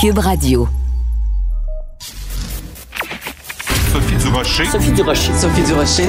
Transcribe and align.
Cube 0.00 0.18
Radio. 0.20 0.68
Sophie 3.92 4.16
Durocher. 4.22 4.64
Sophie 4.66 4.92
Durocher. 4.92 5.32
Sophie 5.34 5.62
Durocher. 5.62 6.08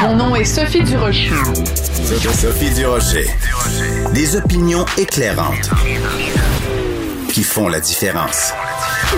Mon 0.00 0.16
nom 0.16 0.34
est 0.34 0.46
Sophie 0.46 0.82
Durocher. 0.82 1.28
Sophie 2.32 2.70
Durocher. 2.70 3.26
Des 4.14 4.36
opinions 4.36 4.86
éclairantes 4.96 5.68
qui 7.30 7.42
font 7.42 7.68
la 7.68 7.80
différence. 7.80 8.54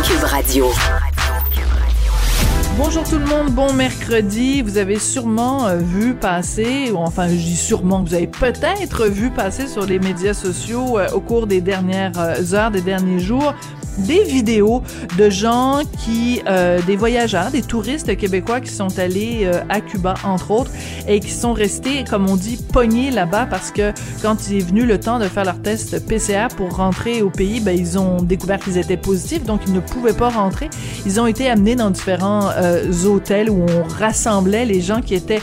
Cube 0.03 0.25
Radio. 0.25 0.73
Bonjour 2.77 3.05
tout 3.05 3.19
le 3.19 3.27
monde, 3.27 3.51
bon 3.51 3.73
mercredi. 3.75 4.63
Vous 4.63 4.79
avez 4.79 4.99
sûrement 4.99 5.67
euh, 5.67 5.77
vu 5.77 6.15
passer, 6.15 6.91
ou 6.91 6.97
enfin 6.97 7.29
je 7.29 7.35
dis 7.35 7.57
sûrement, 7.57 8.03
vous 8.03 8.15
avez 8.15 8.27
peut-être 8.27 9.07
vu 9.07 9.31
passer 9.31 9.69
sur 9.69 9.85
les 9.85 9.99
médias 9.99 10.33
sociaux 10.33 10.99
euh, 10.99 11.09
au 11.13 11.21
cours 11.21 11.47
des 11.47 11.61
dernières 11.61 12.19
euh, 12.19 12.55
heures, 12.55 12.71
des 12.71 12.81
derniers 12.81 13.21
jours, 13.21 13.55
des 13.99 14.25
vidéos 14.25 14.83
de 15.19 15.31
gens 15.31 15.81
qui, 16.05 16.43
euh, 16.49 16.81
des 16.87 16.97
voyageurs, 16.97 17.51
des 17.51 17.63
touristes 17.63 18.17
québécois 18.17 18.61
qui 18.61 18.71
sont 18.71 18.99
allés 18.99 19.43
euh, 19.45 19.61
à 19.69 19.81
Cuba, 19.81 20.15
entre 20.25 20.51
autres, 20.51 20.71
et 21.07 21.21
qui 21.21 21.31
sont 21.31 21.53
restés, 21.53 22.05
comme 22.09 22.29
on 22.29 22.37
dit, 22.37 22.59
pognés 22.73 23.11
là-bas 23.11 23.47
parce 23.47 23.71
que 23.71 23.93
quand 24.23 24.49
il 24.49 24.59
est 24.59 24.67
venu 24.67 24.87
le 24.87 24.99
temps 24.99 25.19
de 25.19 25.25
faire 25.25 25.45
leur 25.45 25.61
test 25.61 26.07
PCR 26.07 26.49
pour 26.57 26.77
rentrer 26.77 27.23
au 27.23 27.31
pays, 27.31 27.61
ben, 27.61 27.77
ils 27.77 27.99
ont 27.99 28.23
découvert 28.23 28.59
qu'ils 28.59 28.79
étaient 28.79 28.97
positifs, 28.97 29.45
donc 29.45 29.61
ils 29.67 29.73
ne 29.73 29.81
pouvaient 29.81 30.13
pas 30.13 30.31
rentrer. 30.31 30.71
Ils 31.07 31.21
ont 31.21 31.27
été 31.27 31.49
amenés 31.49 31.77
dans 31.77 31.91
différents 31.91 32.51
euh, 32.57 32.91
hôtels 33.05 33.51
où 33.51 33.65
on 33.69 33.83
rassemblait 33.83 34.65
les 34.65 34.81
gens 34.81 35.01
qui 35.01 35.15
étaient 35.15 35.43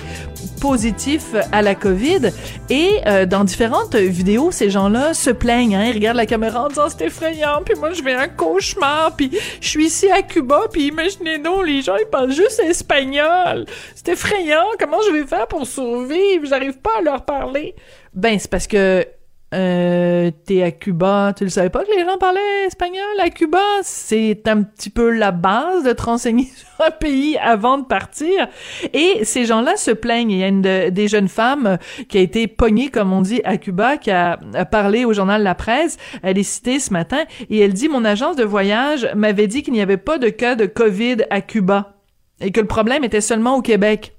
positifs 0.59 1.35
à 1.51 1.61
la 1.61 1.75
COVID. 1.75 2.31
Et 2.69 2.99
euh, 3.05 3.25
dans 3.25 3.43
différentes 3.43 3.95
vidéos, 3.95 4.51
ces 4.51 4.69
gens-là 4.69 5.13
se 5.13 5.29
plaignent. 5.29 5.75
Hein, 5.75 5.85
ils 5.85 5.93
regardent 5.93 6.17
la 6.17 6.25
caméra 6.25 6.65
en 6.65 6.67
disant 6.67 6.89
c'est 6.89 7.05
effrayant, 7.05 7.61
puis 7.65 7.75
moi 7.75 7.93
je 7.93 8.03
vais 8.03 8.13
un 8.13 8.27
cauchemar, 8.27 9.15
puis 9.15 9.31
je 9.61 9.67
suis 9.67 9.85
ici 9.85 10.09
à 10.09 10.21
Cuba, 10.21 10.61
puis 10.71 10.87
imaginez 10.87 11.37
nous 11.37 11.61
les 11.63 11.81
gens 11.81 11.95
ils 11.97 12.09
parlent 12.09 12.31
juste 12.31 12.59
espagnol. 12.59 13.65
C'est 13.95 14.09
effrayant. 14.09 14.65
Comment 14.79 15.01
je 15.07 15.13
vais 15.13 15.25
faire 15.25 15.47
pour 15.47 15.65
survivre? 15.65 16.45
J'arrive 16.45 16.77
pas 16.79 16.91
à 16.99 17.01
leur 17.01 17.25
parler. 17.25 17.75
Ben 18.13 18.37
c'est 18.39 18.49
parce 18.49 18.67
que 18.67 19.05
euh, 19.53 20.29
t'es 20.45 20.61
à 20.61 20.71
Cuba, 20.71 21.33
tu 21.35 21.43
le 21.43 21.49
savais 21.49 21.71
pas 21.71 21.83
que 21.83 21.89
les 21.97 22.05
gens 22.05 22.17
parlaient 22.19 22.65
espagnol? 22.67 23.01
À 23.19 23.29
Cuba? 23.29 23.59
C'est 23.81 24.47
un 24.47 24.61
petit 24.61 24.91
peu 24.91 25.09
la 25.09 25.31
base 25.31 25.83
de 25.83 25.91
te 25.91 26.03
renseigner 26.03 26.43
sur 26.55 26.85
un 26.85 26.91
pays 26.91 27.35
avant 27.39 27.79
de 27.79 27.85
partir. 27.85 28.47
Et 28.93 29.25
ces 29.25 29.45
gens-là 29.45 29.75
se 29.75 29.91
plaignent. 29.91 30.29
Il 30.31 30.37
y 30.37 30.43
a 30.43 30.47
une 30.47 30.61
de- 30.61 30.89
des 30.89 31.07
jeunes 31.07 31.27
femmes 31.27 31.77
qui 32.09 32.19
a 32.19 32.21
été 32.21 32.45
pognée, 32.47 32.89
comme 32.89 33.11
on 33.11 33.21
dit, 33.21 33.41
à 33.43 33.57
Cuba, 33.57 33.97
qui 33.97 34.11
a, 34.11 34.39
a 34.53 34.65
parlé 34.65 35.03
au 35.03 35.13
journal 35.13 35.41
La 35.41 35.55
Presse. 35.55 35.97
Elle 36.21 36.37
est 36.37 36.43
citée 36.43 36.79
ce 36.79 36.93
matin 36.93 37.23
et 37.49 37.59
elle 37.59 37.73
dit, 37.73 37.89
mon 37.89 38.05
agence 38.05 38.35
de 38.35 38.43
voyage 38.43 39.09
m'avait 39.15 39.47
dit 39.47 39.63
qu'il 39.63 39.73
n'y 39.73 39.81
avait 39.81 39.97
pas 39.97 40.19
de 40.19 40.29
cas 40.29 40.55
de 40.55 40.67
COVID 40.67 41.17
à 41.31 41.41
Cuba 41.41 41.95
et 42.39 42.51
que 42.51 42.59
le 42.61 42.67
problème 42.67 43.03
était 43.03 43.19
seulement 43.21 43.55
au 43.55 43.61
Québec. 43.61 44.15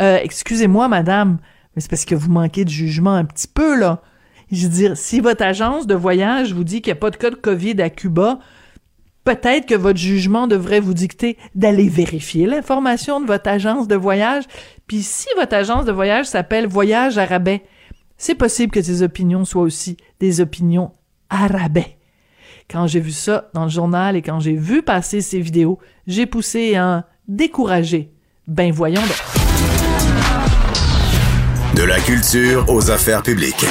Euh, 0.00 0.18
excusez-moi, 0.22 0.86
madame, 0.86 1.38
mais 1.74 1.82
c'est 1.82 1.90
parce 1.90 2.04
que 2.04 2.14
vous 2.14 2.30
manquez 2.30 2.64
de 2.64 2.70
jugement 2.70 3.14
un 3.14 3.24
petit 3.24 3.48
peu, 3.48 3.76
là. 3.76 4.02
Je 4.50 4.62
veux 4.62 4.72
dire, 4.72 4.96
si 4.96 5.20
votre 5.20 5.42
agence 5.42 5.86
de 5.86 5.94
voyage 5.94 6.54
vous 6.54 6.64
dit 6.64 6.80
qu'il 6.80 6.92
n'y 6.92 6.98
a 6.98 7.00
pas 7.00 7.10
de 7.10 7.16
cas 7.16 7.30
de 7.30 7.34
COVID 7.34 7.82
à 7.82 7.90
Cuba, 7.90 8.38
peut-être 9.24 9.66
que 9.66 9.74
votre 9.74 9.98
jugement 9.98 10.46
devrait 10.46 10.80
vous 10.80 10.94
dicter 10.94 11.36
d'aller 11.54 11.88
vérifier 11.88 12.46
l'information 12.46 13.20
de 13.20 13.26
votre 13.26 13.48
agence 13.48 13.88
de 13.88 13.96
voyage. 13.96 14.44
Puis 14.86 15.02
si 15.02 15.28
votre 15.36 15.54
agence 15.54 15.84
de 15.84 15.92
voyage 15.92 16.26
s'appelle 16.26 16.66
Voyage 16.66 17.18
à 17.18 17.26
rabais, 17.26 17.62
c'est 18.16 18.34
possible 18.34 18.72
que 18.72 18.80
ces 18.80 19.02
opinions 19.02 19.44
soient 19.44 19.62
aussi 19.62 19.98
des 20.18 20.40
opinions 20.40 20.92
à 21.28 21.46
rabais. 21.46 21.98
Quand 22.70 22.86
j'ai 22.86 23.00
vu 23.00 23.12
ça 23.12 23.50
dans 23.52 23.64
le 23.64 23.70
journal 23.70 24.16
et 24.16 24.22
quand 24.22 24.40
j'ai 24.40 24.54
vu 24.54 24.82
passer 24.82 25.20
ces 25.20 25.40
vidéos, 25.40 25.78
j'ai 26.06 26.24
poussé 26.24 26.76
un 26.76 27.04
découragé. 27.28 28.12
Ben 28.46 28.72
voyons 28.72 29.02
donc. 29.02 29.24
De 31.74 31.82
la 31.82 32.00
culture 32.00 32.64
aux 32.68 32.90
affaires 32.90 33.22
publiques. 33.22 33.66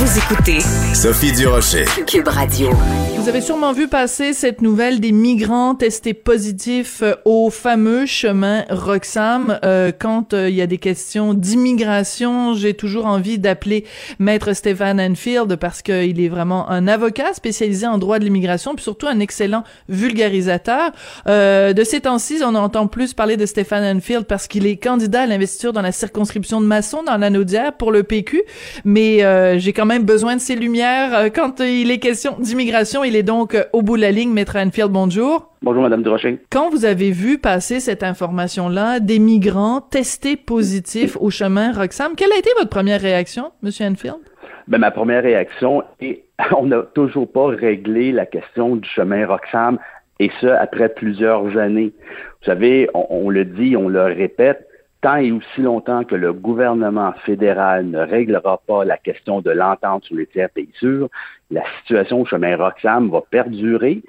Vous 0.00 0.16
écoutez 0.16 0.60
Sophie 0.94 1.30
Durocher. 1.32 1.84
Cube 2.06 2.26
Radio. 2.26 2.70
Vous 3.18 3.28
avez 3.28 3.42
sûrement 3.42 3.74
vu 3.74 3.86
passer 3.86 4.32
cette 4.32 4.62
nouvelle 4.62 4.98
des 4.98 5.12
migrants 5.12 5.74
testés 5.74 6.14
positifs 6.14 7.02
euh, 7.02 7.16
au 7.26 7.50
fameux 7.50 8.06
chemin 8.06 8.64
Roxham. 8.70 9.58
Euh, 9.62 9.92
quand 9.96 10.32
euh, 10.32 10.48
il 10.48 10.54
y 10.54 10.62
a 10.62 10.66
des 10.66 10.78
questions 10.78 11.34
d'immigration, 11.34 12.54
j'ai 12.54 12.72
toujours 12.72 13.04
envie 13.04 13.38
d'appeler 13.38 13.84
Maître 14.18 14.54
Stéphane 14.54 14.98
Enfield 14.98 15.56
parce 15.56 15.82
qu'il 15.82 16.18
est 16.18 16.28
vraiment 16.28 16.70
un 16.70 16.88
avocat 16.88 17.34
spécialisé 17.34 17.86
en 17.86 17.98
droit 17.98 18.18
de 18.18 18.24
l'immigration, 18.24 18.74
puis 18.74 18.82
surtout 18.82 19.06
un 19.06 19.20
excellent 19.20 19.64
vulgarisateur. 19.90 20.92
Euh, 21.26 21.74
de 21.74 21.84
ces 21.84 22.00
temps-ci, 22.00 22.40
on 22.42 22.54
entend 22.54 22.86
plus 22.86 23.12
parler 23.12 23.36
de 23.36 23.44
Stéphane 23.44 23.98
Enfield 23.98 24.24
parce 24.24 24.46
qu'il 24.46 24.66
est 24.66 24.78
candidat 24.78 25.22
à 25.22 25.26
l'investiture 25.26 25.74
dans 25.74 25.82
la 25.82 25.92
circonscription 25.92 26.62
de 26.62 26.66
Masson 26.66 27.02
dans 27.02 27.18
l'Anaudière 27.18 27.74
pour 27.74 27.92
le 27.92 28.02
PQ, 28.02 28.44
mais 28.86 29.22
euh, 29.24 29.58
j'ai 29.58 29.74
quand 29.74 29.84
même 29.84 29.89
besoin 29.98 30.36
de 30.36 30.40
ses 30.40 30.54
lumières 30.54 31.14
euh, 31.14 31.28
quand 31.34 31.60
euh, 31.60 31.66
il 31.66 31.90
est 31.90 31.98
question 31.98 32.36
d'immigration. 32.38 33.02
Il 33.02 33.16
est 33.16 33.22
donc 33.22 33.54
euh, 33.54 33.64
au 33.72 33.82
bout 33.82 33.96
de 33.96 34.02
la 34.02 34.10
ligne, 34.10 34.32
Maître 34.32 34.56
Enfield, 34.56 34.90
bonjour. 34.90 35.52
Bonjour, 35.62 35.82
Madame 35.82 36.02
Durocher. 36.02 36.38
Quand 36.50 36.70
vous 36.70 36.84
avez 36.84 37.10
vu 37.10 37.38
passer 37.38 37.80
cette 37.80 38.02
information-là, 38.02 39.00
des 39.00 39.18
migrants 39.18 39.80
testés 39.80 40.36
positifs 40.36 41.16
au 41.20 41.30
chemin 41.30 41.72
Roxham, 41.72 42.12
quelle 42.16 42.32
a 42.32 42.38
été 42.38 42.50
votre 42.56 42.70
première 42.70 43.00
réaction, 43.00 43.50
Monsieur 43.62 43.86
Enfield? 43.86 44.20
Ben, 44.68 44.78
ma 44.78 44.90
première 44.90 45.22
réaction 45.22 45.82
est 46.00 46.24
on 46.56 46.66
n'a 46.66 46.82
toujours 46.94 47.30
pas 47.30 47.46
réglé 47.46 48.12
la 48.12 48.26
question 48.26 48.76
du 48.76 48.88
chemin 48.88 49.26
Roxham, 49.26 49.78
et 50.20 50.30
ce, 50.40 50.46
après 50.46 50.88
plusieurs 50.90 51.56
années. 51.56 51.92
Vous 52.40 52.46
savez, 52.46 52.88
on, 52.94 53.06
on 53.10 53.30
le 53.30 53.44
dit, 53.44 53.76
on 53.76 53.88
le 53.88 54.02
répète, 54.02 54.66
tant 55.00 55.16
et 55.16 55.32
aussi 55.32 55.60
longtemps 55.62 56.04
que 56.04 56.14
le 56.14 56.32
gouvernement 56.32 57.12
fédéral 57.24 57.86
ne 57.86 57.98
réglera 58.00 58.60
pas 58.66 58.84
la 58.84 58.96
question 58.96 59.40
de 59.40 59.50
l'entente 59.50 60.04
sur 60.04 60.16
les 60.16 60.26
tiers 60.26 60.50
pays 60.50 60.70
sûrs, 60.74 61.08
la 61.50 61.62
situation 61.80 62.20
au 62.20 62.24
chemin 62.26 62.56
Roxham 62.56 63.10
va 63.10 63.22
perdurer. 63.30 64.02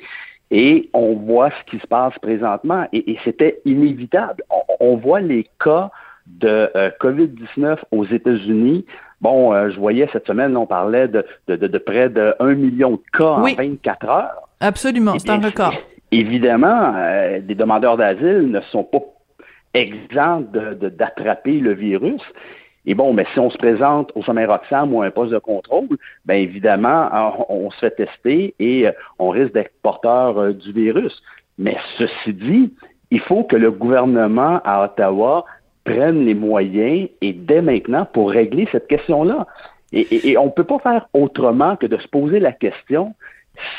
Et 0.52 0.90
on 0.94 1.14
voit 1.16 1.50
ce 1.52 1.72
qui 1.72 1.80
se 1.80 1.88
passe 1.88 2.18
présentement, 2.20 2.86
et, 2.92 3.12
et 3.12 3.18
c'était 3.24 3.62
inévitable. 3.66 4.44
On, 4.50 4.92
on 4.92 4.96
voit 4.98 5.22
les 5.22 5.48
cas 5.64 5.90
de 6.28 6.70
euh, 6.76 6.90
COVID-19 7.00 7.78
aux 7.92 8.06
États-Unis. 8.06 8.86
Bon, 9.22 9.54
euh, 9.54 9.70
je 9.70 9.80
voyais 9.80 10.10
cette 10.12 10.28
semaine, 10.28 10.58
on 10.58 10.66
parlait 10.66 11.08
de, 11.08 11.26
de, 11.48 11.56
de, 11.56 11.68
de 11.68 11.78
près 11.78 12.10
de 12.10 12.36
1 12.40 12.54
million 12.56 12.92
de 12.92 13.02
cas 13.18 13.38
Oui. 13.40 13.54
en 13.54 13.64
24 13.64 14.10
heures. 14.10 14.50
Absolument, 14.60 15.14
c'est 15.18 15.30
un 15.30 15.40
Eh 15.42 15.46
record. 15.46 15.74
Évidemment, 16.12 16.94
euh, 16.98 17.40
des 17.40 17.56
demandeurs 17.56 17.96
d'asile 17.96 18.50
ne 18.52 18.60
sont 18.72 18.84
pas 18.84 19.00
exempts 19.74 20.44
d'attraper 20.52 21.60
le 21.60 21.74
virus. 21.74 22.22
Et 22.86 22.96
bon, 22.96 23.14
mais 23.14 23.26
si 23.34 23.40
on 23.40 23.50
se 23.50 23.58
présente 23.58 24.12
au 24.16 24.24
sommet 24.24 24.46
Roxham 24.46 24.94
ou 24.94 25.02
à 25.02 25.06
un 25.06 25.12
poste 25.12 25.32
de 25.32 25.38
contrôle, 25.38 25.88
bien 26.26 26.38
évidemment, 26.38 27.10
on, 27.48 27.68
on 27.68 27.72
se 27.72 27.78
fait 27.78 27.92
tester 27.92 28.56
et 28.60 28.88
euh, 28.88 28.92
on 29.20 29.30
risque 29.30 29.54
d'être 29.54 29.72
porteur 29.84 30.40
euh, 30.40 30.54
du 30.54 30.72
virus. 30.72 31.22
Mais 31.60 31.78
ceci 31.98 32.34
dit, 32.34 32.74
il 33.12 33.20
faut 33.20 33.44
que 33.44 33.56
le 33.56 33.72
gouvernement 33.72 34.62
à 34.64 34.84
Ottawa 34.86 35.46
prenne 35.84 36.26
les 36.26 36.34
moyens 36.34 37.10
et 37.22 37.34
dès 37.34 37.62
maintenant 37.62 38.06
pour 38.06 38.32
régler 38.32 38.68
cette 38.72 38.88
question-là. 38.88 39.46
Et, 39.94 40.38
on 40.38 40.46
ne 40.46 40.52
peut 40.52 40.64
pas 40.64 40.80
faire 40.80 41.10
autrement 41.14 41.76
que 41.76 41.86
de 41.86 41.98
se 41.98 42.08
poser 42.08 42.40
la 42.40 42.54
question 42.54 43.14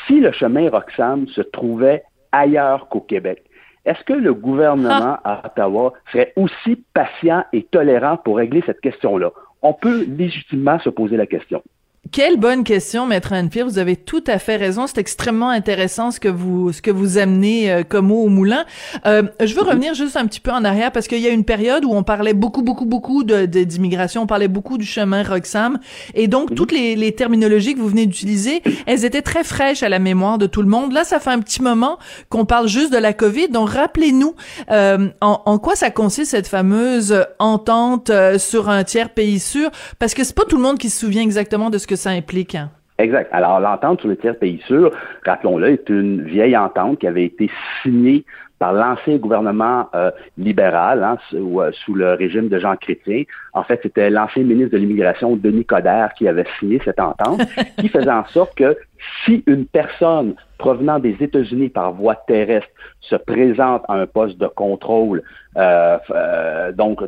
si 0.05 0.19
le 0.19 0.31
chemin 0.31 0.69
Roxham 0.69 1.27
se 1.27 1.41
trouvait 1.41 2.03
ailleurs 2.31 2.87
qu'au 2.89 2.99
Québec. 2.99 3.43
Est-ce 3.85 4.03
que 4.05 4.13
le 4.13 4.33
gouvernement 4.33 5.17
ah. 5.23 5.41
à 5.41 5.47
Ottawa 5.47 5.93
serait 6.11 6.33
aussi 6.35 6.83
patient 6.93 7.43
et 7.51 7.63
tolérant 7.63 8.17
pour 8.17 8.37
régler 8.37 8.63
cette 8.65 8.81
question-là? 8.81 9.31
On 9.61 9.73
peut 9.73 10.05
légitimement 10.07 10.79
se 10.79 10.89
poser 10.89 11.17
la 11.17 11.25
question. 11.25 11.61
Quelle 12.11 12.37
bonne 12.37 12.65
question, 12.65 13.07
Maître 13.07 13.31
Anne-Pierre. 13.31 13.65
Vous 13.65 13.79
avez 13.79 13.95
tout 13.95 14.23
à 14.27 14.37
fait 14.37 14.57
raison. 14.57 14.87
C'est 14.87 14.97
extrêmement 14.97 15.49
intéressant 15.49 16.11
ce 16.11 16.19
que 16.19 16.27
vous 16.27 16.73
ce 16.73 16.81
que 16.81 16.91
vous 16.91 17.17
amenez 17.17 17.71
euh, 17.71 17.83
comme 17.87 18.11
eau 18.11 18.23
au 18.23 18.27
moulin. 18.27 18.65
Euh, 19.05 19.23
je 19.39 19.55
veux 19.55 19.61
revenir 19.61 19.93
juste 19.93 20.17
un 20.17 20.27
petit 20.27 20.41
peu 20.41 20.51
en 20.51 20.65
arrière 20.65 20.91
parce 20.91 21.07
qu'il 21.07 21.19
y 21.19 21.27
a 21.27 21.31
une 21.31 21.45
période 21.45 21.85
où 21.85 21.93
on 21.93 22.03
parlait 22.03 22.33
beaucoup, 22.33 22.61
beaucoup, 22.61 22.85
beaucoup 22.85 23.23
de 23.23 23.45
d'immigration. 23.45 24.23
On 24.23 24.27
parlait 24.27 24.49
beaucoup 24.49 24.77
du 24.77 24.85
chemin 24.85 25.23
Roxham. 25.23 25.79
Et 26.13 26.27
donc, 26.27 26.53
toutes 26.53 26.73
les, 26.73 26.97
les 26.97 27.15
terminologies 27.15 27.73
que 27.73 27.79
vous 27.79 27.87
venez 27.87 28.05
d'utiliser, 28.05 28.61
elles 28.85 29.05
étaient 29.05 29.21
très 29.21 29.45
fraîches 29.45 29.81
à 29.81 29.89
la 29.89 29.99
mémoire 29.99 30.37
de 30.37 30.45
tout 30.45 30.61
le 30.61 30.69
monde. 30.69 30.91
Là, 30.91 31.05
ça 31.05 31.21
fait 31.21 31.31
un 31.31 31.39
petit 31.39 31.61
moment 31.61 31.97
qu'on 32.29 32.45
parle 32.45 32.67
juste 32.67 32.91
de 32.91 32.97
la 32.97 33.13
COVID. 33.13 33.47
Donc, 33.47 33.69
rappelez-nous 33.69 34.35
euh, 34.71 35.07
en, 35.21 35.41
en, 35.45 35.57
quoi 35.57 35.75
ça 35.75 35.89
consiste 35.89 36.31
cette 36.31 36.47
fameuse 36.47 37.25
entente 37.39 38.09
euh, 38.09 38.37
sur 38.37 38.69
un 38.69 38.83
tiers 38.83 39.09
pays 39.09 39.39
sûr? 39.39 39.71
Parce 39.99 40.13
que 40.13 40.25
c'est 40.25 40.35
pas 40.35 40.45
tout 40.47 40.57
le 40.57 40.63
monde 40.63 40.77
qui 40.77 40.89
se 40.89 40.99
souvient 40.99 41.23
exactement 41.23 41.69
de 41.69 41.77
ce 41.77 41.87
que 41.87 41.92
ça 41.95 42.11
implique. 42.11 42.55
Hein? 42.55 42.71
Exact. 42.99 43.29
Alors, 43.31 43.59
l'entente 43.59 44.01
sur 44.01 44.09
le 44.09 44.15
tiers 44.15 44.37
pays 44.37 44.61
sûr, 44.67 44.91
rappelons-le, 45.25 45.69
est 45.69 45.89
une 45.89 46.23
vieille 46.23 46.55
entente 46.55 46.99
qui 46.99 47.07
avait 47.07 47.25
été 47.25 47.49
signée 47.81 48.23
par 48.63 48.71
l'ancien 48.71 49.17
gouvernement 49.17 49.89
euh, 49.93 50.09
libéral 50.37 51.03
hein, 51.03 51.17
euh, 51.33 51.71
sous, 51.83 51.95
le 51.95 52.13
régime 52.13 52.47
de 52.47 52.59
Jean 52.59 52.77
Chrétien. 52.77 53.23
En 53.51 53.63
fait, 53.63 53.81
c'était 53.83 54.09
l'ancien 54.09 54.43
ministre 54.43 54.71
de 54.71 54.77
l'Immigration, 54.77 55.35
Denis 55.35 55.65
Coderre, 55.65 56.13
qui 56.17 56.29
avait 56.29 56.45
signé 56.57 56.79
cette 56.85 57.01
entente, 57.01 57.41
qui 57.77 57.89
faisait 57.89 58.09
en 58.09 58.25
sorte 58.27 58.55
que 58.55 58.77
si 59.25 59.43
une 59.47 59.65
personne 59.65 60.35
provenant 60.57 60.97
des 60.97 61.17
États-Unis 61.19 61.67
par 61.67 61.91
voie 61.91 62.15
terrestre 62.15 62.69
se 63.01 63.17
présente 63.17 63.83
à 63.89 63.95
un 63.95 64.07
poste 64.07 64.37
de 64.37 64.47
contrôle 64.47 65.23
euh, 65.57 65.97
euh 66.11 66.71
donc 66.71 67.03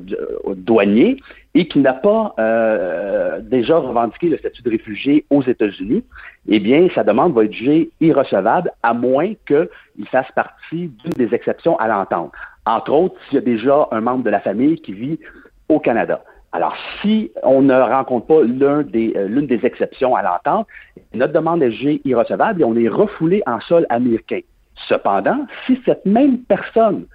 douanier 0.57 1.15
et 1.53 1.69
qui 1.69 1.79
n'a 1.79 1.93
pas 1.93 2.35
euh, 2.37 3.39
déjà 3.39 3.77
revendiqué 3.77 4.27
le 4.27 4.37
statut 4.37 4.61
de 4.61 4.71
réfugié 4.71 5.25
aux 5.29 5.41
États-Unis, 5.41 6.03
eh 6.49 6.59
bien, 6.59 6.89
sa 6.93 7.05
demande 7.05 7.33
va 7.33 7.45
être 7.45 7.53
jugée 7.53 7.89
irrecevable 8.01 8.71
à 8.83 8.93
moins 8.93 9.31
qu'il 9.95 10.07
fasse 10.07 10.31
partie 10.35 10.87
d'une 10.87 11.13
des 11.17 11.33
exceptions 11.33 11.77
à 11.77 11.87
l'entente. 11.87 12.31
Entre 12.65 12.91
autres, 12.91 13.15
s'il 13.25 13.35
y 13.35 13.37
a 13.37 13.41
déjà 13.41 13.87
un 13.91 14.01
membre 14.01 14.23
de 14.23 14.29
la 14.29 14.39
famille 14.39 14.79
qui 14.81 14.93
vit 14.93 15.19
au 15.69 15.79
Canada. 15.79 16.21
Alors, 16.51 16.75
si 17.01 17.31
on 17.43 17.61
ne 17.61 17.73
rencontre 17.73 18.27
pas 18.27 18.35
euh, 18.35 19.27
l'une 19.27 19.47
des 19.47 19.65
exceptions 19.65 20.15
à 20.15 20.21
l'entente, 20.21 20.67
notre 21.13 21.33
demande 21.33 21.61
est 21.61 21.71
jugée 21.71 22.01
irrecevable 22.05 22.61
et 22.61 22.63
on 22.63 22.75
est 22.77 22.87
refoulé 22.87 23.43
en 23.45 23.59
sol 23.59 23.85
américain. 23.89 24.39
Cependant, 24.87 25.45
si 25.65 25.81
cette 25.85 26.05
même 26.05 26.39
personne 26.39 27.07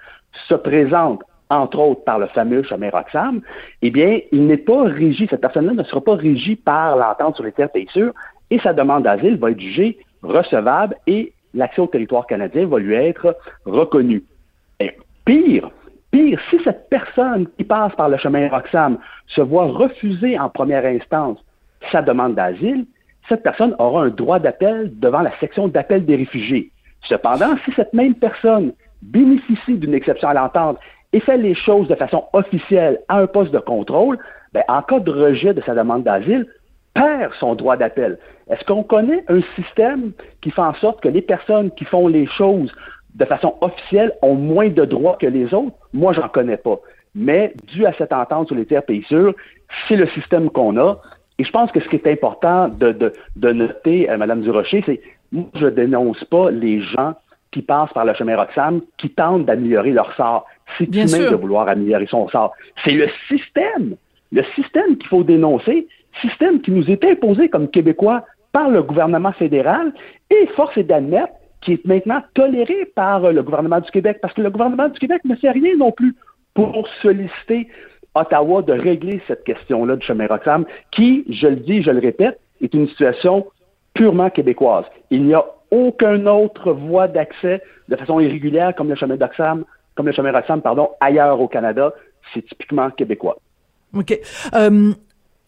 se 0.46 0.54
présente 0.54 1.22
entre 1.48 1.78
autres 1.78 2.04
par 2.04 2.18
le 2.18 2.26
fameux 2.26 2.62
chemin 2.62 2.90
Roxham, 2.90 3.40
eh 3.82 3.90
bien, 3.90 4.20
il 4.30 4.46
n'est 4.46 4.56
pas 4.56 4.84
régi, 4.84 5.26
cette 5.28 5.40
personne-là 5.40 5.72
ne 5.72 5.82
sera 5.84 6.00
pas 6.00 6.14
régie 6.14 6.56
par 6.56 6.96
l'entente 6.96 7.36
sur 7.36 7.44
les 7.44 7.52
terres 7.52 7.72
pays 7.72 7.88
sûrs 7.92 8.12
et 8.50 8.58
sa 8.60 8.72
demande 8.72 9.04
d'asile 9.04 9.36
va 9.36 9.50
être 9.50 9.60
jugée 9.60 9.98
recevable 10.22 10.96
et 11.06 11.32
l'accès 11.54 11.80
au 11.80 11.86
territoire 11.86 12.26
canadien 12.26 12.66
va 12.66 12.78
lui 12.78 12.94
être 12.94 13.36
reconnu. 13.64 14.24
Et 14.78 14.96
pire, 15.24 15.70
Pire, 16.10 16.40
si 16.50 16.58
cette 16.64 16.88
personne 16.88 17.46
qui 17.56 17.64
passe 17.64 17.94
par 17.94 18.08
le 18.08 18.16
chemin 18.16 18.48
Roxham 18.48 18.98
se 19.28 19.40
voit 19.40 19.66
refuser 19.66 20.38
en 20.38 20.48
première 20.48 20.84
instance 20.84 21.38
sa 21.92 22.02
demande 22.02 22.34
d'asile, 22.34 22.86
cette 23.28 23.42
personne 23.42 23.76
aura 23.78 24.04
un 24.04 24.08
droit 24.08 24.40
d'appel 24.40 24.90
devant 24.98 25.20
la 25.20 25.30
section 25.38 25.68
d'appel 25.68 26.04
des 26.04 26.16
réfugiés. 26.16 26.70
Cependant, 27.02 27.56
si 27.64 27.72
cette 27.72 27.94
même 27.94 28.14
personne 28.14 28.72
bénéficie 29.02 29.76
d'une 29.76 29.94
exception 29.94 30.28
à 30.28 30.34
l'entente 30.34 30.78
et 31.12 31.20
fait 31.20 31.36
les 31.36 31.54
choses 31.54 31.86
de 31.88 31.94
façon 31.94 32.24
officielle 32.32 33.00
à 33.08 33.18
un 33.18 33.26
poste 33.26 33.52
de 33.52 33.58
contrôle, 33.60 34.18
ben, 34.52 34.64
en 34.68 34.82
cas 34.82 34.98
de 34.98 35.10
rejet 35.10 35.54
de 35.54 35.60
sa 35.62 35.74
demande 35.74 36.02
d'asile, 36.02 36.46
perd 36.92 37.32
son 37.38 37.54
droit 37.54 37.76
d'appel. 37.76 38.18
Est-ce 38.50 38.64
qu'on 38.64 38.82
connaît 38.82 39.24
un 39.28 39.40
système 39.54 40.12
qui 40.40 40.50
fait 40.50 40.60
en 40.60 40.74
sorte 40.74 41.00
que 41.00 41.08
les 41.08 41.22
personnes 41.22 41.70
qui 41.72 41.84
font 41.84 42.08
les 42.08 42.26
choses 42.26 42.72
de 43.14 43.24
façon 43.24 43.54
officielle, 43.60 44.12
ont 44.22 44.34
moins 44.34 44.68
de 44.68 44.84
droits 44.84 45.16
que 45.20 45.26
les 45.26 45.52
autres? 45.52 45.76
Moi, 45.92 46.12
j'en 46.12 46.28
connais 46.28 46.56
pas. 46.56 46.78
Mais 47.14 47.54
dû 47.66 47.86
à 47.86 47.92
cette 47.94 48.12
entente 48.12 48.48
sur 48.48 48.56
les 48.56 48.66
terres 48.66 48.84
pays 48.84 49.02
sûrs, 49.04 49.34
c'est 49.88 49.96
le 49.96 50.06
système 50.08 50.50
qu'on 50.50 50.76
a. 50.76 51.00
Et 51.38 51.44
je 51.44 51.50
pense 51.50 51.72
que 51.72 51.80
ce 51.80 51.88
qui 51.88 51.96
est 51.96 52.06
important 52.06 52.68
de, 52.68 52.92
de, 52.92 53.12
de 53.36 53.52
noter, 53.52 54.10
euh, 54.10 54.16
Mme 54.16 54.42
Durocher, 54.42 54.82
c'est 54.86 55.00
moi, 55.32 55.46
je 55.54 55.66
dénonce 55.66 56.22
pas 56.24 56.50
les 56.50 56.80
gens 56.80 57.14
qui 57.50 57.62
passent 57.62 57.92
par 57.92 58.04
le 58.04 58.14
chemin 58.14 58.36
Roxham, 58.36 58.80
qui 58.96 59.10
tentent 59.10 59.46
d'améliorer 59.46 59.90
leur 59.90 60.14
sort. 60.14 60.46
C'est 60.78 60.94
humain 60.94 61.30
de 61.30 61.36
vouloir 61.36 61.68
améliorer 61.68 62.06
son 62.06 62.28
sort. 62.28 62.52
C'est 62.84 62.92
le 62.92 63.08
système, 63.28 63.96
le 64.30 64.42
système 64.54 64.96
qu'il 64.98 65.08
faut 65.08 65.24
dénoncer, 65.24 65.88
système 66.20 66.60
qui 66.60 66.70
nous 66.70 66.88
est 66.90 67.04
imposé 67.04 67.48
comme 67.48 67.68
Québécois 67.68 68.24
par 68.52 68.68
le 68.68 68.82
gouvernement 68.82 69.32
fédéral, 69.32 69.92
et 70.30 70.46
force 70.48 70.76
est 70.76 70.84
d'admettre 70.84 71.32
qui 71.60 71.74
est 71.74 71.84
maintenant 71.84 72.22
toléré 72.34 72.86
par 72.94 73.32
le 73.32 73.42
gouvernement 73.42 73.80
du 73.80 73.90
Québec, 73.90 74.18
parce 74.22 74.34
que 74.34 74.42
le 74.42 74.50
gouvernement 74.50 74.88
du 74.88 74.98
Québec 74.98 75.22
ne 75.24 75.34
fait 75.36 75.50
rien 75.50 75.76
non 75.76 75.92
plus 75.92 76.14
pour 76.54 76.88
solliciter 77.02 77.68
Ottawa 78.14 78.62
de 78.62 78.72
régler 78.72 79.20
cette 79.28 79.44
question-là 79.44 79.96
du 79.96 80.04
chemin 80.04 80.26
Roxham, 80.26 80.64
qui, 80.90 81.24
je 81.28 81.46
le 81.46 81.56
dis, 81.56 81.82
je 81.82 81.90
le 81.90 82.00
répète, 82.00 82.40
est 82.60 82.74
une 82.74 82.88
situation 82.88 83.46
purement 83.94 84.30
québécoise. 84.30 84.84
Il 85.10 85.24
n'y 85.24 85.34
a 85.34 85.44
aucune 85.70 86.28
autre 86.28 86.72
voie 86.72 87.08
d'accès 87.08 87.62
de 87.88 87.96
façon 87.96 88.18
irrégulière 88.20 88.74
comme 88.74 88.88
le 88.88 88.96
chemin 88.96 89.16
Roxham, 89.20 89.64
comme 89.94 90.06
le 90.06 90.12
chemin 90.12 90.32
Roxham, 90.32 90.60
pardon, 90.60 90.90
ailleurs 91.00 91.40
au 91.40 91.48
Canada. 91.48 91.92
C'est 92.34 92.42
typiquement 92.42 92.90
québécois. 92.90 93.38
OK. 93.94 94.18
Euh, 94.54 94.92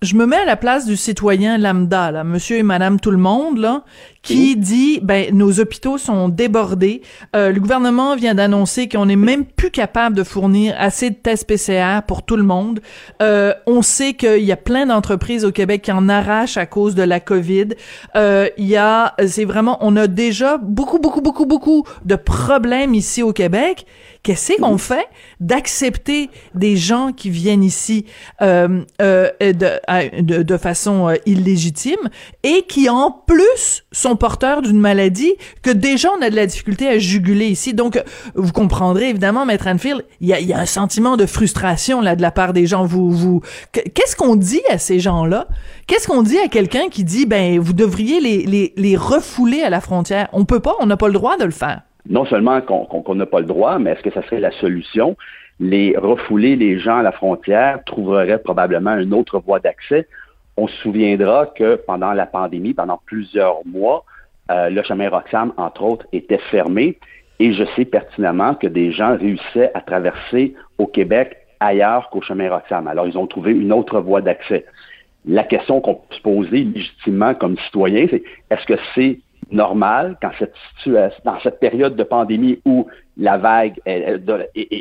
je 0.03 0.17
me 0.17 0.27
mets 0.27 0.37
à 0.37 0.45
la 0.45 0.57
place 0.57 0.85
du 0.85 0.97
citoyen 0.97 1.59
lambda, 1.59 2.11
là, 2.11 2.25
monsieur 2.25 2.57
et 2.59 2.63
madame 2.63 2.99
tout 3.01 3.13
le 3.13 3.19
monde, 3.19 3.59
là, 3.59 3.85
qui 4.23 4.57
dit, 4.57 5.01
ben, 5.03 5.35
nos 5.37 5.59
hôpitaux 5.59 5.99
sont 5.99 6.29
débordés. 6.29 7.03
Euh, 7.35 7.51
le 7.51 7.61
gouvernement 7.61 8.15
vient 8.15 8.35
d'annoncer 8.35 8.89
qu'on 8.89 9.07
n'est 9.07 9.17
même 9.17 9.45
plus 9.45 9.71
capable 9.71 10.17
de 10.17 10.23
fournir 10.23 10.75
assez 10.79 11.11
de 11.11 11.17
tests 11.17 11.47
PCR 11.47 12.03
pour 12.07 12.23
tout 12.23 12.37
le 12.37 12.45
monde. 12.45 12.81
Euh, 13.21 13.53
on 13.67 13.83
sait 13.83 14.15
qu'il 14.15 14.45
y 14.45 14.53
a 14.53 14.57
plein 14.57 14.87
d'entreprises 14.87 15.45
au 15.45 15.51
Québec 15.51 15.83
qui 15.83 15.93
en 15.93 16.09
arrachent 16.09 16.57
à 16.57 16.67
cause 16.67 16.95
de 16.95 17.03
la 17.03 17.19
COVID. 17.19 17.71
Euh, 18.15 18.49
il 18.57 18.67
y 18.67 18.77
a, 18.77 19.15
c'est 19.27 19.45
vraiment, 19.45 19.79
on 19.81 19.97
a 19.97 20.07
déjà 20.07 20.57
beaucoup, 20.57 21.01
beaucoup, 21.01 21.21
beaucoup, 21.21 21.47
beaucoup 21.47 21.85
de 22.05 22.15
problèmes 22.15 22.95
ici 22.95 23.23
au 23.23 23.33
Québec. 23.33 23.87
Qu'est-ce 24.23 24.53
qu'on 24.61 24.79
fait 24.79 25.09
d'accepter 25.41 26.31
des 26.55 26.77
gens 26.77 27.11
qui 27.11 27.29
viennent 27.29 27.65
ici 27.65 28.07
euh, 28.41 28.85
euh, 29.01 29.31
de, 29.41 30.43
de, 30.43 30.57
façon 30.57 31.09
euh, 31.09 31.17
illégitime 31.27 32.09
et 32.45 32.63
qui 32.69 32.89
en 32.89 33.11
plus 33.11 33.85
sont 33.91 34.12
porteurs 34.17 34.63
d'une 34.63 34.79
maladie 34.79 35.35
que 35.63 35.71
déjà 35.71 36.09
on 36.19 36.23
a 36.23 36.31
de 36.31 36.37
la 36.37 36.47
difficulté 36.47 36.89
à 36.89 36.99
juguler 36.99 37.47
ici. 37.47 37.75
Donc, 37.75 38.03
vous 38.35 38.53
comprendrez 38.53 39.11
évidemment, 39.11 39.47
Maître 39.47 39.67
Anfield, 39.67 40.05
il 40.21 40.29
y 40.29 40.53
a, 40.53 40.59
un 40.59 40.67
sentiment 40.67 41.17
de 41.17 41.27
frustration 41.27 42.01
là 42.01 42.17
de 42.17 42.23
la 42.23 42.31
part 42.31 42.53
des 42.53 42.67
gens. 42.67 42.85
Vous, 42.85 43.41
qu'est-ce 43.73 44.17
qu'on 44.17 44.37
dit 44.37 44.63
à 44.71 44.79
ces 44.79 45.01
gens-là? 45.01 45.47
Qu'est-ce 45.87 46.07
qu'on 46.07 46.23
dit 46.23 46.39
à 46.39 46.49
quelqu'un 46.49 46.89
qui 46.91 47.05
dit, 47.05 47.27
ben, 47.27 47.59
vous 47.59 47.73
devriez 47.73 48.21
les, 48.21 48.97
refouler 48.97 49.63
à 49.63 49.71
la 49.71 49.81
frontière? 49.81 50.29
On 50.33 50.45
peut 50.45 50.61
pas, 50.61 50.75
on 50.81 50.87
n'a 50.87 50.97
pas 50.97 51.09
le 51.09 51.15
droit 51.15 51.37
de 51.37 51.45
le 51.45 51.51
faire 51.51 51.83
non 52.09 52.25
seulement 52.25 52.61
qu'on 52.61 53.15
n'a 53.15 53.27
pas 53.27 53.39
le 53.39 53.47
droit, 53.47 53.79
mais 53.79 53.93
est-ce 53.93 54.03
que 54.03 54.11
ça 54.11 54.23
serait 54.25 54.41
la 54.41 54.51
solution? 54.51 55.17
Les 55.61 55.95
refouler 55.97 56.57
les 56.57 56.81
gens 56.81 56.99
à 56.99 57.03
la 57.03 57.13
frontière 57.13 57.79
trouveraient 57.87 58.43
probablement 58.43 58.97
une 58.97 59.15
autre 59.15 59.39
voie 59.39 59.61
d'accès. 59.61 60.09
On 60.57 60.69
se 60.69 60.77
souviendra 60.77 61.47
que 61.47 61.77
pendant 61.77 62.13
la 62.13 62.27
pandémie, 62.27 62.75
pendant 62.75 63.01
plusieurs 63.07 63.65
mois, 63.65 64.05
euh, 64.51 64.69
le 64.69 64.83
chemin 64.83 65.09
Roxham, 65.09 65.53
entre 65.57 65.83
autres, 65.83 66.07
était 66.13 66.41
fermé. 66.51 66.99
Et 67.39 67.53
je 67.53 67.65
sais 67.75 67.85
pertinemment 67.85 68.55
que 68.55 68.67
des 68.67 68.93
gens 68.93 69.17
réussissaient 69.17 69.71
à 69.75 69.81
traverser 69.81 70.55
au 70.79 70.87
Québec 70.87 71.39
ailleurs 71.61 72.11
qu'au 72.11 72.21
chemin 72.21 72.51
Roxham. 72.51 72.87
Alors, 72.87 73.07
ils 73.07 73.17
ont 73.17 73.27
trouvé 73.27 73.53
une 73.53 73.73
autre 73.73 74.01
voie 74.01 74.21
d'accès. 74.21 74.67
La 75.25 75.45
question 75.45 75.81
qu'on 75.81 75.95
peut 75.95 76.15
se 76.15 76.21
poser 76.21 76.65
légitimement 76.65 77.35
comme 77.35 77.57
citoyen, 77.59 78.07
c'est 78.11 78.23
est-ce 78.51 78.67
que 78.67 78.79
c'est 78.95 79.21
normal 79.51 80.17
quand 80.21 80.31
cette 80.39 80.55
situation, 80.77 81.21
dans 81.25 81.39
cette 81.41 81.61
période 81.61 81.95
de 81.95 82.03
pandémie 82.03 82.61
où 82.65 82.87
la 83.17 83.39
vague 83.39 83.79
et, 83.87 84.19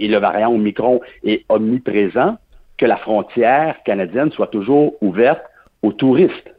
le 0.08 0.18
variant 0.18 0.52
Omicron 0.52 1.02
est 1.24 1.46
omniprésent, 1.50 2.38
que 2.78 2.86
la 2.86 2.98
frontière 2.98 3.76
canadienne 3.84 4.32
soit 4.32 4.48
toujours 4.48 4.96
ouverte 5.02 5.44
aux 5.82 5.94
touristes. 5.94 6.56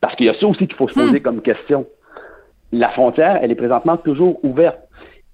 Parce 0.00 0.16
qu'il 0.16 0.26
y 0.26 0.28
a 0.28 0.34
ça 0.34 0.46
aussi 0.46 0.66
qu'il 0.66 0.76
faut 0.76 0.88
se 0.88 0.94
poser 0.94 1.20
hmm. 1.20 1.22
comme 1.22 1.42
question. 1.42 1.86
La 2.72 2.88
frontière, 2.90 3.38
elle 3.42 3.50
est 3.50 3.56
présentement 3.56 3.96
toujours 3.96 4.44
ouverte. 4.44 4.78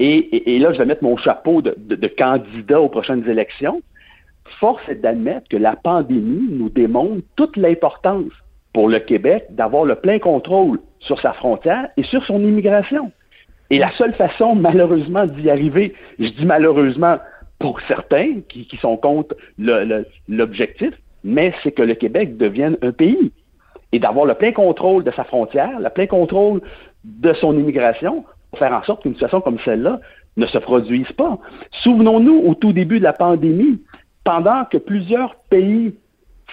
Et, 0.01 0.59
là, 0.61 0.73
je 0.73 0.79
vais 0.79 0.85
mettre 0.85 1.03
mon 1.03 1.17
chapeau 1.17 1.61
de, 1.61 1.75
de 1.77 2.07
candidat 2.07 2.81
aux 2.81 2.89
prochaines 2.89 3.29
élections. 3.29 3.83
Force 4.61 4.83
est 4.89 4.97
d'admettre 4.97 5.49
que 5.49 5.57
la 5.57 5.75
pandémie 5.75 6.49
nous 6.51 6.69
démontre 6.69 7.23
toute 7.35 7.57
l'importance 7.57 8.31
pour 8.73 8.89
le 8.89 9.01
Québec 9.01 9.47
d'avoir 9.51 9.85
le 9.85 9.97
plein 9.97 10.21
contrôle 10.21 10.79
sur 11.01 11.21
sa 11.21 11.33
frontière 11.33 11.89
et 11.97 12.05
sur 12.05 12.25
son 12.25 12.41
immigration. 12.41 13.11
Et 13.71 13.79
la 13.79 13.91
seule 13.93 14.15
façon, 14.15 14.55
malheureusement, 14.55 15.27
d'y 15.27 15.51
arriver, 15.51 15.95
je 16.19 16.29
dis 16.29 16.47
malheureusement 16.47 17.19
pour 17.59 17.81
certains 17.83 18.41
qui, 18.49 18.69
sont 18.81 18.97
contre 18.97 19.37
l'objectif, 20.29 20.95
mais 21.25 21.53
c'est 21.63 21.73
que 21.73 21.83
le 21.83 21.95
Québec 21.95 22.37
devienne 22.37 22.77
un 22.83 22.93
pays 22.93 23.33
et 23.93 23.99
d'avoir 23.99 24.27
le 24.27 24.35
plein 24.35 24.53
contrôle 24.53 25.05
de 25.05 25.11
sa 25.11 25.25
frontière, 25.25 25.81
le 25.81 25.91
plein 25.91 26.07
contrôle 26.07 26.61
de 27.05 27.33
son 27.35 27.59
immigration, 27.59 28.25
pour 28.51 28.59
faire 28.59 28.73
en 28.73 28.83
sorte 28.83 29.03
qu'une 29.03 29.15
situation 29.15 29.41
comme 29.41 29.59
celle-là 29.65 30.01
ne 30.37 30.47
se 30.47 30.59
produise 30.59 31.11
pas. 31.13 31.39
Souvenons-nous, 31.83 32.39
au 32.47 32.55
tout 32.55 32.73
début 32.73 32.99
de 32.99 33.05
la 33.05 33.13
pandémie, 33.13 33.83
pendant 34.25 34.65
que 34.67 34.79
plusieurs 34.79 35.35
pays 35.51 35.95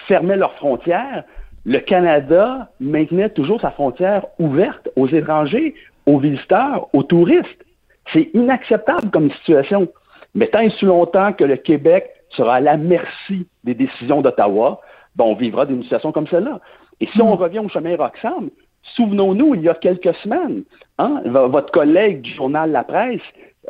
fermaient 0.06 0.36
leurs 0.36 0.54
frontières, 0.54 1.24
le 1.64 1.78
Canada 1.78 2.70
maintenait 2.80 3.30
toujours 3.30 3.60
sa 3.60 3.70
frontière 3.70 4.26
ouverte 4.38 4.88
aux 4.96 5.08
étrangers, 5.08 5.74
aux 6.06 6.18
visiteurs, 6.18 6.88
aux 6.92 7.02
touristes. 7.02 7.64
C'est 8.12 8.30
inacceptable 8.34 9.10
comme 9.10 9.30
situation. 9.32 9.88
Mais 10.34 10.46
tant 10.46 10.60
et 10.60 10.70
si 10.70 10.84
longtemps 10.84 11.32
que 11.32 11.44
le 11.44 11.56
Québec 11.56 12.08
sera 12.36 12.56
à 12.56 12.60
la 12.60 12.76
merci 12.76 13.46
des 13.64 13.74
décisions 13.74 14.22
d'Ottawa, 14.22 14.80
ben 15.16 15.24
on 15.24 15.34
vivra 15.34 15.66
d'une 15.66 15.82
situation 15.82 16.12
comme 16.12 16.26
celle-là. 16.26 16.60
Et 17.00 17.06
si 17.08 17.20
on 17.20 17.34
hmm. 17.34 17.38
revient 17.38 17.58
au 17.60 17.68
chemin 17.68 17.96
Roxham, 17.96 18.50
souvenons-nous, 18.94 19.54
il 19.54 19.62
y 19.62 19.68
a 19.68 19.74
quelques 19.74 20.14
semaines, 20.16 20.62
hein, 20.98 21.22
votre 21.24 21.72
collègue 21.72 22.22
du 22.22 22.32
journal 22.32 22.70
La 22.70 22.84
Presse 22.84 23.20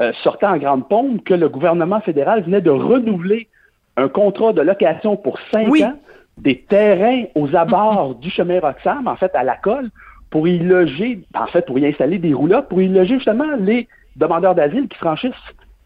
euh, 0.01 0.13
sortait 0.23 0.47
en 0.47 0.59
grande 0.59 0.89
pompe 0.89 1.25
que 1.25 1.35
le 1.35 1.49
gouvernement 1.49 2.01
fédéral 2.01 2.43
venait 2.43 2.61
de 2.61 2.71
renouveler 2.71 3.49
un 3.97 4.09
contrat 4.09 4.53
de 4.53 4.61
location 4.61 5.17
pour 5.17 5.39
cinq 5.51 5.69
ans 5.81 5.99
des 6.37 6.61
terrains 6.69 7.25
aux 7.35 7.57
abords 7.57 8.17
du 8.17 8.31
chemin 8.31 8.61
Roxham, 8.61 9.07
en 9.07 9.17
fait, 9.17 9.35
à 9.35 9.43
la 9.43 9.57
colle, 9.57 9.89
pour 10.29 10.47
y 10.47 10.59
loger, 10.59 11.21
en 11.35 11.47
fait, 11.47 11.65
pour 11.65 11.79
y 11.79 11.87
installer 11.87 12.19
des 12.19 12.35
roulottes, 12.35 12.69
pour 12.69 12.83
y 12.83 12.89
loger 12.89 13.15
justement 13.15 13.57
les 13.59 13.89
demandeurs 14.17 14.55
d'asile 14.55 14.89
qui 14.89 14.99
franchissent 14.99 15.33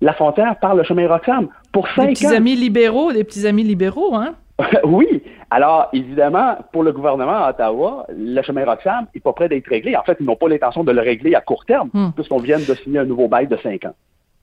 la 0.01 0.13
frontière 0.13 0.57
par 0.59 0.75
le 0.75 0.83
chemin 0.83 1.09
Roxham 1.09 1.49
pour 1.73 1.87
cinq 1.89 2.03
ans. 2.03 2.07
Des 2.07 2.13
petits 2.13 2.27
amis 2.27 2.57
libéraux, 2.57 3.13
des 3.13 3.25
petits 3.25 3.47
amis 3.47 3.65
libéraux, 3.65 4.15
hein? 4.15 4.35
oui. 4.85 5.23
Alors, 5.51 5.89
évidemment, 5.93 6.57
pour 6.73 6.83
le 6.83 6.93
gouvernement 6.93 7.45
à 7.45 7.51
Ottawa, 7.51 8.07
le 8.17 8.41
chemin 8.43 8.65
Roxham 8.65 9.07
n'est 9.15 9.21
pas 9.21 9.33
prêt 9.33 9.49
d'être 9.49 9.69
réglé. 9.69 9.97
En 9.97 10.03
fait, 10.03 10.17
ils 10.21 10.27
n'ont 10.27 10.37
pas 10.37 10.49
l'intention 10.49 10.85
de 10.85 10.93
le 10.93 11.01
régler 11.01 11.35
à 11.35 11.41
court 11.41 11.65
terme, 11.65 11.91
hmm. 11.93 12.11
puisqu'on 12.15 12.39
vient 12.39 12.59
de 12.59 12.75
signer 12.75 13.01
un 13.01 13.05
nouveau 13.05 13.29
bail 13.29 13.47
de 13.47 13.57
cinq 13.57 13.85
ans. 13.85 13.95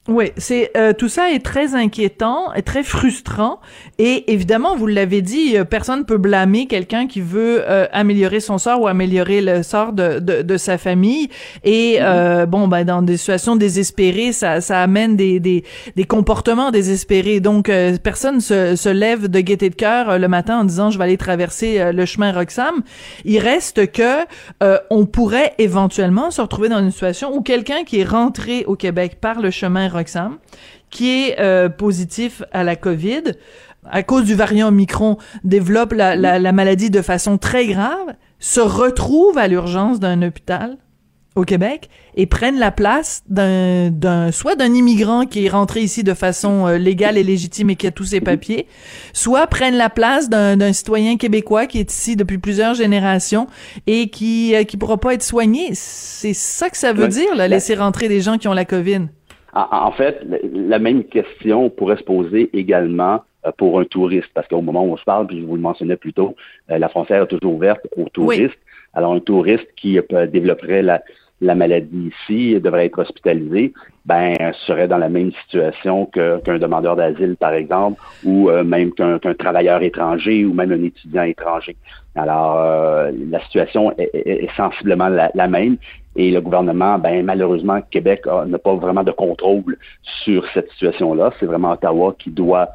Oui, 0.07 0.31
c'est 0.37 0.71
euh, 0.77 0.93
tout 0.93 1.09
ça 1.09 1.31
est 1.31 1.43
très 1.43 1.75
inquiétant 1.75 2.53
et 2.53 2.61
très 2.61 2.83
frustrant 2.83 3.59
et 3.99 4.31
évidemment 4.31 4.73
vous 4.77 4.87
l'avez 4.87 5.21
dit, 5.21 5.57
euh, 5.57 5.65
personne 5.65 6.05
peut 6.05 6.17
blâmer 6.17 6.65
quelqu'un 6.65 7.07
qui 7.07 7.19
veut 7.19 7.61
euh, 7.67 7.87
améliorer 7.91 8.39
son 8.39 8.57
sort 8.57 8.81
ou 8.81 8.87
améliorer 8.87 9.41
le 9.41 9.63
sort 9.63 9.91
de, 9.91 10.19
de, 10.19 10.43
de 10.43 10.57
sa 10.57 10.77
famille 10.77 11.27
et 11.65 11.97
mm-hmm. 11.99 12.45
bon 12.45 12.69
ben 12.69 12.85
dans 12.85 13.01
des 13.01 13.17
situations 13.17 13.57
désespérées 13.57 14.31
ça, 14.31 14.61
ça 14.61 14.81
amène 14.81 15.17
des, 15.17 15.41
des, 15.41 15.65
des 15.97 16.05
comportements 16.05 16.71
désespérés 16.71 17.41
donc 17.41 17.69
personne 18.01 18.39
se, 18.39 18.77
se 18.77 18.89
lève 18.89 19.27
de 19.27 19.39
gaieté 19.41 19.69
de 19.69 19.75
cœur 19.75 20.17
le 20.17 20.27
matin 20.29 20.59
en 20.59 20.63
disant 20.63 20.89
je 20.89 20.97
vais 20.97 21.03
aller 21.03 21.17
traverser 21.17 21.91
le 21.91 22.05
chemin 22.05 22.31
Roxham. 22.31 22.81
Il 23.25 23.39
reste 23.39 23.91
que 23.91 24.25
on 24.89 25.05
pourrait 25.05 25.53
éventuellement 25.57 26.31
se 26.31 26.41
retrouver 26.41 26.69
dans 26.69 26.79
une 26.79 26.91
situation 26.91 27.35
où 27.35 27.41
quelqu'un 27.41 27.83
qui 27.83 27.99
est 27.99 28.07
rentré 28.07 28.63
au 28.65 28.75
Québec 28.75 29.17
par 29.19 29.41
le 29.41 29.51
chemin 29.51 29.89
qui 30.89 31.09
est 31.09 31.39
euh, 31.39 31.69
positif 31.69 32.43
à 32.51 32.63
la 32.63 32.75
COVID, 32.75 33.23
à 33.89 34.03
cause 34.03 34.25
du 34.25 34.35
variant 34.35 34.67
Omicron, 34.67 35.17
développe 35.43 35.93
la, 35.93 36.15
la, 36.15 36.51
maladie 36.51 36.89
de 36.89 37.01
façon 37.01 37.37
très 37.37 37.67
grave, 37.67 38.13
se 38.39 38.59
retrouve 38.59 39.37
à 39.37 39.47
l'urgence 39.47 39.99
d'un 39.99 40.21
hôpital 40.21 40.77
au 41.37 41.43
Québec 41.43 41.89
et 42.15 42.25
prennent 42.25 42.57
la 42.57 42.71
place 42.71 43.23
d'un, 43.29 43.91
d'un 43.91 44.31
soit 44.31 44.55
d'un 44.55 44.73
immigrant 44.73 45.25
qui 45.25 45.45
est 45.45 45.49
rentré 45.49 45.81
ici 45.81 46.03
de 46.03 46.15
façon 46.15 46.65
euh, 46.65 46.77
légale 46.77 47.17
et 47.17 47.23
légitime 47.23 47.69
et 47.69 47.75
qui 47.75 47.85
a 47.85 47.91
tous 47.91 48.05
ses 48.05 48.21
papiers, 48.21 48.65
soit 49.13 49.45
prennent 49.45 49.77
la 49.77 49.91
place 49.91 50.29
d'un, 50.29 50.57
d'un 50.57 50.73
citoyen 50.73 51.17
québécois 51.17 51.67
qui 51.67 51.79
est 51.79 51.91
ici 51.91 52.15
depuis 52.15 52.39
plusieurs 52.39 52.73
générations 52.73 53.47
et 53.85 54.09
qui 54.09 54.55
euh, 54.55 54.63
qui 54.63 54.77
pourra 54.77 54.97
pas 54.97 55.13
être 55.13 55.23
soigné. 55.23 55.69
C'est 55.73 56.33
ça 56.33 56.71
que 56.71 56.77
ça 56.77 56.91
veut 56.91 57.07
dire, 57.07 57.35
là, 57.35 57.47
laisser 57.47 57.75
rentrer 57.75 58.07
des 58.07 58.21
gens 58.21 58.39
qui 58.39 58.47
ont 58.47 58.53
la 58.53 58.65
COVID. 58.65 59.07
En, 59.53 59.91
fait, 59.91 60.21
la 60.53 60.77
même 60.77 61.05
question 61.05 61.69
pourrait 61.69 61.97
se 61.97 62.03
poser 62.03 62.49
également 62.53 63.21
euh, 63.47 63.51
pour 63.57 63.79
un 63.79 63.85
touriste, 63.85 64.29
parce 64.33 64.47
qu'au 64.47 64.61
moment 64.61 64.83
où 64.83 64.93
on 64.93 64.97
se 64.97 65.03
parle, 65.03 65.27
puis 65.27 65.39
je 65.39 65.45
vous 65.45 65.55
le 65.55 65.61
mentionnais 65.61 65.95
plus 65.95 66.13
tôt, 66.13 66.35
euh, 66.69 66.77
la 66.77 66.89
frontière 66.89 67.23
est 67.23 67.27
toujours 67.27 67.53
ouverte 67.53 67.81
aux 67.95 68.09
touristes. 68.09 68.57
Alors, 68.93 69.13
un 69.13 69.19
touriste 69.19 69.67
qui 69.75 69.99
euh, 69.99 70.27
développerait 70.27 70.81
la, 70.81 71.01
la 71.41 71.55
maladie 71.55 72.11
ici 72.23 72.59
devrait 72.59 72.87
être 72.87 72.99
hospitalisé, 72.99 73.73
ben 74.05 74.35
serait 74.65 74.87
dans 74.87 74.97
la 74.97 75.09
même 75.09 75.31
situation 75.43 76.05
qu'un 76.07 76.57
demandeur 76.57 76.95
d'asile, 76.95 77.35
par 77.37 77.53
exemple, 77.53 78.01
ou 78.23 78.49
même 78.49 78.91
qu'un 78.93 79.19
travailleur 79.37 79.83
étranger 79.83 80.45
ou 80.45 80.53
même 80.53 80.71
un 80.71 80.81
étudiant 80.81 81.23
étranger. 81.23 81.75
Alors, 82.15 82.55
la 83.11 83.39
situation 83.41 83.93
est, 83.97 84.49
sensiblement 84.55 85.09
la, 85.09 85.47
même. 85.47 85.77
Et 86.19 86.31
le 86.31 86.41
gouvernement, 86.41 86.97
ben 86.97 87.23
malheureusement, 87.23 87.79
Québec 87.91 88.25
n'a 88.25 88.57
pas 88.57 88.73
vraiment 88.73 89.03
de 89.03 89.11
contrôle 89.11 89.77
sur 90.23 90.43
cette 90.51 90.67
situation-là. 90.71 91.31
C'est 91.39 91.45
vraiment 91.45 91.73
Ottawa 91.73 92.15
qui 92.17 92.31
doit 92.31 92.69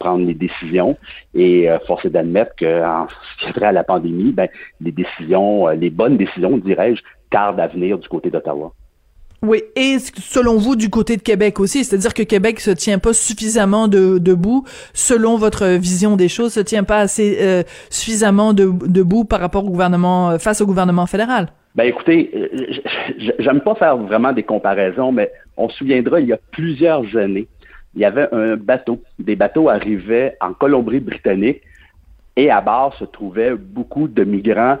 prendre 0.00 0.26
les 0.26 0.34
décisions. 0.34 0.96
Et 1.32 1.70
euh, 1.70 1.78
force 1.86 2.04
est 2.04 2.10
d'admettre 2.10 2.56
qu'en 2.58 3.06
ce 3.38 3.52
qui 3.52 3.56
est 3.56 3.62
à 3.62 3.70
la 3.70 3.84
pandémie, 3.84 4.32
ben, 4.32 4.48
les 4.80 4.90
décisions, 4.90 5.68
euh, 5.68 5.74
les 5.74 5.90
bonnes 5.90 6.16
décisions, 6.16 6.58
dirais-je, 6.58 7.00
tardent 7.30 7.60
à 7.60 7.68
venir 7.68 7.98
du 7.98 8.08
côté 8.08 8.30
d'Ottawa. 8.30 8.72
Oui, 9.40 9.62
et 9.76 9.98
selon 9.98 10.56
vous, 10.56 10.74
du 10.74 10.90
côté 10.90 11.16
de 11.16 11.22
Québec 11.22 11.60
aussi, 11.60 11.84
c'est-à-dire 11.84 12.12
que 12.12 12.24
Québec 12.24 12.58
se 12.58 12.72
tient 12.72 12.98
pas 12.98 13.12
suffisamment 13.12 13.86
de, 13.86 14.18
debout, 14.18 14.64
selon 14.94 15.36
votre 15.36 15.76
vision 15.76 16.16
des 16.16 16.28
choses, 16.28 16.54
se 16.54 16.60
tient 16.60 16.82
pas 16.82 16.98
assez 16.98 17.38
euh, 17.40 17.62
suffisamment 17.88 18.52
de, 18.52 18.72
debout 18.86 19.24
par 19.24 19.38
rapport 19.40 19.64
au 19.64 19.70
gouvernement, 19.70 20.38
face 20.38 20.60
au 20.60 20.66
gouvernement 20.66 21.06
fédéral? 21.06 21.48
Ben 21.76 21.84
écoutez, 21.84 22.32
j'aime 23.38 23.60
pas 23.60 23.76
faire 23.76 23.96
vraiment 23.96 24.32
des 24.32 24.42
comparaisons, 24.42 25.12
mais 25.12 25.30
on 25.56 25.68
se 25.68 25.76
souviendra, 25.76 26.18
il 26.18 26.26
y 26.26 26.32
a 26.32 26.38
plusieurs 26.50 27.16
années, 27.16 27.46
il 27.94 28.00
y 28.00 28.04
avait 28.04 28.28
un 28.32 28.56
bateau. 28.56 29.00
Des 29.20 29.36
bateaux 29.36 29.68
arrivaient 29.68 30.36
en 30.40 30.52
Colombie-Britannique 30.54 31.62
et 32.36 32.50
à 32.50 32.60
bord 32.60 32.94
se 32.98 33.04
trouvaient 33.04 33.54
beaucoup 33.54 34.08
de 34.08 34.24
migrants 34.24 34.78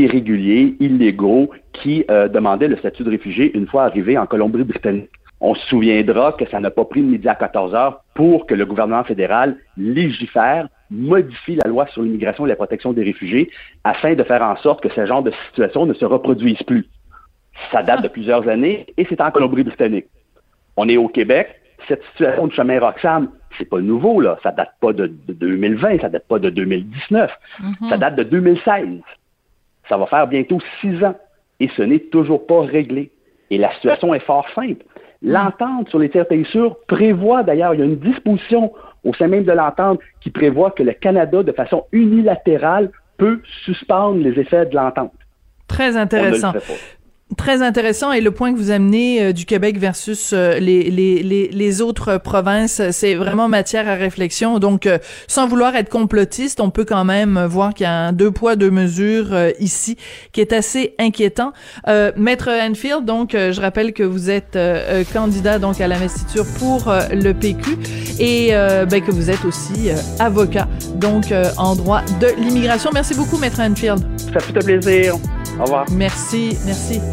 irréguliers, 0.00 0.76
illégaux, 0.80 1.50
qui 1.72 2.04
euh, 2.10 2.28
demandaient 2.28 2.68
le 2.68 2.76
statut 2.76 3.04
de 3.04 3.10
réfugié 3.10 3.56
une 3.56 3.66
fois 3.66 3.84
arrivés 3.84 4.18
en 4.18 4.26
Colombie-Britannique. 4.26 5.10
On 5.40 5.54
se 5.54 5.66
souviendra 5.66 6.32
que 6.38 6.46
ça 6.48 6.60
n'a 6.60 6.70
pas 6.70 6.84
pris 6.84 7.02
de 7.02 7.06
midi 7.06 7.28
à 7.28 7.34
14 7.34 7.74
heures 7.74 8.04
pour 8.14 8.46
que 8.46 8.54
le 8.54 8.64
gouvernement 8.64 9.02
fédéral 9.02 9.56
légifère 9.76 10.68
modifie 10.90 11.56
la 11.56 11.68
loi 11.68 11.86
sur 11.88 12.02
l'immigration 12.02 12.46
et 12.46 12.48
la 12.48 12.56
protection 12.56 12.92
des 12.92 13.02
réfugiés 13.02 13.50
afin 13.82 14.14
de 14.14 14.22
faire 14.22 14.42
en 14.42 14.56
sorte 14.56 14.82
que 14.82 14.88
ce 14.90 15.04
genre 15.06 15.22
de 15.22 15.32
situation 15.48 15.86
ne 15.86 15.94
se 15.94 16.04
reproduise 16.04 16.62
plus. 16.62 16.86
Ça 17.72 17.82
date 17.82 18.02
de 18.02 18.08
plusieurs 18.08 18.46
années 18.48 18.86
et 18.96 19.06
c'est 19.08 19.20
en 19.20 19.30
Colombie-Britannique. 19.30 20.06
On 20.76 20.88
est 20.88 20.96
au 20.96 21.08
Québec. 21.08 21.48
Cette 21.88 22.02
situation 22.12 22.46
de 22.46 22.52
chemin 22.52 22.78
Roxham, 22.78 23.28
c'est 23.58 23.68
pas 23.68 23.80
nouveau, 23.80 24.20
là. 24.20 24.38
Ça 24.42 24.52
date 24.52 24.74
pas 24.80 24.92
de, 24.92 25.06
2020, 25.06 26.00
ça 26.00 26.08
date 26.08 26.26
pas 26.28 26.38
de 26.38 26.50
2019. 26.50 27.30
Mm-hmm. 27.60 27.88
Ça 27.88 27.96
date 27.96 28.16
de 28.16 28.22
2016. 28.22 29.00
Ça 29.88 29.96
va 29.96 30.06
faire 30.06 30.26
bientôt 30.26 30.58
six 30.80 31.02
ans 31.04 31.14
et 31.60 31.68
ce 31.76 31.82
n'est 31.82 32.00
toujours 32.00 32.46
pas 32.46 32.62
réglé. 32.62 33.10
Et 33.50 33.58
la 33.58 33.72
situation 33.74 34.14
est 34.14 34.24
fort 34.24 34.46
simple. 34.54 34.84
L'entente 35.22 35.88
sur 35.88 35.98
les 35.98 36.08
tiers 36.08 36.26
pays 36.26 36.44
sûrs 36.46 36.76
prévoit 36.88 37.42
d'ailleurs, 37.42 37.74
il 37.74 37.80
y 37.80 37.82
a 37.82 37.86
une 37.86 37.98
disposition 37.98 38.72
au 39.04 39.14
sein 39.14 39.28
même 39.28 39.44
de 39.44 39.52
l'entente 39.52 40.00
qui 40.20 40.30
prévoit 40.30 40.70
que 40.70 40.82
le 40.82 40.92
Canada, 40.92 41.42
de 41.42 41.52
façon 41.52 41.84
unilatérale, 41.92 42.90
peut 43.18 43.40
suspendre 43.64 44.18
les 44.18 44.38
effets 44.38 44.66
de 44.66 44.74
l'entente. 44.74 45.12
Très 45.68 45.96
intéressant. 45.96 46.52
Très 47.36 47.62
intéressant 47.62 48.12
et 48.12 48.20
le 48.20 48.30
point 48.30 48.52
que 48.52 48.58
vous 48.58 48.70
amenez 48.70 49.22
euh, 49.22 49.32
du 49.32 49.46
Québec 49.46 49.78
versus 49.78 50.32
euh, 50.32 50.58
les, 50.58 50.90
les, 50.90 51.22
les, 51.22 51.48
les, 51.48 51.80
autres 51.80 52.18
provinces, 52.18 52.82
c'est 52.90 53.14
vraiment 53.14 53.48
matière 53.48 53.88
à 53.88 53.94
réflexion. 53.94 54.58
Donc, 54.58 54.86
euh, 54.86 54.98
sans 55.28 55.46
vouloir 55.46 55.74
être 55.76 55.88
complotiste, 55.88 56.60
on 56.60 56.70
peut 56.70 56.84
quand 56.84 57.04
même 57.04 57.42
voir 57.44 57.74
qu'il 57.74 57.84
y 57.84 57.86
a 57.86 57.92
un 57.92 58.12
deux 58.12 58.30
poids 58.30 58.56
deux 58.56 58.70
mesures 58.70 59.34
ici 59.58 59.96
qui 60.32 60.40
est 60.40 60.52
assez 60.52 60.94
inquiétant. 60.98 61.52
Maître 62.16 62.48
Enfield, 62.48 63.04
donc 63.04 63.30
je 63.32 63.60
rappelle 63.60 63.92
que 63.92 64.02
vous 64.02 64.30
êtes 64.30 64.58
candidat 65.12 65.58
donc 65.58 65.80
à 65.80 65.88
l'investiture 65.88 66.44
pour 66.58 66.92
le 67.10 67.32
PQ 67.32 67.78
et 68.18 68.50
ben, 68.52 69.00
que 69.00 69.10
vous 69.10 69.30
êtes 69.30 69.44
aussi 69.44 69.90
avocat 70.18 70.68
donc 70.96 71.32
en 71.56 71.74
droit 71.76 72.02
de 72.20 72.28
l'immigration. 72.38 72.90
Merci 72.92 73.14
beaucoup, 73.14 73.38
Maître 73.38 73.60
Enfield. 73.60 74.00
Ça 74.32 74.40
fait 74.40 74.52
plaisir. 74.52 75.16
Au 75.58 75.64
revoir. 75.64 75.86
Merci, 75.92 76.56
merci. 76.64 77.00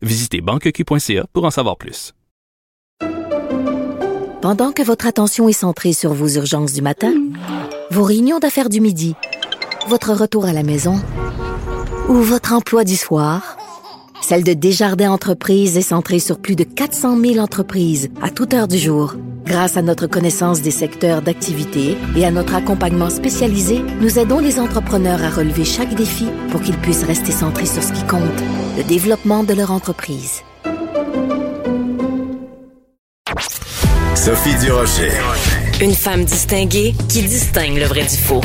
Visitez 0.00 0.40
banqueq.ca 0.40 1.26
pour 1.32 1.44
en 1.44 1.50
savoir 1.50 1.76
plus. 1.76 2.12
Pendant 4.40 4.70
que 4.70 4.82
votre 4.82 5.06
attention 5.08 5.48
est 5.48 5.52
centrée 5.52 5.92
sur 5.92 6.12
vos 6.12 6.28
urgences 6.28 6.72
du 6.72 6.82
matin, 6.82 7.12
vos 7.90 8.04
réunions 8.04 8.38
d'affaires 8.38 8.68
du 8.68 8.80
midi, 8.80 9.16
votre 9.88 10.12
retour 10.12 10.44
à 10.44 10.52
la 10.52 10.62
maison 10.62 11.02
ou 12.08 12.14
votre 12.14 12.52
emploi 12.52 12.84
du 12.84 12.94
soir, 12.94 13.56
celle 14.22 14.44
de 14.44 14.52
Desjardins 14.52 15.10
Entreprises 15.10 15.76
est 15.76 15.82
centrée 15.82 16.20
sur 16.20 16.38
plus 16.38 16.54
de 16.54 16.62
400 16.62 17.18
000 17.20 17.38
entreprises 17.38 18.08
à 18.22 18.30
toute 18.30 18.54
heure 18.54 18.68
du 18.68 18.78
jour. 18.78 19.16
Grâce 19.48 19.78
à 19.78 19.82
notre 19.82 20.06
connaissance 20.06 20.60
des 20.60 20.70
secteurs 20.70 21.22
d'activité 21.22 21.96
et 22.14 22.26
à 22.26 22.30
notre 22.30 22.54
accompagnement 22.54 23.08
spécialisé, 23.08 23.80
nous 23.98 24.18
aidons 24.18 24.40
les 24.40 24.60
entrepreneurs 24.60 25.24
à 25.24 25.30
relever 25.30 25.64
chaque 25.64 25.94
défi 25.94 26.26
pour 26.50 26.60
qu'ils 26.60 26.76
puissent 26.76 27.04
rester 27.04 27.32
centrés 27.32 27.64
sur 27.64 27.82
ce 27.82 27.94
qui 27.94 28.02
compte, 28.02 28.20
le 28.76 28.84
développement 28.84 29.44
de 29.44 29.54
leur 29.54 29.72
entreprise. 29.72 30.42
Sophie 34.14 34.54
Durocher. 34.60 35.12
Une 35.80 35.94
femme 35.94 36.24
distinguée 36.24 36.94
qui 37.08 37.22
distingue 37.22 37.78
le 37.78 37.86
vrai 37.86 38.02
du 38.02 38.16
faux. 38.18 38.42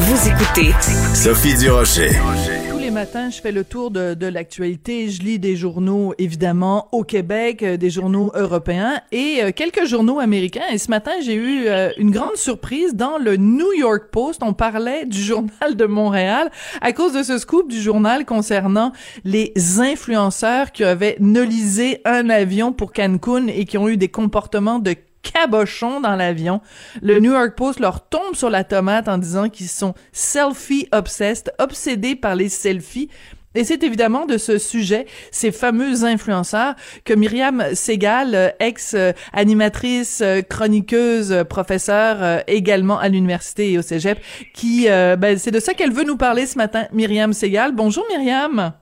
Vous 0.00 0.28
écoutez 0.28 0.74
Sophie 1.14 1.56
Durocher. 1.56 2.10
Tous 2.10 2.69
les 2.90 2.94
matins, 2.94 3.30
je 3.30 3.40
fais 3.40 3.52
le 3.52 3.62
tour 3.62 3.92
de, 3.92 4.14
de 4.14 4.26
l'actualité. 4.26 5.10
Je 5.10 5.22
lis 5.22 5.38
des 5.38 5.54
journaux, 5.54 6.12
évidemment, 6.18 6.88
au 6.90 7.04
Québec, 7.04 7.62
euh, 7.62 7.76
des 7.76 7.88
journaux 7.88 8.32
européens 8.34 9.00
et 9.12 9.44
euh, 9.44 9.52
quelques 9.54 9.84
journaux 9.84 10.18
américains. 10.18 10.66
Et 10.72 10.78
ce 10.78 10.90
matin, 10.90 11.12
j'ai 11.22 11.34
eu 11.34 11.68
euh, 11.68 11.90
une 11.98 12.10
grande 12.10 12.34
surprise 12.34 12.96
dans 12.96 13.16
le 13.18 13.36
New 13.36 13.72
York 13.74 14.08
Post. 14.10 14.42
On 14.42 14.54
parlait 14.54 15.06
du 15.06 15.22
journal 15.22 15.76
de 15.76 15.84
Montréal 15.84 16.50
à 16.80 16.92
cause 16.92 17.12
de 17.12 17.22
ce 17.22 17.38
scoop 17.38 17.70
du 17.70 17.80
journal 17.80 18.24
concernant 18.24 18.90
les 19.24 19.52
influenceurs 19.78 20.72
qui 20.72 20.82
avaient 20.82 21.16
nolisé 21.20 22.00
un 22.04 22.28
avion 22.28 22.72
pour 22.72 22.92
Cancun 22.92 23.46
et 23.46 23.66
qui 23.66 23.78
ont 23.78 23.88
eu 23.88 23.98
des 23.98 24.08
comportements 24.08 24.80
de 24.80 24.96
cabochon 25.22 26.00
dans 26.00 26.16
l'avion. 26.16 26.60
Le 27.02 27.20
New 27.20 27.32
York 27.32 27.54
Post 27.56 27.80
leur 27.80 28.08
tombe 28.08 28.34
sur 28.34 28.50
la 28.50 28.64
tomate 28.64 29.08
en 29.08 29.18
disant 29.18 29.48
qu'ils 29.48 29.68
sont 29.68 29.94
selfie 30.12 30.88
obsessed, 30.92 31.52
obsédés 31.58 32.16
par 32.16 32.34
les 32.36 32.48
selfies. 32.48 33.08
Et 33.56 33.64
c'est 33.64 33.82
évidemment 33.82 34.26
de 34.26 34.38
ce 34.38 34.58
sujet, 34.58 35.06
ces 35.32 35.50
fameux 35.50 36.04
influenceurs, 36.04 36.76
que 37.04 37.12
Myriam 37.12 37.74
Segal, 37.74 38.54
ex-animatrice, 38.60 40.22
chroniqueuse, 40.48 41.44
professeure 41.50 42.44
également 42.46 43.00
à 43.00 43.08
l'université 43.08 43.72
et 43.72 43.78
au 43.78 43.82
cégep, 43.82 44.20
qui, 44.54 44.86
ben, 44.86 45.36
c'est 45.36 45.50
de 45.50 45.58
ça 45.58 45.74
qu'elle 45.74 45.92
veut 45.92 46.04
nous 46.04 46.16
parler 46.16 46.46
ce 46.46 46.58
matin. 46.58 46.86
Myriam 46.92 47.32
Segal. 47.32 47.72
Bonjour 47.72 48.04
Myriam. 48.08 48.72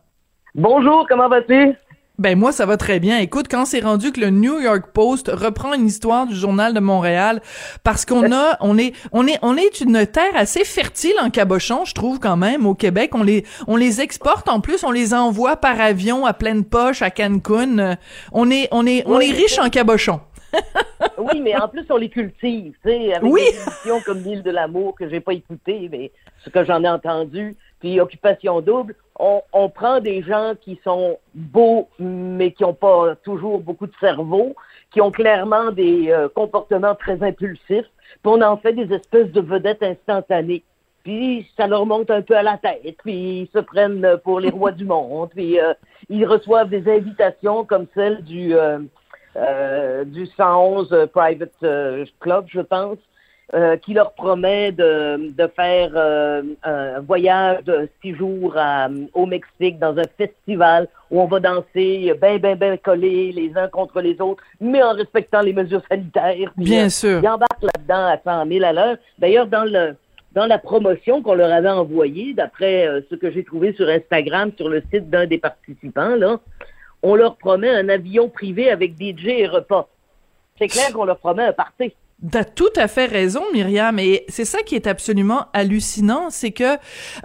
Bonjour, 0.54 1.06
comment 1.08 1.30
vas-tu? 1.30 1.74
Ben 2.18 2.36
moi 2.36 2.50
ça 2.50 2.66
va 2.66 2.76
très 2.76 2.98
bien. 2.98 3.18
Écoute, 3.18 3.46
quand 3.48 3.64
c'est 3.64 3.78
rendu 3.78 4.10
que 4.10 4.20
le 4.20 4.30
New 4.30 4.58
York 4.58 4.86
Post 4.92 5.30
reprend 5.32 5.72
une 5.74 5.86
histoire 5.86 6.26
du 6.26 6.34
journal 6.34 6.74
de 6.74 6.80
Montréal 6.80 7.40
parce 7.84 8.04
qu'on 8.04 8.32
a 8.32 8.56
on 8.60 8.76
est 8.76 8.92
on 9.12 9.28
est 9.28 9.38
on 9.42 9.56
est 9.56 9.80
une 9.80 10.04
terre 10.04 10.34
assez 10.34 10.64
fertile 10.64 11.14
en 11.22 11.30
cabochon, 11.30 11.84
je 11.84 11.94
trouve 11.94 12.18
quand 12.18 12.36
même 12.36 12.66
au 12.66 12.74
Québec, 12.74 13.12
on 13.14 13.22
les 13.22 13.44
on 13.68 13.76
les 13.76 14.00
exporte 14.00 14.48
en 14.48 14.60
plus, 14.60 14.82
on 14.82 14.90
les 14.90 15.14
envoie 15.14 15.56
par 15.56 15.80
avion 15.80 16.26
à 16.26 16.32
pleine 16.32 16.64
poche 16.64 17.02
à 17.02 17.10
Cancun. 17.10 17.96
On 18.32 18.50
est 18.50 18.66
on 18.72 18.84
est 18.84 19.04
on 19.06 19.20
est 19.20 19.30
riche 19.30 19.60
en 19.60 19.70
cabochon. 19.70 20.20
oui, 21.18 21.40
mais 21.40 21.54
en 21.56 21.68
plus 21.68 21.84
on 21.88 21.98
les 21.98 22.08
cultive, 22.08 22.72
tu 22.82 22.90
sais, 22.90 23.14
avec 23.14 23.30
Oui. 23.30 23.42
des 23.42 23.56
émissions 23.62 24.00
comme 24.04 24.22
l'île 24.24 24.42
de 24.42 24.50
l'amour 24.50 24.96
que 24.98 25.08
j'ai 25.08 25.20
pas 25.20 25.34
écouté, 25.34 25.88
mais 25.92 26.10
ce 26.44 26.50
que 26.50 26.64
j'en 26.64 26.82
ai 26.82 26.88
entendu, 26.88 27.54
puis 27.80 28.00
Occupation 28.00 28.60
double, 28.60 28.96
on, 29.18 29.42
on 29.52 29.68
prend 29.68 30.00
des 30.00 30.22
gens 30.22 30.54
qui 30.60 30.80
sont 30.84 31.18
beaux, 31.34 31.88
mais 31.98 32.52
qui 32.52 32.64
ont 32.64 32.74
pas 32.74 33.16
toujours 33.16 33.60
beaucoup 33.60 33.86
de 33.86 33.94
cerveau, 34.00 34.54
qui 34.92 35.00
ont 35.00 35.10
clairement 35.10 35.70
des 35.72 36.10
euh, 36.10 36.28
comportements 36.28 36.94
très 36.94 37.22
impulsifs, 37.22 37.86
puis 38.22 38.32
on 38.32 38.40
en 38.40 38.56
fait 38.56 38.72
des 38.72 38.92
espèces 38.94 39.30
de 39.32 39.40
vedettes 39.40 39.82
instantanées. 39.82 40.62
Puis 41.04 41.48
ça 41.56 41.66
leur 41.66 41.86
monte 41.86 42.10
un 42.10 42.22
peu 42.22 42.36
à 42.36 42.42
la 42.42 42.58
tête, 42.58 42.96
puis 43.02 43.42
ils 43.42 43.48
se 43.52 43.58
prennent 43.58 44.18
pour 44.24 44.40
les 44.40 44.50
rois 44.50 44.72
du 44.72 44.84
monde, 44.84 45.30
puis 45.34 45.58
euh, 45.60 45.72
ils 46.08 46.26
reçoivent 46.26 46.68
des 46.68 46.90
invitations 46.90 47.64
comme 47.64 47.86
celle 47.94 48.22
du 48.24 48.54
euh, 48.54 48.78
euh, 49.36 50.04
du 50.04 50.26
111 50.26 51.08
Private 51.12 52.08
Club, 52.20 52.46
je 52.48 52.60
pense, 52.60 52.98
euh, 53.54 53.76
qui 53.78 53.94
leur 53.94 54.12
promet 54.12 54.72
de, 54.72 55.32
de 55.32 55.46
faire 55.56 55.90
euh, 55.94 56.42
un 56.64 57.00
voyage 57.00 57.64
de 57.64 57.88
six 58.02 58.14
jours 58.14 58.54
à- 58.56 58.88
au 59.14 59.24
Mexique 59.24 59.78
dans 59.78 59.96
un 59.96 60.04
festival 60.18 60.86
où 61.10 61.20
on 61.20 61.26
va 61.26 61.40
danser 61.40 62.12
ben, 62.20 62.38
ben, 62.38 62.58
ben 62.58 62.76
collés 62.76 63.32
les 63.32 63.50
uns 63.56 63.68
contre 63.68 64.02
les 64.02 64.20
autres, 64.20 64.42
mais 64.60 64.82
en 64.82 64.92
respectant 64.92 65.40
les 65.40 65.54
mesures 65.54 65.82
sanitaires. 65.90 66.52
Bien 66.58 66.86
euh, 66.86 66.90
sûr. 66.90 67.20
Ils 67.22 67.28
embarquent 67.28 67.62
là-dedans 67.62 68.06
à 68.06 68.18
100 68.22 68.46
000 68.48 68.64
à 68.64 68.72
l'heure. 68.74 68.96
D'ailleurs, 69.18 69.46
dans 69.46 69.64
le 69.64 69.96
dans 70.32 70.44
la 70.46 70.58
promotion 70.58 71.22
qu'on 71.22 71.34
leur 71.34 71.50
avait 71.50 71.70
envoyée, 71.70 72.34
d'après 72.34 72.86
euh, 72.86 73.00
ce 73.10 73.14
que 73.16 73.30
j'ai 73.30 73.44
trouvé 73.44 73.72
sur 73.72 73.88
Instagram, 73.88 74.52
sur 74.56 74.68
le 74.68 74.82
site 74.92 75.08
d'un 75.08 75.26
des 75.26 75.38
participants, 75.38 76.14
là, 76.16 76.38
on 77.02 77.14
leur 77.14 77.36
promet 77.36 77.70
un 77.70 77.88
avion 77.88 78.28
privé 78.28 78.70
avec 78.70 78.92
DJ 79.00 79.28
et 79.28 79.46
repas. 79.46 79.88
C'est 80.58 80.68
clair 80.68 80.92
qu'on 80.92 81.06
leur 81.06 81.18
promet 81.18 81.44
un 81.44 81.52
party. 81.52 81.94
T'as 82.32 82.44
tout 82.44 82.72
à 82.74 82.88
fait 82.88 83.06
raison, 83.06 83.42
Myriam, 83.52 83.98
et 84.00 84.24
c'est 84.28 84.44
ça 84.44 84.62
qui 84.62 84.74
est 84.74 84.88
absolument 84.88 85.46
hallucinant, 85.52 86.30
c'est 86.30 86.50
que 86.50 86.76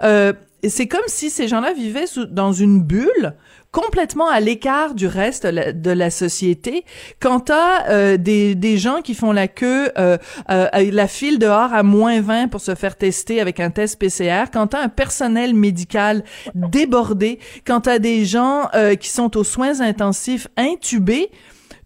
euh, 0.04 0.32
c'est 0.68 0.86
comme 0.86 1.02
si 1.08 1.30
ces 1.30 1.48
gens-là 1.48 1.72
vivaient 1.72 2.06
sous- 2.06 2.26
dans 2.26 2.52
une 2.52 2.80
bulle 2.80 3.34
complètement 3.72 4.28
à 4.28 4.38
l'écart 4.38 4.94
du 4.94 5.08
reste 5.08 5.46
de 5.46 5.90
la, 5.90 6.10
société. 6.10 6.84
Quand 7.18 7.40
t'as 7.40 7.88
euh, 7.88 8.16
des, 8.16 8.54
des 8.54 8.78
gens 8.78 9.02
qui 9.02 9.14
font 9.14 9.32
la 9.32 9.48
queue, 9.48 9.90
euh, 9.98 10.16
euh, 10.48 10.68
à 10.70 10.82
la 10.84 11.08
file 11.08 11.40
dehors 11.40 11.74
à 11.74 11.82
moins 11.82 12.20
20 12.20 12.46
pour 12.46 12.60
se 12.60 12.76
faire 12.76 12.94
tester 12.96 13.40
avec 13.40 13.58
un 13.58 13.70
test 13.70 13.98
PCR, 13.98 14.44
quand 14.52 14.68
t'as 14.68 14.80
un 14.80 14.88
personnel 14.88 15.54
médical 15.54 16.22
débordé, 16.54 17.40
quand 17.66 17.80
t'as 17.80 17.98
des 17.98 18.24
gens 18.24 18.68
euh, 18.76 18.94
qui 18.94 19.08
sont 19.08 19.36
aux 19.36 19.44
soins 19.44 19.80
intensifs 19.80 20.46
intubés, 20.56 21.32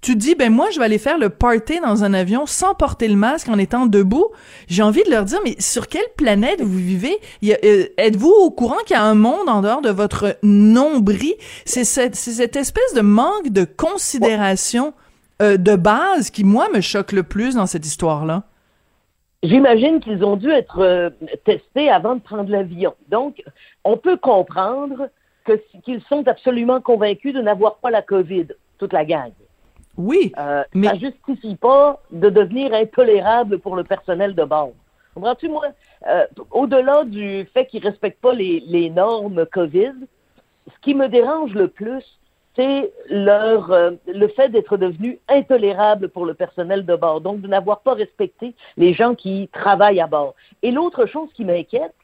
tu 0.00 0.16
dis 0.16 0.34
ben 0.34 0.52
moi 0.52 0.68
je 0.72 0.78
vais 0.78 0.84
aller 0.84 0.98
faire 0.98 1.18
le 1.18 1.28
party 1.28 1.80
dans 1.80 2.04
un 2.04 2.14
avion 2.14 2.46
sans 2.46 2.74
porter 2.74 3.08
le 3.08 3.16
masque 3.16 3.48
en 3.48 3.58
étant 3.58 3.86
debout. 3.86 4.28
J'ai 4.68 4.82
envie 4.82 5.02
de 5.04 5.10
leur 5.10 5.24
dire 5.24 5.38
mais 5.44 5.56
sur 5.58 5.88
quelle 5.88 6.08
planète 6.16 6.60
vous 6.60 6.78
vivez? 6.78 7.16
Euh, 7.44 7.86
Êtes-vous 7.96 8.30
au 8.30 8.50
courant 8.50 8.78
qu'il 8.86 8.96
y 8.96 8.98
a 8.98 9.02
un 9.02 9.14
monde 9.14 9.48
en 9.48 9.60
dehors 9.60 9.82
de 9.82 9.90
votre 9.90 10.36
nombril? 10.42 11.34
C'est 11.64 11.84
cette, 11.84 12.56
espèce 12.56 12.94
de 12.94 13.00
manque 13.00 13.48
de 13.48 13.64
considération 13.64 14.94
euh, 15.42 15.56
de 15.56 15.74
base 15.76 16.30
qui 16.30 16.44
moi 16.44 16.68
me 16.72 16.80
choque 16.80 17.12
le 17.12 17.22
plus 17.22 17.56
dans 17.56 17.66
cette 17.66 17.86
histoire 17.86 18.24
là. 18.24 18.44
J'imagine 19.44 20.00
qu'ils 20.00 20.24
ont 20.24 20.36
dû 20.36 20.50
être 20.50 20.80
euh, 20.80 21.10
testés 21.44 21.88
avant 21.90 22.16
de 22.16 22.20
prendre 22.20 22.50
l'avion. 22.50 22.94
Donc, 23.08 23.40
on 23.84 23.96
peut 23.96 24.16
comprendre 24.16 25.10
qu'ils 25.84 26.02
sont 26.08 26.26
absolument 26.26 26.80
convaincus 26.80 27.32
de 27.32 27.40
n'avoir 27.40 27.76
pas 27.76 27.90
la 27.90 28.02
COVID, 28.02 28.48
toute 28.78 28.92
la 28.92 29.04
gang. 29.04 29.30
Oui, 29.98 30.32
Euh, 30.38 30.62
Mais- 30.74 30.86
Ça 30.88 30.94
justifie 30.94 31.56
pas 31.56 32.00
de 32.12 32.30
devenir 32.30 32.72
intolérable 32.72 33.58
pour 33.58 33.74
le 33.76 33.82
personnel 33.84 34.34
de 34.34 34.44
bord. 34.44 34.72
Comprends-tu, 35.14 35.48
moi, 35.48 35.64
euh, 36.06 36.24
au-delà 36.52 37.02
du 37.04 37.44
fait 37.52 37.66
qu'ils 37.66 37.82
respectent 37.84 38.20
pas 38.20 38.32
les, 38.32 38.60
les 38.66 38.88
normes 38.90 39.44
COVID, 39.46 39.92
ce 40.68 40.80
qui 40.82 40.94
me 40.94 41.08
dérange 41.08 41.52
le 41.54 41.66
plus, 41.66 42.04
c'est 42.54 42.92
leur 43.08 43.72
euh, 43.72 43.90
le 44.06 44.28
fait 44.28 44.48
d'être 44.50 44.76
devenu 44.76 45.18
intolérable 45.28 46.08
pour 46.08 46.24
le 46.26 46.34
personnel 46.34 46.86
de 46.86 46.94
bord, 46.94 47.20
donc 47.20 47.40
de 47.40 47.48
n'avoir 47.48 47.80
pas 47.80 47.94
respecté 47.94 48.54
les 48.76 48.94
gens 48.94 49.14
qui 49.16 49.48
travaillent 49.52 50.00
à 50.00 50.06
bord. 50.06 50.34
Et 50.62 50.70
l'autre 50.70 51.06
chose 51.06 51.28
qui 51.34 51.44
m'inquiète, 51.44 51.94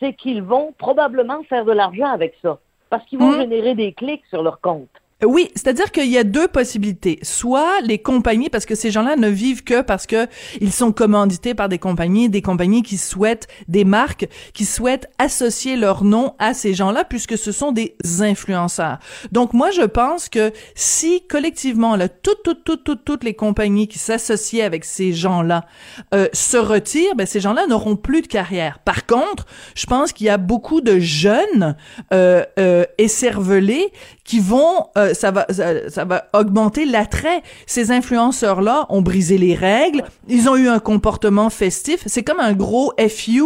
c'est 0.00 0.14
qu'ils 0.14 0.42
vont 0.42 0.72
probablement 0.78 1.42
faire 1.44 1.64
de 1.64 1.72
l'argent 1.72 2.06
avec 2.08 2.34
ça, 2.42 2.58
parce 2.90 3.04
qu'ils 3.06 3.18
vont 3.20 3.30
Mhm. 3.32 3.40
générer 3.42 3.74
des 3.76 3.92
clics 3.92 4.24
sur 4.26 4.42
leur 4.42 4.60
compte. 4.60 4.88
Oui, 5.24 5.50
c'est-à-dire 5.56 5.90
qu'il 5.90 6.08
y 6.08 6.16
a 6.16 6.22
deux 6.22 6.46
possibilités. 6.46 7.18
Soit 7.22 7.80
les 7.82 7.98
compagnies, 7.98 8.50
parce 8.50 8.66
que 8.66 8.76
ces 8.76 8.92
gens-là 8.92 9.16
ne 9.16 9.26
vivent 9.26 9.64
que 9.64 9.80
parce 9.80 10.06
que 10.06 10.28
ils 10.60 10.72
sont 10.72 10.92
commandités 10.92 11.54
par 11.54 11.68
des 11.68 11.78
compagnies, 11.78 12.28
des 12.28 12.40
compagnies 12.40 12.84
qui 12.84 12.98
souhaitent, 12.98 13.48
des 13.66 13.84
marques 13.84 14.28
qui 14.54 14.64
souhaitent 14.64 15.10
associer 15.18 15.74
leur 15.74 16.04
nom 16.04 16.34
à 16.38 16.54
ces 16.54 16.72
gens-là, 16.72 17.02
puisque 17.02 17.36
ce 17.36 17.50
sont 17.50 17.72
des 17.72 17.96
influenceurs. 18.20 19.00
Donc 19.32 19.54
moi, 19.54 19.72
je 19.72 19.82
pense 19.82 20.28
que 20.28 20.52
si 20.76 21.26
collectivement, 21.26 21.96
là, 21.96 22.08
toutes, 22.08 22.44
toutes, 22.44 22.62
toutes, 22.62 22.84
toutes, 22.84 23.04
toutes 23.04 23.24
les 23.24 23.34
compagnies 23.34 23.88
qui 23.88 23.98
s'associent 23.98 24.64
avec 24.64 24.84
ces 24.84 25.12
gens-là 25.12 25.66
euh, 26.14 26.28
se 26.32 26.58
retirent, 26.58 27.16
ben 27.16 27.26
ces 27.26 27.40
gens-là 27.40 27.66
n'auront 27.66 27.96
plus 27.96 28.22
de 28.22 28.28
carrière. 28.28 28.78
Par 28.84 29.04
contre, 29.04 29.46
je 29.74 29.86
pense 29.86 30.12
qu'il 30.12 30.28
y 30.28 30.30
a 30.30 30.38
beaucoup 30.38 30.80
de 30.80 31.00
jeunes 31.00 31.74
euh, 32.12 32.44
euh, 32.60 32.84
écervelés 32.98 33.90
qui 34.28 34.40
vont 34.40 34.88
euh, 34.98 35.14
ça 35.14 35.30
va 35.30 35.46
ça, 35.48 36.04
va 36.04 36.26
augmenter 36.34 36.84
l'attrait. 36.84 37.40
Ces 37.66 37.90
influenceurs 37.90 38.60
là 38.60 38.84
ont 38.90 39.00
brisé 39.00 39.38
les 39.38 39.54
règles, 39.54 40.04
ils 40.28 40.50
ont 40.50 40.56
eu 40.56 40.68
un 40.68 40.80
comportement 40.80 41.48
festif, 41.48 42.02
c'est 42.04 42.22
comme 42.22 42.38
un 42.38 42.52
gros 42.52 42.92
FU, 43.08 43.42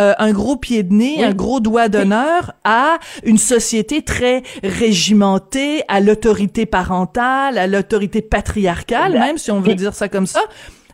euh, 0.00 0.14
un 0.18 0.32
gros 0.32 0.56
pied 0.56 0.82
de 0.84 0.94
nez, 0.94 1.22
un 1.22 1.34
gros 1.34 1.60
doigt 1.60 1.88
d'honneur 1.88 2.54
à 2.64 2.98
une 3.24 3.36
société 3.36 4.00
très 4.00 4.42
régimentée, 4.64 5.82
à 5.88 6.00
l'autorité 6.00 6.64
parentale, 6.64 7.58
à 7.58 7.66
l'autorité 7.66 8.22
patriarcale 8.22 9.12
même 9.12 9.36
si 9.36 9.50
on 9.50 9.60
veut 9.60 9.74
dire 9.74 9.92
ça 9.94 10.08
comme 10.08 10.26
ça. 10.26 10.40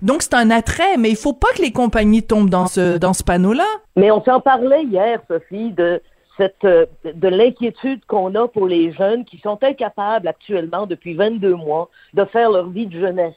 Donc 0.03 0.23
c'est 0.23 0.35
un 0.35 0.51
attrait, 0.51 0.97
mais 0.99 1.11
il 1.11 1.17
faut 1.17 1.33
pas 1.33 1.49
que 1.57 1.63
les 1.63 1.73
compagnies 1.73 2.25
tombent 2.25 2.51
dans 2.51 2.67
ce 2.67 2.99
dans 2.99 3.13
ce 3.13 3.23
panneau-là. 3.23 3.67
Mais 3.95 4.11
on 4.11 4.23
s'en 4.25 4.41
parlait 4.41 4.83
hier, 4.83 5.21
Sophie, 5.29 5.71
de 5.73 6.03
cette, 6.39 6.65
euh, 6.65 6.87
de 7.05 7.29
l'inquiétude 7.29 8.05
qu'on 8.07 8.35
a 8.35 8.49
pour 8.49 8.67
les 8.67 8.93
jeunes 8.93 9.25
qui 9.25 9.39
sont 9.39 9.63
incapables 9.63 10.29
actuellement, 10.29 10.87
depuis 10.87 11.15
22 11.15 11.55
mois, 11.55 11.91
de 12.15 12.25
faire 12.25 12.51
leur 12.51 12.69
vie 12.71 12.87
de 12.87 12.99
jeunesse. 12.99 13.35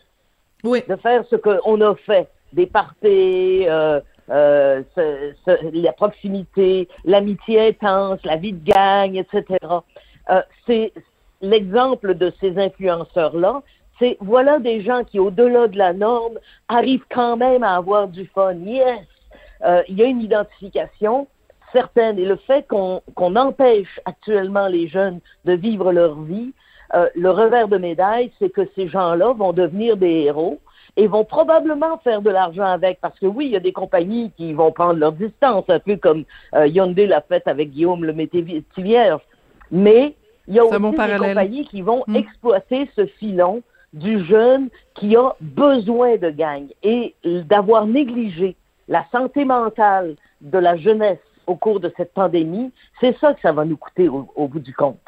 Oui. 0.63 0.83
De 0.87 0.95
faire 0.95 1.25
ce 1.29 1.35
qu'on 1.35 1.81
a 1.81 1.95
fait, 1.95 2.29
des 2.53 2.67
parties, 2.67 3.65
euh, 3.67 3.99
euh, 4.29 4.83
la 5.73 5.91
proximité, 5.93 6.87
l'amitié 7.03 7.67
intense, 7.69 8.19
la 8.23 8.37
vie 8.37 8.53
de 8.53 8.71
gang, 8.71 9.15
etc. 9.15 9.57
Euh, 10.29 10.41
c'est 10.65 10.93
l'exemple 11.41 12.15
de 12.15 12.31
ces 12.39 12.57
influenceurs-là. 12.57 13.61
C'est 13.99 14.17
voilà 14.21 14.59
des 14.59 14.81
gens 14.81 15.03
qui, 15.03 15.19
au-delà 15.19 15.67
de 15.67 15.77
la 15.77 15.93
norme, 15.93 16.39
arrivent 16.69 17.05
quand 17.09 17.35
même 17.35 17.63
à 17.63 17.75
avoir 17.75 18.07
du 18.07 18.25
fun. 18.27 18.53
Yes, 18.53 18.99
euh, 19.65 19.83
il 19.89 19.97
y 19.99 20.03
a 20.03 20.05
une 20.05 20.21
identification, 20.21 21.27
certaine. 21.71 22.19
Et 22.19 22.25
le 22.25 22.35
fait 22.35 22.67
qu'on 22.67 23.35
empêche 23.35 23.99
actuellement 24.05 24.67
les 24.67 24.87
jeunes 24.87 25.19
de 25.45 25.53
vivre 25.53 25.91
leur 25.91 26.19
vie, 26.21 26.53
euh, 26.93 27.07
le 27.15 27.29
revers 27.29 27.67
de 27.67 27.77
médaille, 27.77 28.31
c'est 28.39 28.49
que 28.49 28.67
ces 28.75 28.87
gens-là 28.87 29.33
vont 29.33 29.53
devenir 29.53 29.97
des 29.97 30.23
héros 30.23 30.59
et 30.97 31.07
vont 31.07 31.23
probablement 31.23 31.97
faire 31.99 32.21
de 32.21 32.29
l'argent 32.29 32.65
avec. 32.65 32.99
Parce 32.99 33.17
que 33.17 33.25
oui, 33.25 33.45
il 33.45 33.51
y 33.51 33.55
a 33.55 33.61
des 33.61 33.71
compagnies 33.71 34.31
qui 34.35 34.53
vont 34.53 34.71
prendre 34.71 34.99
leur 34.99 35.13
distance, 35.13 35.63
un 35.69 35.79
peu 35.79 35.95
comme 35.95 36.25
euh, 36.53 36.67
Hyundai 36.67 37.07
l'a 37.07 37.21
fait 37.21 37.47
avec 37.47 37.71
Guillaume 37.71 38.03
le 38.03 38.13
Métivier. 38.13 38.63
Mais 39.71 40.15
il 40.47 40.55
y 40.55 40.59
a 40.59 40.65
aussi 40.65 40.81
des 40.81 41.17
compagnies 41.17 41.65
qui 41.67 41.81
vont 41.81 42.03
hmm. 42.07 42.15
exploiter 42.15 42.89
ce 42.95 43.05
filon 43.05 43.61
du 43.93 44.23
jeune 44.25 44.69
qui 44.95 45.15
a 45.15 45.35
besoin 45.39 46.17
de 46.17 46.29
gang 46.29 46.67
et 46.83 47.15
d'avoir 47.23 47.85
négligé 47.85 48.55
la 48.87 49.05
santé 49.11 49.45
mentale 49.45 50.15
de 50.41 50.57
la 50.57 50.77
jeunesse 50.77 51.19
au 51.47 51.55
cours 51.55 51.79
de 51.79 51.91
cette 51.97 52.13
pandémie, 52.13 52.71
c'est 52.99 53.17
ça 53.19 53.33
que 53.33 53.41
ça 53.41 53.51
va 53.51 53.65
nous 53.65 53.77
coûter 53.77 54.07
au, 54.07 54.47
bout 54.47 54.59
du 54.59 54.73
compte. 54.73 54.99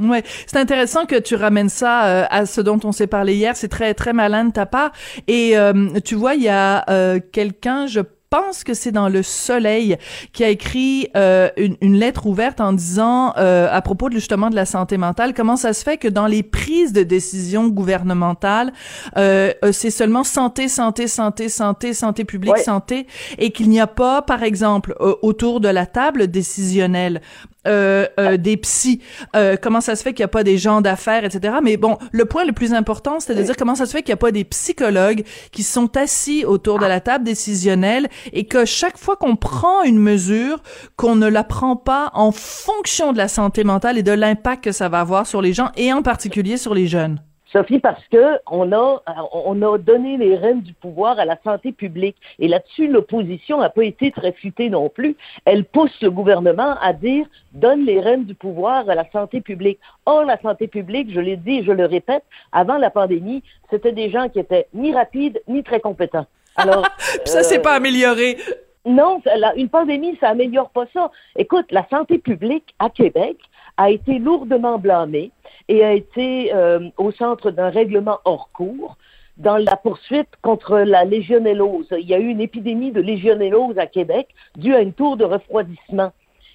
Ouais, 0.00 0.22
c'est 0.46 0.58
intéressant 0.58 1.06
que 1.06 1.18
tu 1.18 1.36
ramènes 1.36 1.70
ça 1.70 2.06
euh, 2.06 2.24
à 2.28 2.44
ce 2.44 2.60
dont 2.60 2.78
on 2.84 2.92
s'est 2.92 3.06
parlé 3.06 3.34
hier. 3.34 3.56
C'est 3.56 3.68
très 3.68 3.94
très 3.94 4.12
malin 4.12 4.44
de 4.44 4.52
ta 4.52 4.66
part. 4.66 4.92
Et 5.26 5.56
euh, 5.56 6.00
tu 6.04 6.14
vois, 6.14 6.34
il 6.34 6.42
y 6.42 6.50
a 6.50 6.84
euh, 6.90 7.18
quelqu'un, 7.32 7.86
je 7.86 8.00
pense 8.30 8.64
que 8.64 8.74
c'est 8.74 8.92
dans 8.92 9.08
Le 9.08 9.22
Soleil 9.22 9.96
qui 10.32 10.44
a 10.44 10.48
écrit 10.48 11.08
euh, 11.16 11.48
une, 11.56 11.76
une, 11.80 11.96
lettre 11.96 12.26
ouverte 12.26 12.60
en 12.60 12.72
disant 12.72 13.32
euh, 13.36 13.68
à 13.70 13.80
propos 13.82 14.08
de, 14.08 14.14
justement 14.14 14.50
de 14.50 14.56
la 14.56 14.66
santé 14.66 14.96
mentale 14.98 15.34
comment 15.34 15.56
ça 15.56 15.72
se 15.72 15.82
fait 15.82 15.96
que 15.96 16.08
dans 16.08 16.26
les 16.26 16.42
prises 16.42 16.92
de 16.92 17.02
décision 17.02 17.68
gouvernementales 17.68 18.72
euh, 19.16 19.52
euh 19.64 19.72
c'est 19.72 19.90
seulement 19.90 20.24
santé 20.24 20.68
santé 20.68 21.06
santé 21.06 21.48
santé 21.48 21.94
santé 21.94 22.24
publique 22.24 22.58
santé 22.58 23.06
et 23.38 23.50
qu'il 23.50 23.68
n'y 23.68 23.80
a 23.80 23.86
pas 23.86 24.22
par 24.22 24.42
exemple 24.42 24.94
autour 25.00 25.60
de 25.60 25.68
la 25.68 25.86
table 25.86 26.28
décisionnelle 26.28 27.20
euh, 27.66 28.06
euh, 28.18 28.36
des 28.36 28.56
psys, 28.56 29.00
euh, 29.34 29.56
comment 29.60 29.80
ça 29.80 29.96
se 29.96 30.02
fait 30.02 30.12
qu'il 30.12 30.22
n'y 30.22 30.26
a 30.26 30.28
pas 30.28 30.44
des 30.44 30.58
gens 30.58 30.80
d'affaires, 30.80 31.24
etc. 31.24 31.56
Mais 31.62 31.76
bon, 31.76 31.98
le 32.12 32.24
point 32.24 32.44
le 32.44 32.52
plus 32.52 32.72
important, 32.72 33.20
c'est 33.20 33.34
de 33.34 33.42
dire 33.42 33.56
comment 33.56 33.74
ça 33.74 33.86
se 33.86 33.92
fait 33.92 34.02
qu'il 34.02 34.10
n'y 34.10 34.18
a 34.18 34.18
pas 34.18 34.32
des 34.32 34.44
psychologues 34.44 35.24
qui 35.52 35.62
sont 35.62 35.96
assis 35.96 36.44
autour 36.44 36.78
de 36.78 36.86
la 36.86 37.00
table 37.00 37.24
décisionnelle 37.24 38.08
et 38.32 38.44
que 38.44 38.64
chaque 38.64 38.98
fois 38.98 39.16
qu'on 39.16 39.36
prend 39.36 39.82
une 39.82 39.98
mesure, 39.98 40.62
qu'on 40.96 41.16
ne 41.16 41.28
la 41.28 41.44
prend 41.44 41.76
pas 41.76 42.10
en 42.14 42.32
fonction 42.32 43.12
de 43.12 43.18
la 43.18 43.28
santé 43.28 43.64
mentale 43.64 43.98
et 43.98 44.02
de 44.02 44.12
l'impact 44.12 44.64
que 44.64 44.72
ça 44.72 44.88
va 44.88 45.00
avoir 45.00 45.26
sur 45.26 45.42
les 45.42 45.52
gens 45.52 45.70
et 45.76 45.92
en 45.92 46.02
particulier 46.02 46.56
sur 46.56 46.74
les 46.74 46.86
jeunes. 46.86 47.20
Sophie, 47.52 47.78
parce 47.78 48.02
que 48.08 48.38
on 48.50 48.72
a, 48.72 49.02
on 49.32 49.62
a 49.62 49.78
donné 49.78 50.16
les 50.16 50.36
rênes 50.36 50.62
du 50.62 50.72
pouvoir 50.72 51.18
à 51.18 51.24
la 51.24 51.38
santé 51.44 51.72
publique. 51.72 52.16
Et 52.38 52.48
là-dessus, 52.48 52.88
l'opposition 52.88 53.60
n'a 53.60 53.70
pas 53.70 53.84
été 53.84 54.10
très 54.10 54.32
futée 54.32 54.68
non 54.68 54.88
plus. 54.88 55.16
Elle 55.44 55.64
pousse 55.64 56.00
le 56.02 56.10
gouvernement 56.10 56.76
à 56.80 56.92
dire 56.92 57.26
donne 57.52 57.84
les 57.84 58.00
rênes 58.00 58.24
du 58.24 58.34
pouvoir 58.34 58.88
à 58.88 58.94
la 58.94 59.08
santé 59.10 59.40
publique. 59.40 59.78
Or, 60.06 60.24
la 60.24 60.40
santé 60.40 60.66
publique, 60.66 61.12
je 61.12 61.20
l'ai 61.20 61.36
dit 61.36 61.58
et 61.58 61.64
je 61.64 61.72
le 61.72 61.86
répète, 61.86 62.24
avant 62.52 62.78
la 62.78 62.90
pandémie, 62.90 63.42
c'était 63.70 63.92
des 63.92 64.10
gens 64.10 64.28
qui 64.28 64.40
étaient 64.40 64.66
ni 64.74 64.92
rapides 64.92 65.40
ni 65.48 65.62
très 65.62 65.80
compétents. 65.80 66.26
Alors, 66.56 66.86
ça, 67.24 67.42
c'est 67.42 67.60
pas 67.60 67.74
euh, 67.74 67.76
amélioré. 67.76 68.36
Non, 68.84 69.20
une 69.56 69.68
pandémie, 69.68 70.16
ça 70.20 70.28
améliore 70.28 70.70
pas 70.70 70.86
ça. 70.92 71.10
Écoute, 71.36 71.66
la 71.70 71.86
santé 71.90 72.18
publique 72.18 72.74
à 72.78 72.88
Québec 72.88 73.36
a 73.76 73.90
été 73.90 74.18
lourdement 74.18 74.78
blâmée 74.78 75.32
et 75.68 75.84
a 75.84 75.92
été 75.92 76.52
euh, 76.54 76.88
au 76.96 77.10
centre 77.12 77.50
d'un 77.50 77.70
règlement 77.70 78.18
hors 78.24 78.50
cours 78.52 78.96
dans 79.36 79.58
la 79.58 79.76
poursuite 79.76 80.30
contre 80.42 80.78
la 80.78 81.04
légionellose. 81.04 81.88
Il 81.92 82.08
y 82.08 82.14
a 82.14 82.18
eu 82.18 82.28
une 82.28 82.40
épidémie 82.40 82.92
de 82.92 83.00
légionellose 83.00 83.78
à 83.78 83.86
Québec 83.86 84.28
due 84.56 84.74
à 84.74 84.80
une 84.80 84.92
tour 84.92 85.16
de 85.16 85.24
refroidissement. 85.24 86.12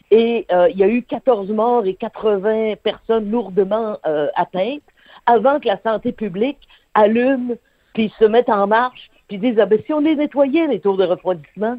Et 0.09 0.45
euh, 0.51 0.69
il 0.69 0.77
y 0.77 0.83
a 0.83 0.87
eu 0.87 1.03
14 1.03 1.49
morts 1.49 1.85
et 1.85 1.93
80 1.93 2.73
personnes 2.83 3.29
lourdement 3.29 3.97
euh, 4.05 4.27
atteintes 4.35 4.81
avant 5.25 5.59
que 5.59 5.67
la 5.67 5.79
santé 5.83 6.11
publique 6.11 6.59
allume, 6.93 7.55
puis 7.93 8.11
se 8.19 8.25
mette 8.25 8.49
en 8.49 8.67
marche, 8.67 9.09
puis 9.27 9.37
dise, 9.37 9.59
ah 9.59 9.65
ben, 9.65 9.79
si 9.85 9.93
on 9.93 9.99
les 9.99 10.15
nettoyait, 10.15 10.67
les 10.67 10.79
tours 10.79 10.97
de 10.97 11.05
refroidissement. 11.05 11.77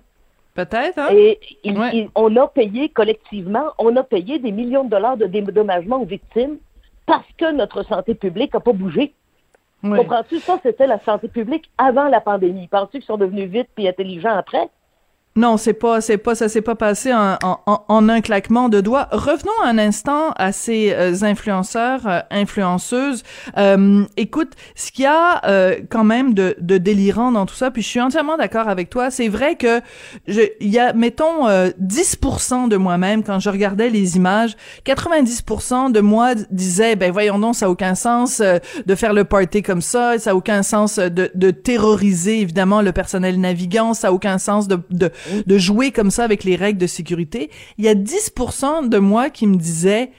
Peut-être, 0.55 0.99
hein? 0.99 1.09
Et 1.13 1.39
on 2.15 2.37
a 2.37 2.47
payé 2.47 2.91
collectivement, 2.91 3.73
on 3.79 3.97
a 3.97 4.03
payé 4.03 4.39
des 4.39 4.53
millions 4.53 4.85
de 4.85 4.91
dollars 4.91 5.17
de 5.17 5.27
dédommagement 5.27 6.03
aux 6.03 6.07
victimes 6.07 6.59
parce 7.13 7.31
que 7.37 7.53
notre 7.53 7.83
santé 7.83 8.15
publique 8.15 8.55
n'a 8.55 8.61
pas 8.61 8.73
bougé. 8.73 9.13
Comprends-tu? 9.83 10.39
Ça, 10.39 10.59
c'était 10.63 10.87
la 10.87 10.99
santé 11.01 11.29
publique 11.29 11.71
avant 11.77 12.09
la 12.09 12.23
pandémie. 12.23 12.69
Penses-tu 12.69 13.01
qu'ils 13.01 13.07
sont 13.07 13.19
devenus 13.19 13.51
vite 13.51 13.69
et 13.77 13.87
intelligents 13.87 14.35
après? 14.35 14.71
Non, 15.35 15.57
c'est 15.57 15.73
pas, 15.73 16.03
c'est 16.03 16.19
pas, 16.19 16.35
ça 16.35 16.51
s'est 16.51 16.61
pas 16.61 16.75
passé 16.75 17.11
en, 17.15 17.39
en, 17.43 17.85
en, 17.89 18.09
un 18.11 18.21
claquement 18.21 18.69
de 18.69 18.83
doigts. 18.83 19.09
Revenons 19.13 19.51
un 19.65 19.79
instant 19.79 20.33
à 20.37 20.53
ces 20.53 20.93
euh, 20.93 21.15
influenceurs, 21.23 22.07
euh, 22.07 22.21
influenceuses. 22.31 23.23
Euh, 23.57 24.05
écoute, 24.19 24.53
ce 24.75 24.93
qu'il 24.93 25.05
y 25.05 25.07
a 25.07 25.41
quand 25.89 26.05
même 26.05 26.35
de, 26.35 26.55
de, 26.61 26.77
délirant 26.77 27.33
dans 27.33 27.47
tout 27.47 27.55
ça, 27.55 27.71
puis 27.71 27.81
je 27.81 27.89
suis 27.89 28.01
entièrement 28.01 28.37
d'accord 28.37 28.69
avec 28.69 28.91
toi. 28.91 29.11
C'est 29.11 29.29
vrai 29.29 29.57
que 29.57 29.81
je, 30.29 30.43
il 30.61 30.69
y 30.69 30.79
a, 30.79 30.93
mettons, 30.93 31.49
10% 31.49 32.69
de 32.69 32.77
moi-même 32.77 33.23
quand 33.23 33.41
je 33.41 33.49
regardais 33.49 33.89
les 33.89 34.17
images, 34.17 34.55
90% 34.85 35.93
de 35.93 36.01
moi 36.01 36.35
disait, 36.51 36.95
ben 36.95 37.11
voyons 37.11 37.39
donc, 37.39 37.57
ça 37.57 37.67
a 37.67 37.69
aucun 37.71 37.95
sens 37.95 38.41
de 38.41 38.95
faire 38.95 39.15
le 39.15 39.25
party 39.25 39.63
comme 39.63 39.81
ça, 39.81 40.19
ça 40.19 40.33
a 40.33 40.35
aucun 40.35 40.63
sens 40.63 40.99
de, 40.99 41.31
de 41.35 41.51
terroriser 41.51 42.41
évidemment 42.41 42.83
le 42.83 42.93
personnel 42.93 43.41
navigant, 43.41 43.95
ça 43.95 44.09
a 44.09 44.13
aucun 44.13 44.39
sens 44.39 44.69
de, 44.69 44.79
de 44.91 45.11
de 45.47 45.59
jouer 45.59 45.91
comme 45.91 46.11
ça 46.11 46.25
avec 46.25 46.45
les 46.45 46.57
règles 46.57 46.79
de 46.79 46.87
sécurité. 46.87 47.51
Il 47.79 47.85
y 47.85 47.89
a 47.89 47.95
10% 47.95 48.89
de 48.89 48.99
moi 48.99 49.31
qui 49.31 49.47
me 49.47 49.57
disait 49.57 50.11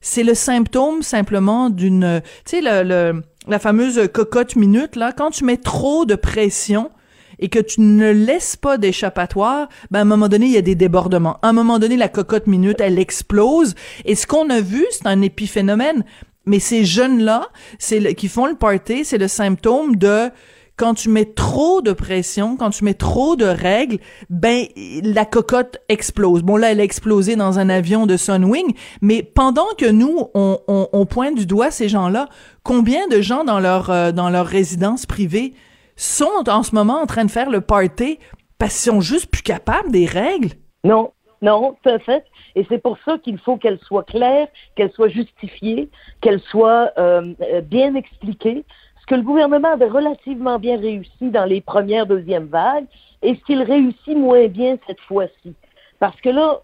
c'est 0.00 0.22
le 0.22 0.34
symptôme 0.34 1.02
simplement 1.02 1.70
d'une 1.70 2.20
tu 2.44 2.58
sais 2.58 2.60
le, 2.62 3.22
la 3.48 3.58
fameuse 3.58 4.08
cocotte 4.12 4.54
minute 4.54 4.96
là 4.96 5.12
quand 5.12 5.30
tu 5.30 5.44
mets 5.44 5.56
trop 5.56 6.04
de 6.04 6.14
pression 6.14 6.90
et 7.38 7.48
que 7.48 7.58
tu 7.58 7.80
ne 7.80 8.10
laisses 8.10 8.56
pas 8.56 8.78
d'échappatoire, 8.78 9.68
ben 9.90 10.00
à 10.00 10.02
un 10.02 10.06
moment 10.06 10.28
donné, 10.28 10.46
il 10.46 10.52
y 10.52 10.56
a 10.56 10.62
des 10.62 10.74
débordements. 10.74 11.38
À 11.42 11.48
un 11.48 11.52
moment 11.52 11.78
donné, 11.78 11.96
la 11.96 12.08
cocotte 12.08 12.46
minute, 12.46 12.80
elle 12.80 12.98
explose. 12.98 13.74
Et 14.04 14.14
ce 14.14 14.26
qu'on 14.26 14.50
a 14.50 14.60
vu, 14.60 14.86
c'est 14.90 15.06
un 15.06 15.20
épiphénomène. 15.20 16.04
Mais 16.46 16.58
ces 16.58 16.84
jeunes-là, 16.84 17.48
c'est 17.78 18.14
qui 18.14 18.28
font 18.28 18.46
le 18.46 18.54
party, 18.54 19.04
c'est 19.04 19.18
le 19.18 19.28
symptôme 19.28 19.96
de 19.96 20.30
quand 20.76 20.94
tu 20.94 21.08
mets 21.08 21.24
trop 21.24 21.82
de 21.82 21.92
pression, 21.92 22.56
quand 22.56 22.70
tu 22.70 22.84
mets 22.84 22.94
trop 22.94 23.36
de 23.36 23.44
règles, 23.44 23.98
ben 24.28 24.66
la 25.02 25.24
cocotte 25.24 25.78
explose. 25.88 26.42
Bon 26.42 26.56
là, 26.56 26.72
elle 26.72 26.80
a 26.80 26.84
explosé 26.84 27.36
dans 27.36 27.58
un 27.58 27.68
avion 27.68 28.06
de 28.06 28.16
Sunwing, 28.16 28.74
mais 29.00 29.22
pendant 29.22 29.68
que 29.78 29.90
nous 29.90 30.28
on, 30.34 30.58
on, 30.66 31.06
pointe 31.06 31.36
du 31.36 31.46
doigt 31.46 31.70
ces 31.70 31.88
gens-là, 31.88 32.28
combien 32.62 33.06
de 33.08 33.20
gens 33.20 33.44
dans 33.44 33.60
leur 33.60 33.90
euh, 33.90 34.10
dans 34.12 34.30
leur 34.30 34.46
résidence 34.46 35.06
privée 35.06 35.54
sont 35.96 36.48
en 36.48 36.62
ce 36.62 36.74
moment 36.74 37.00
en 37.00 37.06
train 37.06 37.24
de 37.24 37.30
faire 37.30 37.50
le 37.50 37.60
party 37.60 38.18
parce 38.58 38.74
qu'ils 38.74 38.92
sont 38.92 39.00
juste 39.00 39.30
plus 39.30 39.42
capables 39.42 39.92
des 39.92 40.06
règles? 40.06 40.50
Non, 40.82 41.12
non, 41.42 41.76
tout 41.82 41.90
à 41.90 41.98
fait. 41.98 42.24
Et 42.56 42.64
c'est 42.68 42.78
pour 42.78 42.98
ça 43.04 43.18
qu'il 43.18 43.38
faut 43.38 43.56
qu'elle 43.56 43.78
soit 43.80 44.04
claire, 44.04 44.48
qu'elle 44.76 44.92
soit 44.92 45.08
justifiée, 45.08 45.90
qu'elle 46.20 46.40
soit 46.40 46.90
euh, 46.98 47.34
euh, 47.42 47.60
bien 47.60 47.94
expliquée. 47.94 48.64
Ce 49.04 49.06
que 49.06 49.16
le 49.16 49.22
gouvernement 49.22 49.72
avait 49.72 49.88
relativement 49.88 50.58
bien 50.58 50.80
réussi 50.80 51.28
dans 51.28 51.44
les 51.44 51.60
premières, 51.60 52.06
deuxièmes 52.06 52.46
vagues, 52.46 52.86
et 53.20 53.34
ce 53.34 53.44
qu'il 53.44 53.62
réussit 53.62 54.16
moins 54.16 54.46
bien 54.46 54.78
cette 54.86 55.00
fois-ci. 55.00 55.54
Parce 55.98 56.18
que 56.22 56.30
là, 56.30 56.62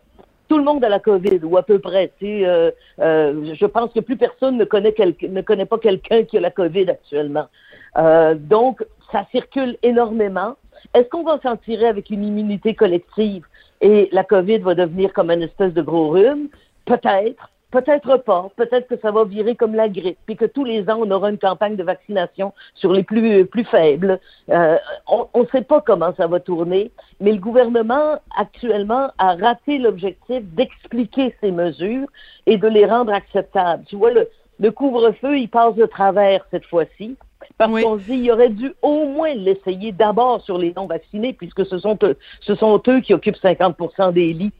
tout 0.48 0.56
le 0.56 0.64
monde 0.64 0.82
a 0.82 0.88
la 0.88 1.00
COVID, 1.00 1.40
ou 1.42 1.58
à 1.58 1.62
peu 1.62 1.78
près. 1.78 2.10
Euh, 2.22 2.70
euh, 2.98 3.54
je 3.54 3.66
pense 3.66 3.92
que 3.92 4.00
plus 4.00 4.16
personne 4.16 4.56
ne 4.56 4.64
connaît, 4.64 4.94
ne 5.22 5.42
connaît 5.42 5.66
pas 5.66 5.76
quelqu'un 5.76 6.24
qui 6.24 6.38
a 6.38 6.40
la 6.40 6.50
COVID 6.50 6.88
actuellement. 6.88 7.44
Euh, 7.98 8.34
donc, 8.34 8.82
ça 9.12 9.26
circule 9.30 9.76
énormément. 9.82 10.56
Est-ce 10.94 11.10
qu'on 11.10 11.24
va 11.24 11.38
s'en 11.42 11.58
tirer 11.58 11.88
avec 11.88 12.08
une 12.08 12.24
immunité 12.24 12.74
collective 12.74 13.44
et 13.82 14.08
la 14.12 14.24
COVID 14.24 14.60
va 14.60 14.74
devenir 14.74 15.12
comme 15.12 15.30
une 15.30 15.42
espèce 15.42 15.74
de 15.74 15.82
gros 15.82 16.08
rhume? 16.08 16.48
Peut-être. 16.86 17.50
Peut-être 17.70 18.16
pas. 18.16 18.48
Peut-être 18.56 18.88
que 18.88 18.98
ça 18.98 19.12
va 19.12 19.24
virer 19.24 19.54
comme 19.54 19.74
la 19.74 19.88
grippe, 19.88 20.18
puis 20.26 20.36
que 20.36 20.44
tous 20.44 20.64
les 20.64 20.88
ans, 20.90 20.98
on 21.00 21.10
aura 21.10 21.30
une 21.30 21.38
campagne 21.38 21.76
de 21.76 21.84
vaccination 21.84 22.52
sur 22.74 22.92
les 22.92 23.04
plus, 23.04 23.46
plus 23.46 23.64
faibles. 23.64 24.18
Euh, 24.48 24.76
on 25.06 25.40
ne 25.40 25.46
sait 25.46 25.62
pas 25.62 25.80
comment 25.80 26.12
ça 26.16 26.26
va 26.26 26.40
tourner, 26.40 26.90
mais 27.20 27.32
le 27.32 27.38
gouvernement, 27.38 28.16
actuellement, 28.36 29.10
a 29.18 29.36
raté 29.36 29.78
l'objectif 29.78 30.42
d'expliquer 30.54 31.34
ces 31.40 31.52
mesures 31.52 32.08
et 32.46 32.56
de 32.56 32.66
les 32.66 32.86
rendre 32.86 33.12
acceptables. 33.12 33.84
Tu 33.86 33.94
vois, 33.94 34.10
le, 34.10 34.28
le 34.58 34.70
couvre-feu, 34.72 35.38
il 35.38 35.48
passe 35.48 35.76
de 35.76 35.86
travers 35.86 36.44
cette 36.50 36.66
fois-ci. 36.66 37.16
Parce 37.56 37.70
qu'on 37.82 37.98
se 37.98 38.04
dit, 38.04 38.14
il 38.14 38.30
aurait 38.30 38.50
dû 38.50 38.72
au 38.82 39.06
moins 39.06 39.34
l'essayer 39.34 39.92
d'abord 39.92 40.42
sur 40.42 40.58
les 40.58 40.72
non-vaccinés, 40.74 41.32
puisque 41.32 41.64
ce 41.64 41.78
sont, 41.78 41.98
eux, 42.02 42.16
ce 42.40 42.54
sont 42.54 42.82
eux 42.88 43.00
qui 43.00 43.14
occupent 43.14 43.36
50% 43.36 44.12
des 44.12 44.32
lits 44.32 44.52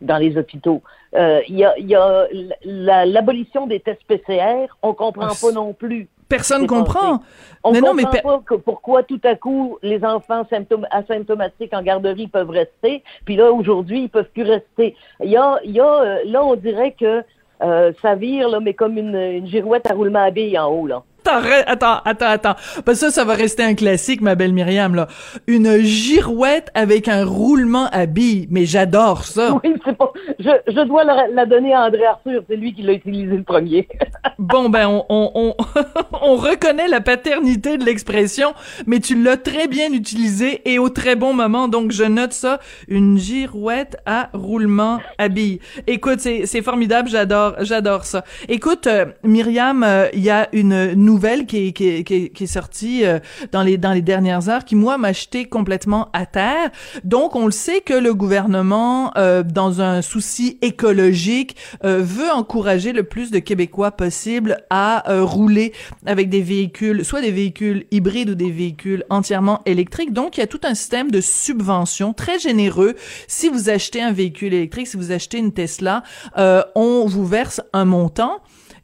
dans 0.00 0.18
les 0.18 0.36
hôpitaux. 0.36 0.82
Euh, 1.14 1.40
il 1.48 1.56
y 1.56 1.64
a, 1.64 1.74
y 1.78 1.94
a 1.94 2.26
l'abolition 2.64 3.66
des 3.66 3.80
tests 3.80 4.04
PCR, 4.06 4.66
on 4.82 4.94
comprend 4.94 5.28
pas 5.28 5.52
non 5.52 5.72
plus. 5.72 6.08
Personne 6.28 6.66
comprend. 6.66 7.22
On 7.64 7.72
ne 7.72 7.80
comprend 7.80 8.10
pas 8.22 8.42
que 8.44 8.54
pourquoi 8.54 9.02
tout 9.02 9.20
à 9.24 9.34
coup 9.34 9.78
les 9.82 10.04
enfants 10.04 10.46
asymptomatiques 10.90 11.72
en 11.72 11.82
garderie 11.82 12.28
peuvent 12.28 12.50
rester, 12.50 13.02
puis 13.24 13.36
là 13.36 13.50
aujourd'hui 13.50 14.02
ils 14.02 14.10
peuvent 14.10 14.28
plus 14.32 14.42
rester. 14.42 14.94
Il 15.24 15.30
y 15.30 15.36
a, 15.36 15.58
y 15.64 15.80
a 15.80 16.02
euh, 16.02 16.18
là 16.26 16.44
on 16.44 16.54
dirait 16.54 16.92
que 16.92 17.24
euh, 17.62 17.92
ça 18.02 18.14
vire 18.14 18.50
là, 18.50 18.60
mais 18.60 18.74
comme 18.74 18.98
une, 18.98 19.16
une 19.16 19.46
girouette 19.46 19.90
à 19.90 19.94
roulement 19.94 20.22
à 20.22 20.30
billes 20.30 20.58
en 20.58 20.70
haut 20.70 20.86
là 20.86 21.02
attends, 21.28 22.00
attends, 22.04 22.26
attends, 22.26 22.54
Parce 22.84 23.00
que 23.00 23.06
ça, 23.06 23.10
ça 23.10 23.24
va 23.24 23.34
rester 23.34 23.62
un 23.62 23.74
classique, 23.74 24.20
ma 24.20 24.34
belle 24.34 24.52
Myriam, 24.52 24.94
là. 24.94 25.08
Une 25.46 25.78
girouette 25.78 26.70
avec 26.74 27.08
un 27.08 27.24
roulement 27.24 27.88
à 27.92 28.06
billes. 28.06 28.46
Mais 28.50 28.66
j'adore 28.66 29.24
ça. 29.24 29.58
Oui, 29.64 29.74
c'est 29.84 29.96
pas... 29.96 30.12
Je, 30.38 30.50
je 30.68 30.86
dois 30.86 31.02
la, 31.04 31.46
donner 31.46 31.74
à 31.74 31.82
André 31.82 32.04
Arthur. 32.04 32.42
C'est 32.48 32.56
lui 32.56 32.72
qui 32.74 32.82
l'a 32.82 32.92
utilisé 32.92 33.36
le 33.36 33.42
premier. 33.42 33.88
bon, 34.38 34.68
ben, 34.68 34.86
on, 34.86 35.04
on, 35.08 35.30
on, 35.34 35.54
on, 36.22 36.36
reconnaît 36.36 36.86
la 36.86 37.00
paternité 37.00 37.76
de 37.76 37.84
l'expression, 37.84 38.54
mais 38.86 39.00
tu 39.00 39.20
l'as 39.20 39.36
très 39.36 39.66
bien 39.66 39.92
utilisé 39.92 40.62
et 40.70 40.78
au 40.78 40.90
très 40.90 41.16
bon 41.16 41.32
moment. 41.32 41.66
Donc, 41.66 41.90
je 41.90 42.04
note 42.04 42.32
ça. 42.32 42.60
Une 42.86 43.18
girouette 43.18 43.96
à 44.06 44.28
roulement 44.32 45.00
à 45.18 45.28
billes. 45.28 45.60
Écoute, 45.86 46.20
c'est, 46.20 46.46
c'est 46.46 46.62
formidable. 46.62 47.08
J'adore, 47.08 47.54
j'adore 47.60 48.04
ça. 48.04 48.24
Écoute, 48.48 48.86
euh, 48.86 49.06
Myriam, 49.24 49.82
euh, 49.82 50.06
il 50.12 50.20
y 50.20 50.30
a 50.30 50.48
une 50.52 50.92
nouvelle 50.92 51.17
nouvelle 51.18 51.46
qui 51.46 51.74
est, 51.76 52.46
sortie 52.46 53.04
euh, 53.04 53.18
dans 53.50 53.64
les 53.64 53.76
dernières 53.76 54.48
heures 54.48 54.64
qui 54.64 54.76
moi 54.76 54.98
m'a 54.98 55.12
jeté 55.12 55.46
complètement 55.46 56.10
à 56.12 56.26
terre. 56.26 56.70
Donc 57.02 57.34
on 57.34 57.46
le 57.46 57.50
sait 57.50 57.80
que 57.80 57.92
le 57.92 58.14
gouvernement 58.14 59.10
euh, 59.16 59.42
dans 59.42 59.80
un 59.80 60.00
souci 60.00 60.58
écologique 60.62 61.56
euh, 61.84 61.98
veut 62.00 62.30
encourager 62.30 62.92
le 62.92 63.02
plus 63.02 63.32
de 63.32 63.40
Québécois 63.40 63.90
possible 63.90 64.58
à 64.70 65.02
rouler 65.08 65.72
avec 66.06 66.28
des 66.28 66.40
véhicules 66.40 67.04
soit 67.04 67.20
des 67.20 67.32
véhicules 67.32 67.86
hybrides 67.90 68.30
ou 68.30 68.34
des 68.36 68.52
véhicules 68.52 69.04
entièrement 69.10 69.62
électriques. 69.66 70.12
Donc 70.12 70.36
il 70.36 70.40
y 70.40 70.44
a 70.44 70.46
tout 70.46 70.60
un 70.62 70.74
système 70.74 71.10
de 71.10 71.20
subvention 71.20 72.12
très 72.12 72.38
généreux. 72.38 72.94
Si 73.26 73.48
vous 73.48 73.70
achetez 73.70 74.02
un 74.02 74.12
véhicule 74.12 74.54
électrique, 74.54 74.86
si 74.86 74.96
vous 74.96 75.10
achetez 75.10 75.38
une 75.38 75.52
Tesla, 75.52 76.04
on 76.36 77.06
vous 77.06 77.26
verse 77.26 77.60
un 77.72 77.84
montant 77.84 78.40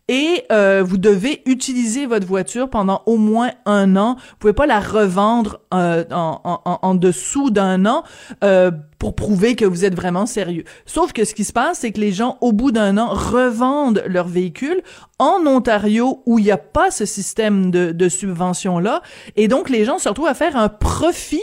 et 0.09 0.45
euh, 0.53 0.83
vous 0.85 0.99
devez 0.99 1.43
utiliser 1.47 2.07
votre 2.07 2.27
voiture 2.27 2.69
pendant 2.69 3.03
au 3.07 3.17
moins 3.17 3.51
un 3.65 3.97
an. 3.97 4.17
Vous 4.17 4.37
pouvez 4.39 4.53
pas 4.53 4.67
la 4.67 4.81
revendre 4.81 5.61
euh, 5.73 6.05
en, 6.11 6.41
en, 6.45 6.79
en, 6.83 6.95
dessous 6.95 7.51
d'un 7.51 7.87
an 7.87 8.05
euh, 8.43 8.71
pour 8.99 9.15
prouver 9.15 9.57
que 9.57 9.65
vous 9.65 9.85
êtes 9.85 9.95
vraiment 9.95 10.27
sérieux. 10.27 10.65
Sauf 10.85 11.13
que 11.13 11.25
ce 11.25 11.35
qui 11.35 11.45
se 11.45 11.53
passe, 11.53 11.79
c'est 11.79 11.93
que 11.93 12.01
les 12.01 12.13
gens, 12.13 12.37
au 12.43 12.53
bout 12.53 12.71
d'un 12.71 12.99
an, 12.99 13.09
revendent 13.09 14.03
leur 14.07 14.29
véhicule 14.29 14.83
en 15.19 15.47
Ontario 15.47 16.23
où 16.27 16.39
il 16.39 16.45
n'y 16.45 16.51
a 16.51 16.59
pas 16.59 16.91
ce 16.91 17.07
système 17.07 17.71
de, 17.71 17.93
de 17.93 18.09
subvention-là. 18.09 19.01
Et 19.37 19.49
donc, 19.49 19.71
les 19.71 19.85
gens 19.85 19.99
se 19.99 20.09
retrouvent 20.09 20.29
à 20.29 20.35
faire 20.35 20.57
un 20.57 20.69
profit 20.69 21.43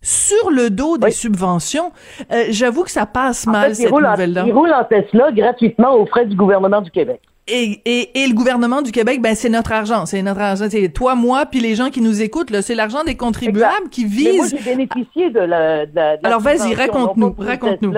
sur 0.00 0.50
le 0.50 0.70
dos 0.70 0.96
des 0.96 1.10
subventions. 1.10 1.92
Euh, 2.32 2.44
J'avoue 2.50 2.84
que 2.84 2.90
ça 2.90 3.04
passe 3.04 3.46
mal, 3.46 3.74
cette 3.74 3.90
nouvelle-là. 3.90 4.44
Ils 4.46 4.52
roulent 4.52 4.72
en 4.72 4.84
Tesla 4.84 5.32
gratuitement 5.32 5.94
aux 5.94 6.06
frais 6.06 6.24
du 6.24 6.36
gouvernement 6.36 6.80
du 6.80 6.90
Québec. 6.90 7.20
Et, 7.48 7.80
et, 7.84 8.22
et, 8.22 8.26
le 8.28 8.34
gouvernement 8.34 8.82
du 8.82 8.92
Québec, 8.92 9.22
ben 9.22 9.34
c'est 9.34 9.48
notre 9.48 9.72
argent, 9.72 10.04
c'est 10.04 10.20
notre 10.22 10.40
argent, 10.40 10.66
c'est 10.68 10.88
toi, 10.90 11.14
moi, 11.14 11.46
puis 11.46 11.60
les 11.60 11.74
gens 11.74 11.88
qui 11.88 12.02
nous 12.02 12.20
écoutent, 12.20 12.50
là, 12.50 12.60
c'est 12.60 12.74
l'argent 12.74 13.04
des 13.04 13.16
contribuables 13.16 13.88
qui 13.90 14.04
visent. 14.04 14.36
moi, 14.36 14.46
j'ai 14.48 14.76
bénéficié 14.76 15.30
de 15.30 15.40
la. 15.40 15.86
De 15.86 15.94
la 15.94 16.18
Alors 16.24 16.40
vas-y, 16.40 16.74
raconte-nous, 16.74 17.34
raconte-nous. 17.38 17.94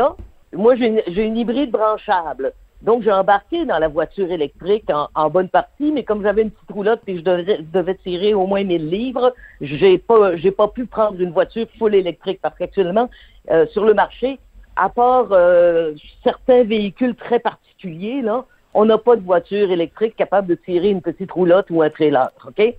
Moi, 0.52 0.76
j'ai 0.76 0.86
une, 0.86 1.02
une, 1.16 1.36
hybride 1.36 1.70
branchable, 1.70 2.52
donc 2.82 3.02
j'ai 3.02 3.12
embarqué 3.12 3.64
dans 3.66 3.78
la 3.78 3.88
voiture 3.88 4.30
électrique 4.30 4.84
en, 4.90 5.08
en 5.14 5.30
bonne 5.30 5.48
partie, 5.48 5.92
mais 5.92 6.04
comme 6.04 6.22
j'avais 6.22 6.42
une 6.42 6.50
petite 6.50 6.70
roulotte 6.70 7.00
puis 7.04 7.18
je 7.18 7.22
devais, 7.22 7.94
tirer 7.96 8.34
au 8.34 8.46
moins 8.46 8.64
1000 8.64 8.88
livres, 8.88 9.34
j'ai 9.60 9.98
pas, 9.98 10.36
j'ai 10.36 10.50
pas 10.50 10.68
pu 10.68 10.86
prendre 10.86 11.20
une 11.20 11.30
voiture 11.30 11.66
full 11.78 11.94
électrique 11.94 12.40
parce 12.42 12.56
qu'actuellement 12.58 13.10
euh, 13.50 13.66
sur 13.66 13.84
le 13.84 13.94
marché, 13.94 14.38
à 14.76 14.88
part 14.88 15.28
euh, 15.30 15.92
certains 16.24 16.64
véhicules 16.64 17.14
très 17.14 17.38
particuliers 17.38 18.22
là 18.22 18.44
on 18.74 18.84
n'a 18.84 18.98
pas 18.98 19.16
de 19.16 19.22
voiture 19.22 19.70
électrique 19.70 20.16
capable 20.16 20.48
de 20.48 20.54
tirer 20.54 20.90
une 20.90 21.02
petite 21.02 21.30
roulotte 21.32 21.66
ou 21.70 21.82
un 21.82 21.90
trailer, 21.90 22.30
OK? 22.46 22.74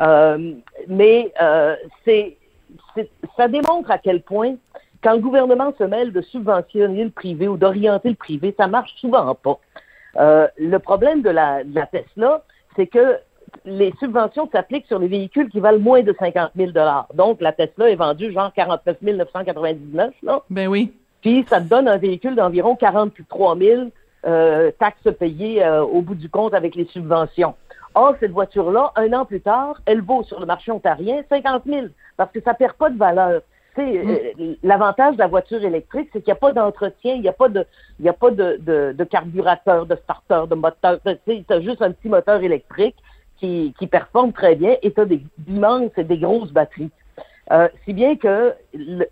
Euh, 0.00 0.52
mais 0.88 1.32
euh, 1.40 1.76
c'est, 2.04 2.36
ça 3.36 3.48
démontre 3.48 3.90
à 3.90 3.98
quel 3.98 4.22
point, 4.22 4.54
quand 5.02 5.12
le 5.12 5.20
gouvernement 5.20 5.74
se 5.78 5.84
mêle 5.84 6.12
de 6.12 6.20
subventionner 6.22 7.04
le 7.04 7.10
privé 7.10 7.48
ou 7.48 7.56
d'orienter 7.56 8.08
le 8.08 8.14
privé, 8.14 8.54
ça 8.56 8.66
marche 8.66 8.94
souvent 8.96 9.34
pas. 9.34 9.58
Euh, 10.18 10.48
le 10.56 10.78
problème 10.78 11.22
de 11.22 11.30
la, 11.30 11.64
de 11.64 11.74
la 11.74 11.86
Tesla, 11.86 12.42
c'est 12.74 12.86
que 12.86 13.18
les 13.64 13.92
subventions 13.98 14.48
s'appliquent 14.50 14.86
sur 14.86 14.98
les 14.98 15.08
véhicules 15.08 15.48
qui 15.50 15.60
valent 15.60 15.78
moins 15.78 16.02
de 16.02 16.14
50 16.18 16.52
000 16.56 16.72
Donc, 17.14 17.40
la 17.40 17.52
Tesla 17.52 17.90
est 17.90 17.96
vendue 17.96 18.32
genre 18.32 18.52
49 18.52 18.96
999, 19.02 20.14
là. 20.22 20.42
Ben 20.50 20.68
oui. 20.68 20.92
Puis, 21.20 21.44
ça 21.48 21.60
te 21.60 21.66
donne 21.66 21.88
un 21.88 21.96
véhicule 21.96 22.34
d'environ 22.34 22.76
43 22.76 23.58
000 23.58 23.90
euh, 24.26 24.70
taxes 24.78 25.08
payées 25.18 25.64
euh, 25.64 25.82
au 25.82 26.02
bout 26.02 26.14
du 26.14 26.28
compte 26.28 26.54
avec 26.54 26.74
les 26.74 26.86
subventions. 26.86 27.54
Or, 27.94 28.14
cette 28.20 28.32
voiture-là, 28.32 28.92
un 28.96 29.12
an 29.12 29.24
plus 29.24 29.40
tard, 29.40 29.80
elle 29.86 30.02
vaut 30.02 30.22
sur 30.22 30.40
le 30.40 30.46
marché 30.46 30.70
ontarien 30.70 31.22
50 31.30 31.62
000 31.64 31.86
parce 32.16 32.30
que 32.30 32.40
ça 32.42 32.54
perd 32.54 32.74
pas 32.74 32.90
de 32.90 32.98
valeur. 32.98 33.40
Mm. 33.76 33.80
Euh, 33.80 34.54
l'avantage 34.62 35.14
de 35.14 35.18
la 35.18 35.26
voiture 35.26 35.62
électrique, 35.64 36.08
c'est 36.12 36.20
qu'il 36.20 36.32
n'y 36.32 36.36
a 36.36 36.40
pas 36.40 36.52
d'entretien, 36.52 37.14
il 37.14 37.22
n'y 37.22 37.28
a 37.28 37.32
pas 37.32 37.48
de, 37.48 37.64
il 37.98 38.06
y 38.06 38.08
a 38.08 38.12
pas 38.12 38.30
de, 38.30 38.58
de, 38.60 38.94
de, 38.96 39.04
carburateur, 39.04 39.86
de 39.86 39.96
starter, 39.96 40.44
de 40.48 40.54
moteur. 40.54 40.98
Tu 41.26 41.44
as 41.48 41.60
juste 41.60 41.82
un 41.82 41.92
petit 41.92 42.08
moteur 42.08 42.42
électrique 42.42 42.96
qui, 43.38 43.74
qui 43.78 43.86
performe 43.86 44.32
très 44.32 44.56
bien 44.56 44.76
et 44.82 44.92
tu 44.92 45.00
as 45.00 45.04
des 45.04 45.22
immenses 45.46 45.92
et 45.96 46.04
des 46.04 46.18
grosses 46.18 46.52
batteries. 46.52 46.90
Euh, 47.52 47.68
si 47.84 47.92
bien 47.92 48.16
que 48.16 48.54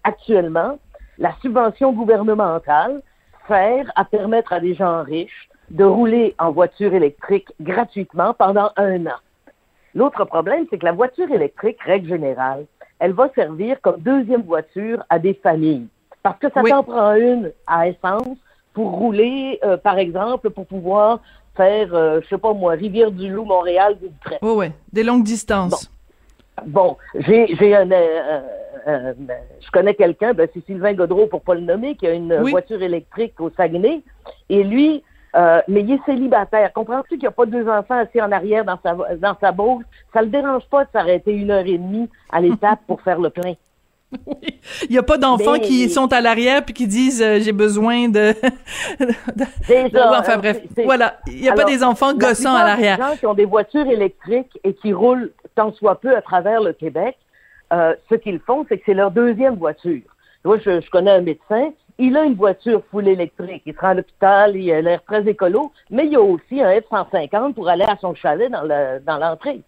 actuellement, 0.02 0.78
la 1.18 1.32
subvention 1.40 1.92
gouvernementale, 1.92 3.00
faire 3.46 3.90
à 3.94 4.04
permettre 4.04 4.52
à 4.52 4.60
des 4.60 4.74
gens 4.74 5.02
riches 5.02 5.48
de 5.70 5.84
rouler 5.84 6.34
en 6.38 6.52
voiture 6.52 6.94
électrique 6.94 7.48
gratuitement 7.60 8.34
pendant 8.34 8.70
un 8.76 9.06
an. 9.06 9.18
L'autre 9.94 10.24
problème, 10.24 10.66
c'est 10.70 10.78
que 10.78 10.84
la 10.84 10.92
voiture 10.92 11.30
électrique, 11.30 11.78
règle 11.82 12.08
générale, 12.08 12.66
elle 12.98 13.12
va 13.12 13.28
servir 13.34 13.80
comme 13.80 14.00
deuxième 14.00 14.42
voiture 14.42 15.04
à 15.08 15.18
des 15.18 15.34
familles. 15.34 15.86
Parce 16.22 16.38
que 16.38 16.50
ça 16.52 16.62
t'en 16.62 16.82
prend 16.82 17.14
une 17.14 17.52
à 17.66 17.88
essence 17.88 18.36
pour 18.72 18.90
rouler, 18.90 19.60
euh, 19.62 19.76
par 19.76 19.98
exemple, 19.98 20.50
pour 20.50 20.66
pouvoir 20.66 21.20
faire, 21.56 21.94
euh, 21.94 22.20
je 22.22 22.28
sais 22.28 22.38
pas 22.38 22.52
moi, 22.52 22.72
Rivière-du-Loup, 22.72 23.44
Montréal, 23.44 23.96
Oui, 24.42 24.52
oui, 24.56 24.66
des 24.92 25.04
longues 25.04 25.22
distances. 25.22 25.70
Bon, 25.70 25.93
j'ai, 27.14 27.54
j'ai 27.56 27.74
un, 27.74 27.90
euh, 27.90 28.40
euh, 28.86 29.12
je 29.60 29.70
connais 29.70 29.94
quelqu'un, 29.94 30.34
ben 30.34 30.48
c'est 30.52 30.64
Sylvain 30.66 30.92
Godreau 30.92 31.26
pour 31.26 31.42
pas 31.42 31.54
le 31.54 31.60
nommer, 31.60 31.96
qui 31.96 32.06
a 32.06 32.12
une 32.12 32.36
voiture 32.50 32.82
électrique 32.82 33.40
au 33.40 33.50
Saguenay, 33.56 34.02
et 34.48 34.62
lui, 34.62 35.02
euh, 35.36 35.60
mais 35.68 35.80
il 35.80 35.92
est 35.92 36.04
célibataire. 36.06 36.72
Comprends-tu 36.72 37.10
qu'il 37.10 37.20
n'y 37.20 37.26
a 37.26 37.32
pas 37.32 37.46
deux 37.46 37.68
enfants 37.68 37.98
assis 37.98 38.20
en 38.20 38.30
arrière 38.30 38.64
dans 38.64 38.78
sa 38.82 38.94
dans 39.16 39.36
sa 39.40 39.52
bourse? 39.52 39.84
Ça 40.12 40.22
le 40.22 40.28
dérange 40.28 40.64
pas 40.70 40.84
de 40.84 40.90
s'arrêter 40.92 41.32
une 41.32 41.50
heure 41.50 41.66
et 41.66 41.78
demie 41.78 42.08
à 42.30 42.40
l'étape 42.40 42.80
pour 42.86 43.00
faire 43.00 43.20
le 43.20 43.30
plein. 43.30 43.54
Oui. 44.26 44.60
Il 44.84 44.92
n'y 44.92 44.98
a 44.98 45.02
pas 45.02 45.18
d'enfants 45.18 45.58
qui 45.58 45.90
sont 45.90 46.12
à 46.12 46.20
l'arrière 46.20 46.64
puis 46.64 46.72
qui 46.72 46.86
disent 46.86 47.20
euh, 47.20 47.40
j'ai 47.40 47.50
besoin 47.50 48.08
de. 48.08 48.32
Déjà, 49.68 50.20
enfin 50.20 50.36
bref, 50.36 50.60
voilà. 50.84 51.18
Il 51.26 51.40
n'y 51.40 51.48
a 51.48 51.52
pas 51.52 51.64
des 51.64 51.82
enfants 51.82 52.14
gossants 52.14 52.54
à 52.54 52.64
l'arrière. 52.64 52.96
Des 52.96 53.02
gens 53.02 53.16
qui 53.16 53.26
ont 53.26 53.34
des 53.34 53.44
voitures 53.44 53.88
électriques 53.90 54.56
et 54.62 54.72
qui 54.74 54.92
roulent 54.92 55.32
tant 55.54 55.72
soit 55.72 56.00
peu 56.00 56.16
à 56.16 56.22
travers 56.22 56.60
le 56.60 56.72
Québec, 56.72 57.16
euh, 57.72 57.94
ce 58.10 58.14
qu'ils 58.14 58.40
font, 58.40 58.64
c'est 58.68 58.78
que 58.78 58.84
c'est 58.86 58.94
leur 58.94 59.10
deuxième 59.10 59.56
voiture. 59.56 60.02
Moi, 60.44 60.58
je, 60.58 60.80
je, 60.80 60.90
connais 60.90 61.10
un 61.10 61.22
médecin, 61.22 61.72
il 61.98 62.16
a 62.16 62.24
une 62.24 62.34
voiture 62.34 62.82
full 62.90 63.08
électrique. 63.08 63.62
Il 63.66 63.74
sera 63.74 63.90
à 63.90 63.94
l'hôpital, 63.94 64.56
il 64.56 64.70
a 64.72 64.82
l'air 64.82 65.02
très 65.04 65.26
écolo, 65.26 65.72
mais 65.90 66.06
il 66.06 66.16
a 66.16 66.20
aussi 66.20 66.60
un 66.60 66.70
F-150 66.78 67.54
pour 67.54 67.68
aller 67.68 67.84
à 67.84 67.96
son 68.00 68.14
chalet 68.14 68.50
dans 68.50 69.18
l'entrée. 69.18 69.62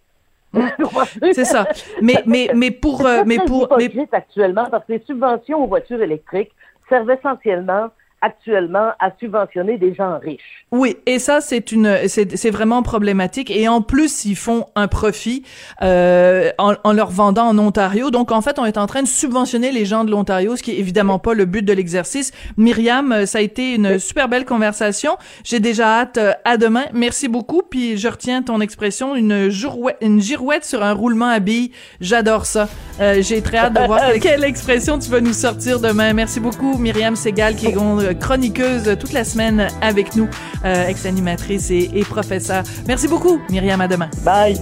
c'est 1.32 1.44
ça. 1.44 1.66
Mais, 2.00 2.22
mais, 2.26 2.50
mais 2.54 2.70
pour, 2.70 3.04
euh, 3.04 3.22
mais 3.26 3.38
pour, 3.38 3.68
mais 3.76 4.08
actuellement 4.12 4.66
parce 4.70 4.84
que 4.86 4.92
les 4.92 5.02
subventions 5.06 5.62
aux 5.62 5.66
voitures 5.66 6.00
électriques 6.00 6.52
servent 6.88 7.10
essentiellement 7.10 7.88
actuellement 8.22 8.90
à 8.98 9.10
subventionner 9.20 9.78
des 9.78 9.94
gens 9.94 10.18
riches. 10.18 10.64
Oui, 10.72 10.96
et 11.06 11.18
ça 11.18 11.40
c'est 11.40 11.70
une 11.72 12.08
c'est 12.08 12.50
vraiment 12.50 12.82
problématique 12.82 13.50
et 13.50 13.68
en 13.68 13.82
plus 13.82 14.24
ils 14.24 14.36
font 14.36 14.66
un 14.74 14.88
profit 14.88 15.44
euh, 15.82 16.50
en, 16.58 16.74
en, 16.82 16.92
leur 16.92 17.10
vendant 17.10 17.46
en 17.46 17.58
Ontario. 17.58 18.10
Donc 18.10 18.32
en 18.32 18.40
fait 18.40 18.58
on 18.58 18.64
est 18.64 18.78
en 18.78 18.86
train 18.86 19.02
de 19.02 19.08
subventionner 19.08 19.70
les 19.70 19.84
gens 19.84 20.04
de 20.04 20.10
l'Ontario, 20.10 20.56
ce 20.56 20.62
qui 20.62 20.72
est 20.72 20.78
évidemment 20.78 21.18
pas 21.18 21.34
le 21.34 21.44
but 21.44 21.62
de 21.62 21.72
l'exercice. 21.72 22.32
Myriam, 22.56 23.12
euh, 23.12 23.26
ça 23.26 23.38
a 23.38 23.40
été 23.40 23.74
une 23.74 23.98
super 23.98 24.28
belle 24.28 24.44
conversation. 24.44 25.16
J'ai 25.44 25.60
déjà 25.60 26.00
hâte 26.00 26.18
euh, 26.18 26.32
à 26.44 26.56
demain. 26.56 26.84
Merci 26.92 27.28
beaucoup. 27.28 27.62
Puis 27.62 27.96
je 27.96 28.08
retiens 28.08 28.42
ton 28.42 28.60
expression 28.60 29.14
une 29.14 29.48
girouette, 29.48 29.96
une 30.00 30.20
girouette 30.20 30.64
sur 30.64 30.82
un 30.82 30.92
roulement 30.92 31.28
à 31.28 31.38
billes. 31.38 31.70
J'adore 32.00 32.46
ça. 32.46 32.68
Euh, 33.00 33.20
J'ai 33.20 33.42
très 33.42 33.58
hâte 33.58 33.74
de 33.74 33.86
voir 33.86 34.00
quelle 34.22 34.44
expression 34.44 34.98
tu 34.98 35.10
vas 35.10 35.20
nous 35.20 35.32
sortir 35.32 35.80
demain. 35.80 36.12
Merci 36.12 36.40
beaucoup 36.40 36.78
Myriam 36.78 37.16
Segal 37.16 37.54
qui 37.54 37.66
est 37.66 37.72
chroniqueuse 38.20 38.96
toute 38.98 39.12
la 39.12 39.24
semaine 39.24 39.68
avec 39.80 40.16
nous, 40.16 40.28
euh, 40.64 40.86
ex-animatrice 40.86 41.70
et, 41.70 41.90
et 41.94 42.04
professeure. 42.04 42.62
Merci 42.86 43.08
beaucoup, 43.08 43.40
Myriam. 43.50 43.80
À 43.80 43.88
demain. 43.88 44.10
Bye. 44.24 44.56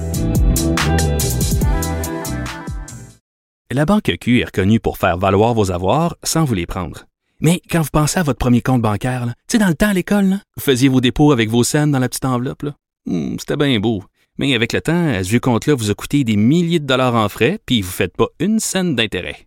La 3.70 3.86
Banque 3.86 4.12
Q 4.20 4.40
est 4.40 4.44
reconnue 4.44 4.78
pour 4.78 4.98
faire 4.98 5.18
valoir 5.18 5.54
vos 5.54 5.72
avoirs 5.72 6.16
sans 6.22 6.44
vous 6.44 6.54
les 6.54 6.66
prendre. 6.66 7.06
Mais 7.40 7.60
quand 7.70 7.82
vous 7.82 7.88
pensez 7.92 8.20
à 8.20 8.22
votre 8.22 8.38
premier 8.38 8.62
compte 8.62 8.82
bancaire, 8.82 9.26
tu 9.26 9.32
sais, 9.52 9.58
dans 9.58 9.68
le 9.68 9.74
temps 9.74 9.88
à 9.88 9.94
l'école, 9.94 10.38
vous 10.56 10.62
faisiez 10.62 10.88
vos 10.88 11.00
dépôts 11.00 11.32
avec 11.32 11.48
vos 11.50 11.64
scènes 11.64 11.90
dans 11.90 11.98
la 11.98 12.08
petite 12.08 12.24
enveloppe. 12.24 12.66
Hmm, 13.06 13.36
C'était 13.38 13.56
bien 13.56 13.78
beau. 13.80 14.04
Mais 14.38 14.54
avec 14.54 14.72
le 14.72 14.80
temps, 14.80 15.12
ce 15.22 15.28
vieux 15.28 15.40
compte-là 15.40 15.74
vous 15.74 15.90
a 15.90 15.94
coûté 15.94 16.24
des 16.24 16.36
milliers 16.36 16.78
de 16.80 16.86
dollars 16.86 17.14
en 17.14 17.28
frais, 17.28 17.58
puis 17.66 17.82
vous 17.82 17.88
ne 17.88 17.92
faites 17.92 18.16
pas 18.16 18.26
une 18.40 18.58
scène 18.60 18.94
d'intérêt. 18.96 19.46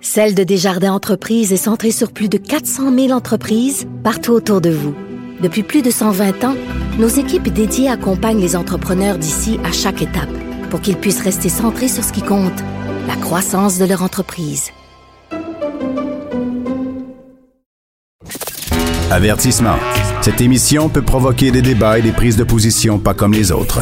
Celle 0.00 0.34
de 0.36 0.44
Desjardins 0.44 0.92
Entreprises 0.92 1.52
est 1.52 1.56
centrée 1.56 1.90
sur 1.90 2.12
plus 2.12 2.28
de 2.28 2.38
400 2.38 2.94
000 2.94 3.10
entreprises 3.10 3.88
partout 4.04 4.30
autour 4.32 4.60
de 4.60 4.70
vous. 4.70 4.94
Depuis 5.40 5.64
plus 5.64 5.82
de 5.82 5.90
120 5.90 6.44
ans, 6.44 6.54
nos 6.98 7.08
équipes 7.08 7.48
dédiées 7.48 7.88
accompagnent 7.88 8.40
les 8.40 8.54
entrepreneurs 8.54 9.18
d'ici 9.18 9.58
à 9.64 9.72
chaque 9.72 10.02
étape 10.02 10.30
pour 10.70 10.80
qu'ils 10.80 10.96
puissent 10.96 11.22
rester 11.22 11.48
centrés 11.48 11.88
sur 11.88 12.04
ce 12.04 12.12
qui 12.12 12.22
compte, 12.22 12.60
la 13.08 13.16
croissance 13.16 13.78
de 13.78 13.86
leur 13.86 14.02
entreprise. 14.02 14.70
Avertissement. 19.10 19.76
Cette 20.20 20.40
émission 20.40 20.88
peut 20.88 21.02
provoquer 21.02 21.50
des 21.50 21.62
débats 21.62 21.98
et 21.98 22.02
des 22.02 22.12
prises 22.12 22.36
de 22.36 22.44
position 22.44 22.98
pas 22.98 23.14
comme 23.14 23.32
les 23.32 23.50
autres. 23.50 23.80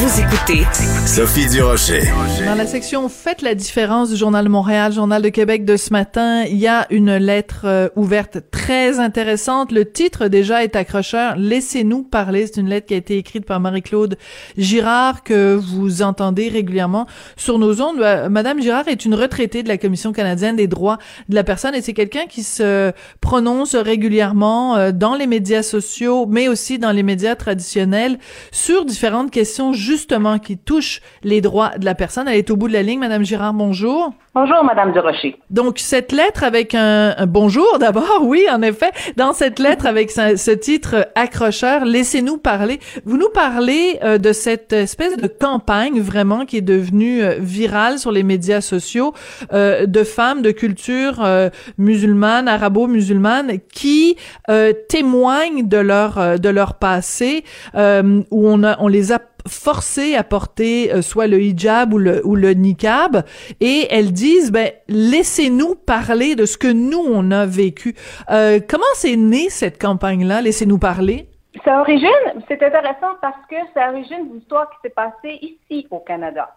Vous 0.00 0.20
écoutez 0.20 0.62
Sophie 1.08 1.48
Durocher. 1.48 2.02
Dans 2.46 2.54
la 2.54 2.68
section 2.68 3.08
Faites 3.08 3.42
la 3.42 3.56
différence 3.56 4.10
du 4.10 4.16
Journal 4.16 4.48
Montréal, 4.48 4.92
Journal 4.92 5.20
de 5.20 5.28
Québec 5.28 5.64
de 5.64 5.76
ce 5.76 5.92
matin, 5.92 6.44
il 6.44 6.56
y 6.56 6.68
a 6.68 6.86
une 6.90 7.16
lettre 7.16 7.62
euh, 7.64 7.88
ouverte 7.96 8.38
très 8.52 9.00
intéressante. 9.00 9.72
Le 9.72 9.90
titre 9.90 10.28
déjà 10.28 10.62
est 10.62 10.76
accrocheur. 10.76 11.34
Laissez-nous 11.36 12.04
parler. 12.04 12.46
C'est 12.46 12.60
une 12.60 12.68
lettre 12.68 12.86
qui 12.86 12.94
a 12.94 12.96
été 12.96 13.18
écrite 13.18 13.44
par 13.44 13.58
Marie-Claude 13.58 14.16
Girard 14.56 15.24
que 15.24 15.56
vous 15.56 16.02
entendez 16.02 16.48
régulièrement 16.48 17.08
sur 17.36 17.58
nos 17.58 17.82
ondes. 17.82 18.00
Euh, 18.00 18.28
Madame 18.28 18.62
Girard 18.62 18.86
est 18.86 19.04
une 19.04 19.16
retraitée 19.16 19.64
de 19.64 19.68
la 19.68 19.78
Commission 19.78 20.12
canadienne 20.12 20.54
des 20.54 20.68
droits 20.68 20.98
de 21.28 21.34
la 21.34 21.42
personne 21.42 21.74
et 21.74 21.82
c'est 21.82 21.92
quelqu'un 21.92 22.26
qui 22.28 22.44
se 22.44 22.92
prononce 23.20 23.74
régulièrement 23.74 24.76
euh, 24.76 24.92
dans 24.92 25.16
les 25.16 25.26
médias 25.26 25.64
sociaux, 25.64 26.26
mais 26.26 26.46
aussi 26.46 26.78
dans 26.78 26.92
les 26.92 27.02
médias 27.02 27.34
traditionnels 27.34 28.20
sur 28.52 28.84
différentes 28.84 29.32
questions 29.32 29.72
justement 29.88 30.38
qui 30.38 30.58
touche 30.58 31.00
les 31.22 31.40
droits 31.40 31.70
de 31.78 31.84
la 31.84 31.94
personne. 31.94 32.28
Elle 32.28 32.36
est 32.36 32.50
au 32.50 32.56
bout 32.56 32.68
de 32.68 32.74
la 32.74 32.82
ligne. 32.82 33.00
Madame 33.00 33.24
Girard, 33.24 33.54
bonjour. 33.54 34.12
Bonjour, 34.34 34.62
Madame 34.62 34.92
Durocher. 34.92 35.36
Donc, 35.50 35.78
cette 35.78 36.12
lettre 36.12 36.44
avec 36.44 36.74
un, 36.74 37.14
un 37.16 37.26
bonjour 37.26 37.78
d'abord, 37.80 38.20
oui, 38.22 38.44
en 38.52 38.62
effet. 38.62 38.90
Dans 39.16 39.32
cette 39.32 39.58
lettre 39.58 39.86
avec 39.86 40.10
ce, 40.10 40.36
ce 40.36 40.50
titre 40.50 41.08
accrocheur, 41.14 41.84
Laissez-nous 41.84 42.38
parler. 42.38 42.80
Vous 43.04 43.16
nous 43.16 43.30
parlez 43.30 43.98
euh, 44.02 44.18
de 44.18 44.32
cette 44.32 44.72
espèce 44.72 45.16
de 45.16 45.26
campagne 45.26 46.00
vraiment 46.00 46.44
qui 46.44 46.58
est 46.58 46.68
devenue 46.76 47.22
euh, 47.22 47.36
virale 47.38 47.98
sur 47.98 48.12
les 48.12 48.22
médias 48.22 48.60
sociaux 48.60 49.14
euh, 49.52 49.86
de 49.86 50.04
femmes 50.04 50.42
de 50.42 50.50
culture 50.50 51.24
euh, 51.24 51.48
musulmane, 51.78 52.48
arabo-musulmane, 52.48 53.58
qui 53.72 54.16
euh, 54.50 54.72
témoignent 54.88 55.66
de 55.66 55.78
leur 55.78 56.38
de 56.38 56.48
leur 56.48 56.74
passé, 56.74 57.44
où 57.74 58.48
on 58.48 58.64
a 58.64 58.76
on 58.80 58.88
les 58.88 59.12
a 59.12 59.18
forcées 59.48 60.14
à 60.14 60.24
porter 60.24 60.92
euh, 60.92 61.02
soit 61.02 61.26
le 61.26 61.40
hijab 61.40 61.92
ou 61.94 61.98
le, 61.98 62.24
ou 62.26 62.36
le 62.36 62.52
niqab 62.52 63.24
et 63.60 63.86
elles 63.90 64.12
disent 64.12 64.52
ben 64.52 64.70
laissez-nous 64.88 65.74
parler 65.74 66.34
de 66.34 66.46
ce 66.46 66.56
que 66.56 66.68
nous 66.68 67.02
on 67.06 67.30
a 67.30 67.46
vécu. 67.46 67.94
Euh, 68.30 68.60
comment 68.68 68.84
c'est 68.94 69.16
né 69.16 69.48
cette 69.50 69.80
campagne-là? 69.80 70.40
Laissez-nous 70.40 70.78
parler. 70.78 71.28
Ça 71.64 71.80
origine, 71.80 72.08
c'est 72.46 72.62
intéressant 72.62 73.16
parce 73.20 73.40
que 73.50 73.56
ça 73.74 73.90
origine 73.90 74.28
d'une 74.28 74.38
histoire 74.38 74.70
qui 74.70 74.76
s'est 74.82 74.94
passée 74.94 75.38
ici 75.40 75.86
au 75.90 75.98
Canada. 75.98 76.54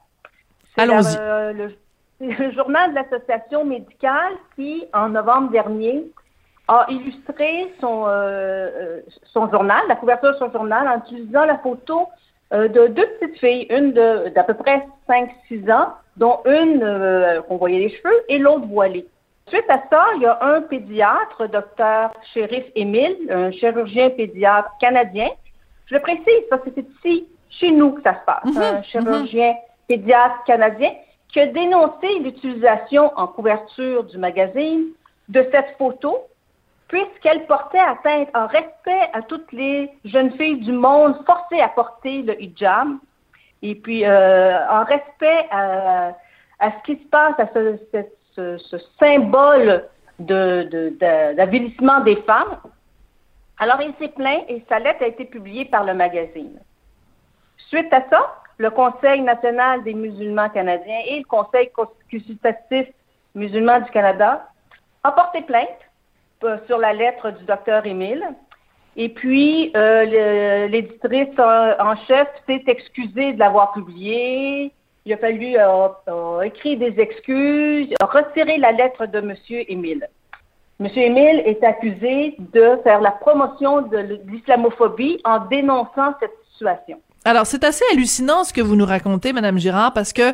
Allons-y. 0.77 1.17
Euh, 1.19 1.54
le, 1.54 1.75
le, 2.19 2.51
journal 2.51 2.91
de 2.91 2.95
l'association 2.95 3.65
médicale 3.65 4.34
qui, 4.56 4.86
en 4.93 5.10
novembre 5.10 5.51
dernier, 5.51 6.06
a 6.67 6.86
illustré 6.89 7.73
son, 7.82 8.06
euh, 8.08 9.01
son 9.34 9.49
journal, 9.49 9.82
la 9.88 9.95
couverture 9.95 10.32
de 10.32 10.38
son 10.38 10.51
journal, 10.51 10.88
en 10.88 10.99
utilisant 10.99 11.45
la 11.45 11.58
photo 11.58 12.08
euh, 12.54 12.68
de 12.68 12.88
deux 12.88 13.08
petites 13.20 13.40
filles, 13.40 13.68
une 13.70 13.92
d'à 13.92 14.44
peu 14.44 14.54
près 14.54 14.86
5-6 15.08 15.72
ans, 15.72 15.94
dont 16.18 16.40
une 16.46 16.84
euh, 16.84 17.42
qu'on 17.44 17.58
voyait 17.58 17.80
les 17.80 17.90
cheveux 17.90 18.24
et 18.30 18.38
l'autre 18.38 18.66
voilée. 18.66 19.08
Suite 19.48 19.70
à 19.70 19.82
ça, 19.90 20.06
il 20.16 20.22
y 20.22 20.26
a 20.26 20.38
un 20.42 20.62
pédiatre, 20.62 21.48
docteur 21.48 22.12
Shérif 22.34 22.66
Émile, 22.76 23.18
un 23.30 23.52
chirurgien 23.52 24.10
pédiatre 24.12 24.70
canadien. 24.80 25.30
Je 25.88 25.96
le 25.96 26.02
précise, 26.02 26.44
ça 26.50 26.60
c'est 26.64 26.78
ici, 26.78 27.28
chez 27.50 27.72
nous 27.72 27.92
que 27.94 28.02
ça 28.02 28.20
se 28.20 28.26
passe. 28.26 28.46
Mhm, 28.46 28.62
un 28.62 28.84
chirurgien 28.84 29.56
pédiatre 29.88 30.44
canadien 30.46 30.92
qui 31.30 31.40
a 31.40 31.48
dénoncé 31.48 32.20
l'utilisation 32.20 33.12
en 33.16 33.28
couverture 33.28 34.04
du 34.04 34.18
magazine 34.18 34.88
de 35.30 35.46
cette 35.52 35.76
photo 35.78 36.18
puisqu'elle 36.91 37.45
portait 37.45 37.80
atteinte 37.80 38.27
en 38.36 38.47
respect 38.47 39.10
à 39.13 39.21
toutes 39.21 39.49
les 39.54 39.89
jeunes 40.04 40.32
filles 40.32 40.60
du 40.60 40.73
monde 40.73 41.15
forcées 41.25 41.62
à 41.62 41.69
porter 41.69 42.21
le 42.21 42.39
hijab, 42.43 42.97
et 43.62 43.75
puis 43.75 44.04
euh, 44.06 44.60
en 44.69 44.84
respect 44.84 45.47
à, 45.51 46.12
ce 46.60 46.84
qui 46.84 47.01
se 47.01 47.08
passe, 47.08 47.39
à 47.39 47.47
ce, 48.36 48.77
symbole 48.99 49.88
de, 50.19 50.67
de, 50.69 51.34
d'avilissement 51.34 52.01
des 52.01 52.17
femmes. 52.23 52.58
Alors 53.58 53.81
il 53.81 53.94
s'est 53.98 54.13
plaint 54.13 54.44
et 54.50 54.62
sa 54.67 54.79
lettre 54.79 55.02
a 55.04 55.08
été 55.08 55.23
publiée 55.23 55.65
par 55.65 55.85
le 55.85 55.94
magazine. 55.94 56.60
Suite 57.69 57.94
à 57.94 58.02
ça, 58.10 58.35
le 58.58 58.69
Conseil 58.69 59.21
national 59.21 59.81
des 59.83 59.94
musulmans 59.94 60.50
canadiens 60.50 61.00
et 61.08 61.19
le 61.19 61.25
Conseil 61.25 61.69
consultatif 61.71 62.87
musulmans 63.33 63.79
du 63.79 63.89
Canada 63.92 64.46
a 65.06 65.12
porté 65.13 65.42
plainte 65.44 65.69
sur 66.67 66.77
la 66.77 66.94
lettre 66.94 67.31
du 67.31 67.46
docteur 67.46 67.85
Émile. 67.85 68.23
Et 68.98 69.10
puis, 69.10 69.71
euh, 69.75 70.67
l'éditrice 70.67 71.39
en, 71.39 71.96
chef 72.08 72.27
s'est 72.48 72.63
excusée 72.67 73.33
de 73.33 73.39
l'avoir 73.39 73.71
publié. 73.71 74.73
Il 75.06 75.13
a 75.13 75.17
fallu 75.17 75.56
euh, 75.58 76.42
écrire 76.42 76.77
des 76.77 77.00
excuses, 77.00 77.89
retirer 78.02 78.58
la 78.58 78.71
lettre 78.71 79.06
de 79.06 79.19
M. 79.19 79.35
Émile. 79.67 80.08
M. 80.79 80.87
Émile 80.96 81.42
est 81.46 81.63
accusé 81.63 82.35
de 82.39 82.77
faire 82.83 83.02
la 83.02 83.12
promotion 83.12 83.83
de 83.83 83.98
l'islamophobie 84.27 85.21
en 85.23 85.46
dénonçant 85.46 86.13
cette 86.19 86.35
situation. 86.52 87.00
Alors, 87.24 87.46
c'est 87.46 87.63
assez 87.63 87.84
hallucinant 87.92 88.44
ce 88.44 88.52
que 88.52 88.62
vous 88.62 88.76
nous 88.76 88.86
racontez, 88.86 89.32
Madame 89.32 89.60
Girard, 89.60 89.94
parce 89.94 90.12
que 90.12 90.34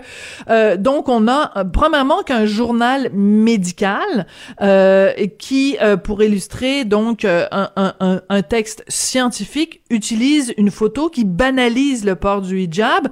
euh, 0.50 0.78
donc 0.78 1.10
on 1.10 1.28
a 1.28 1.52
euh, 1.58 1.64
premièrement 1.66 2.24
qu'un 2.24 2.46
journal 2.46 3.10
médical 3.12 4.26
euh, 4.62 5.12
qui, 5.38 5.78
pour 6.04 6.24
illustrer 6.24 6.86
donc 6.86 7.26
un, 7.26 7.70
un, 7.76 8.22
un, 8.30 8.42
texte 8.42 8.86
scientifique, 8.88 9.82
utilise 9.90 10.54
une 10.58 10.72
photo 10.72 11.10
qui 11.10 11.26
banalise 11.26 12.06
le 12.06 12.16
port 12.16 12.42
du 12.42 12.62
hijab 12.62 13.10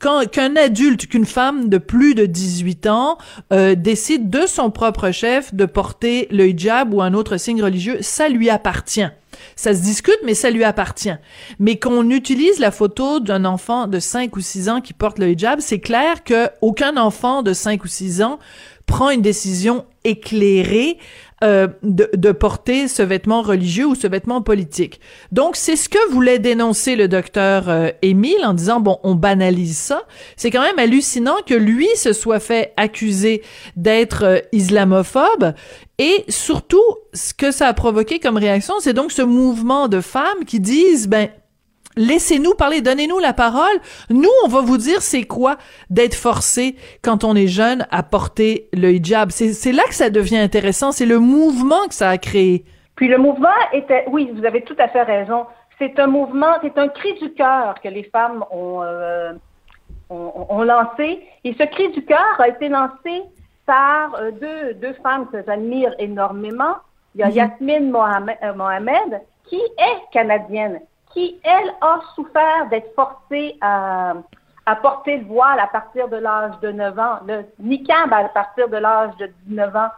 qu'un 0.00 0.56
adulte, 0.56 1.06
qu'une 1.06 1.26
femme 1.26 1.68
de 1.68 1.78
plus 1.78 2.14
de 2.14 2.26
18 2.26 2.86
ans 2.86 3.18
euh, 3.52 3.74
décide 3.74 4.30
de 4.30 4.46
son 4.46 4.70
propre 4.70 5.10
chef 5.10 5.54
de 5.54 5.66
porter 5.66 6.26
le 6.30 6.48
hijab 6.48 6.94
ou 6.94 7.02
un 7.02 7.12
autre 7.12 7.36
signe 7.36 7.62
religieux, 7.62 7.98
ça 8.00 8.28
lui 8.28 8.48
appartient. 8.48 9.08
Ça 9.56 9.74
se 9.74 9.82
discute, 9.82 10.18
mais 10.24 10.34
ça 10.34 10.50
lui 10.50 10.64
appartient. 10.64 11.16
Mais 11.58 11.78
qu'on 11.78 12.08
utilise 12.10 12.58
la 12.58 12.70
photo 12.70 13.20
d'un 13.20 13.44
enfant 13.44 13.86
de 13.86 13.98
5 13.98 14.36
ou 14.36 14.40
6 14.40 14.68
ans 14.68 14.80
qui 14.80 14.92
porte 14.92 15.18
le 15.18 15.30
hijab, 15.30 15.60
c'est 15.60 15.80
clair 15.80 16.24
que 16.24 16.48
aucun 16.60 16.96
enfant 16.96 17.42
de 17.42 17.52
5 17.52 17.84
ou 17.84 17.88
6 17.88 18.22
ans 18.22 18.38
prend 18.86 19.10
une 19.10 19.22
décision 19.22 19.84
éclairée 20.04 20.98
euh, 21.42 21.68
de, 21.82 22.10
de, 22.14 22.32
porter 22.32 22.86
ce 22.86 23.02
vêtement 23.02 23.40
religieux 23.40 23.86
ou 23.86 23.94
ce 23.94 24.06
vêtement 24.06 24.42
politique. 24.42 25.00
Donc, 25.32 25.56
c'est 25.56 25.74
ce 25.74 25.88
que 25.88 26.10
voulait 26.10 26.38
dénoncer 26.38 26.96
le 26.96 27.08
docteur 27.08 27.70
euh, 27.70 27.88
Émile 28.02 28.44
en 28.44 28.52
disant, 28.52 28.78
bon, 28.80 28.98
on 29.04 29.14
banalise 29.14 29.78
ça. 29.78 30.02
C'est 30.36 30.50
quand 30.50 30.60
même 30.60 30.78
hallucinant 30.78 31.36
que 31.46 31.54
lui 31.54 31.88
se 31.96 32.12
soit 32.12 32.40
fait 32.40 32.74
accuser 32.76 33.40
d'être 33.74 34.24
euh, 34.24 34.38
islamophobe. 34.52 35.54
Et 35.98 36.26
surtout, 36.28 36.84
ce 37.14 37.32
que 37.32 37.52
ça 37.52 37.68
a 37.68 37.72
provoqué 37.72 38.18
comme 38.18 38.36
réaction, 38.36 38.74
c'est 38.80 38.92
donc 38.92 39.10
ce 39.10 39.22
mouvement 39.22 39.88
de 39.88 40.02
femmes 40.02 40.44
qui 40.46 40.60
disent, 40.60 41.08
ben, 41.08 41.30
Laissez-nous 41.96 42.54
parler, 42.54 42.82
donnez-nous 42.82 43.18
la 43.18 43.32
parole. 43.32 43.80
Nous, 44.10 44.30
on 44.44 44.48
va 44.48 44.60
vous 44.60 44.76
dire 44.76 45.02
c'est 45.02 45.24
quoi 45.24 45.56
d'être 45.90 46.14
forcé 46.14 46.76
quand 47.02 47.24
on 47.24 47.34
est 47.34 47.48
jeune 47.48 47.86
à 47.90 48.02
porter 48.02 48.68
le 48.72 48.92
hijab. 48.92 49.30
C'est 49.30 49.72
là 49.72 49.82
que 49.88 49.94
ça 49.94 50.08
devient 50.08 50.38
intéressant. 50.38 50.92
C'est 50.92 51.06
le 51.06 51.18
mouvement 51.18 51.88
que 51.88 51.94
ça 51.94 52.08
a 52.08 52.18
créé. 52.18 52.64
Puis 52.94 53.08
le 53.08 53.18
mouvement 53.18 53.48
était, 53.72 54.04
oui, 54.08 54.30
vous 54.34 54.44
avez 54.44 54.62
tout 54.62 54.76
à 54.78 54.86
fait 54.88 55.02
raison. 55.02 55.46
C'est 55.78 55.98
un 55.98 56.06
mouvement, 56.06 56.54
c'est 56.62 56.78
un 56.78 56.88
cri 56.88 57.14
du 57.14 57.32
cœur 57.32 57.74
que 57.82 57.88
les 57.88 58.04
femmes 58.04 58.44
ont, 58.50 58.82
euh, 58.82 59.32
ont, 60.10 60.62
lancé. 60.62 61.26
Et 61.42 61.54
ce 61.54 61.64
cri 61.64 61.90
du 61.92 62.04
cœur 62.04 62.38
a 62.38 62.48
été 62.48 62.68
lancé 62.68 63.22
par 63.66 64.14
euh, 64.16 64.30
deux, 64.30 64.74
deux 64.74 64.92
femmes 65.02 65.26
que 65.32 65.42
j'admire 65.44 65.94
énormément. 65.98 66.74
Il 67.14 67.20
y 67.20 67.24
a. 67.24 67.30
Yasmine 67.30 67.90
Mohamed, 67.90 68.36
euh, 68.42 68.52
Mohamed, 68.52 69.22
qui 69.48 69.56
est 69.56 70.12
canadienne 70.12 70.80
qui, 71.12 71.38
elle, 71.42 71.72
a 71.80 72.00
souffert 72.14 72.68
d'être 72.70 72.94
forcée 72.94 73.56
à, 73.60 74.14
à, 74.66 74.76
porter 74.76 75.18
le 75.18 75.24
voile 75.24 75.58
à 75.58 75.66
partir 75.66 76.08
de 76.08 76.16
l'âge 76.16 76.58
de 76.60 76.70
9 76.70 76.98
ans, 76.98 77.18
le 77.26 77.44
niqab 77.58 78.12
à 78.12 78.24
partir 78.24 78.68
de 78.68 78.76
l'âge 78.76 79.16
de 79.18 79.30
19 79.46 79.76
ans. 79.76 79.88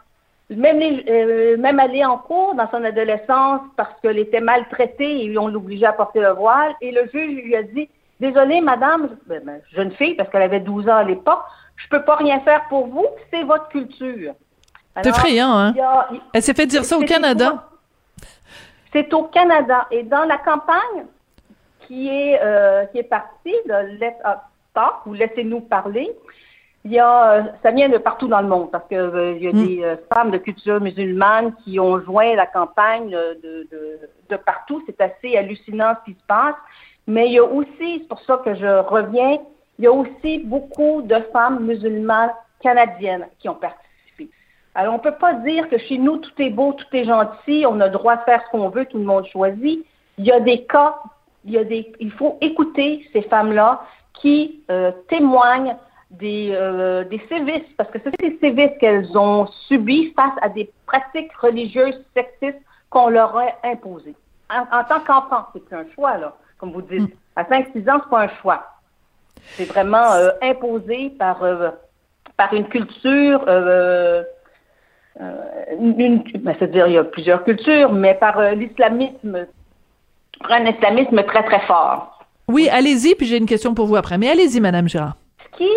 Même, 0.51 0.81
euh, 1.09 1.57
même 1.57 1.81
aller 1.81 2.05
en 2.05 2.19
cours 2.19 2.55
dans 2.55 2.69
son 2.71 2.85
adolescence 2.85 3.63
parce 3.77 3.93
qu'elle 4.03 4.19
était 4.19 4.41
maltraitée 4.41 5.25
et 5.25 5.39
on 5.39 5.49
l'obligeait 5.49 5.87
à 5.87 5.93
porter 5.93 6.21
le 6.21 6.33
voile. 6.33 6.75
Et 6.83 6.91
le 6.91 7.09
juge 7.13 7.43
lui 7.43 7.57
a 7.57 7.63
dit, 7.63 7.89
désolée, 8.21 8.61
madame, 8.61 9.17
ben, 9.27 9.43
ben, 9.45 9.61
jeune 9.73 9.93
fille, 9.93 10.15
parce 10.15 10.29
qu'elle 10.31 10.43
avait 10.43 10.61
12 10.61 10.89
ans 10.89 10.97
à 10.97 11.05
l'époque, 11.05 11.43
je 11.77 11.89
peux 11.89 12.03
pas 12.03 12.17
rien 12.17 12.41
faire 12.41 12.67
pour 12.69 12.87
vous, 12.87 13.07
c'est 13.31 13.45
votre 13.45 13.69
culture. 13.69 14.35
C'est 15.03 15.09
effrayant, 15.09 15.57
hein? 15.57 15.75
Elle 16.35 16.43
s'est 16.43 16.53
fait 16.53 16.67
dire 16.67 16.85
ça 16.85 16.99
au 16.99 17.03
Canada. 17.03 17.72
C'est 18.93 19.13
au 19.15 19.25
Canada. 19.25 19.87
Et 19.91 20.03
dans 20.03 20.25
la 20.25 20.39
campagne 20.39 21.07
qui 21.81 22.09
est, 22.09 22.41
euh, 22.43 22.85
qui 22.87 22.99
est 22.99 23.05
partie 23.05 23.55
de 23.67 23.99
Let 23.99 24.17
Us 24.25 24.39
Talk, 24.75 25.07
ou 25.07 25.15
Laissez-nous 25.15 25.61
parler, 25.61 26.11
il 26.85 26.93
y 26.93 26.99
a, 26.99 27.33
euh, 27.33 27.43
ça 27.63 27.71
vient 27.71 27.89
de 27.89 27.99
partout 27.99 28.29
dans 28.29 28.41
le 28.41 28.49
monde 28.49 28.71
parce 28.71 28.87
que 28.89 28.95
euh, 28.95 29.37
il 29.37 29.45
y 29.45 29.49
a 29.49 29.53
mm. 29.53 29.67
des 29.67 29.97
femmes 30.13 30.31
de 30.31 30.39
culture 30.39 30.81
musulmane 30.81 31.55
qui 31.65 31.79
ont 31.79 32.01
joint 32.01 32.35
la 32.35 32.47
campagne 32.47 33.11
de, 33.11 33.69
de, 33.71 33.99
de 34.29 34.37
partout. 34.37 34.83
C'est 34.87 35.01
assez 35.01 35.37
hallucinant 35.37 35.95
ce 36.01 36.13
qui 36.13 36.19
se 36.19 36.27
passe. 36.27 36.57
Mais 37.07 37.27
il 37.27 37.33
y 37.33 37.39
a 37.39 37.45
aussi, 37.45 37.99
c'est 37.99 38.09
pour 38.09 38.21
ça 38.21 38.41
que 38.45 38.55
je 38.55 38.81
reviens, 38.83 39.39
il 39.79 39.85
y 39.85 39.89
a 39.89 39.93
aussi 39.93 40.39
beaucoup 40.39 41.03
de 41.03 41.17
femmes 41.33 41.65
musulmanes 41.65 42.33
canadiennes 42.61 43.27
qui 43.41 43.49
ont 43.49 43.55
participé 43.55 43.82
alors, 44.75 44.95
on 44.95 44.99
ne 44.99 45.03
peut 45.03 45.19
pas 45.19 45.35
dire 45.35 45.69
que 45.69 45.77
chez 45.77 45.99
nous, 45.99 46.17
tout 46.17 46.33
est 46.39 46.51
beau, 46.51 46.73
tout 46.73 46.87
est 46.97 47.05
gentil, 47.05 47.67
on 47.69 47.79
a 47.81 47.87
le 47.87 47.93
droit 47.93 48.17
de 48.17 48.23
faire 48.23 48.43
ce 48.47 48.51
qu'on 48.51 48.71
veut, 48.71 48.87
tout 48.87 48.99
le 48.99 49.05
monde 49.05 49.27
choisit. 49.27 49.85
Il 50.17 50.25
y 50.25 50.33
a 50.33 50.41
des 50.41 50.65
cas, 50.65 50.95
il, 51.45 51.53
y 51.53 51.59
a 51.59 51.65
des, 51.65 51.93
il 52.01 52.11
faut 52.13 52.39
écouter 52.41 53.07
ces 53.13 53.23
femmes-là 53.23 53.85
qui 54.15 54.63
euh, 54.71 54.93
témoignent 55.09 55.77
des, 56.11 56.53
euh, 56.53 57.05
des 57.05 57.21
sévices, 57.29 57.69
parce 57.77 57.91
que 57.91 57.99
c'est 58.03 58.19
des 58.19 58.39
sévices 58.39 58.79
qu'elles 58.81 59.17
ont 59.17 59.47
subis 59.69 60.13
face 60.17 60.35
à 60.41 60.49
des 60.49 60.71
pratiques 60.87 61.33
religieuses 61.37 62.03
sexistes 62.15 62.61
qu'on 62.89 63.09
leur 63.09 63.37
a 63.37 63.49
imposées. 63.65 64.17
En, 64.51 64.85
tant 64.85 65.01
qu'enfant, 65.01 65.47
c'est 65.55 65.75
un 65.75 65.85
choix, 65.95 66.19
là, 66.19 66.35
comme 66.59 66.73
vous 66.73 66.83
dites. 66.83 67.15
À 67.37 67.45
5-6 67.45 67.91
ans, 67.91 68.01
c'est 68.03 68.11
pas 68.11 68.23
un 68.25 68.29
choix. 68.41 68.67
C'est 69.43 69.65
vraiment 69.65 70.13
euh, 70.13 70.31
imposé 70.43 71.11
par, 71.19 71.43
par 72.37 72.53
une 72.53 72.69
culture 72.69 73.43
euh, 73.49 74.23
une, 75.21 76.23
ben, 76.41 76.55
c'est-à-dire 76.59 76.87
il 76.87 76.95
y 76.95 76.99
a 76.99 77.05
plusieurs 77.05 77.45
cultures, 77.45 77.93
mais 77.93 78.15
par 78.15 78.39
euh, 78.39 78.53
l'islamisme, 78.53 79.47
un 80.49 80.65
islamisme 80.67 81.23
très 81.25 81.43
très 81.45 81.61
fort. 81.61 82.25
Oui, 82.49 82.69
allez-y, 82.71 83.15
puis 83.15 83.27
j'ai 83.27 83.37
une 83.37 83.47
question 83.47 83.75
pour 83.75 83.87
vous 83.87 83.97
après. 83.97 84.19
Mais 84.19 84.31
allez-y, 84.31 84.61
Madame 84.61 84.89
Girard. 84.89 85.17
Ce 85.45 85.57
qui, 85.57 85.71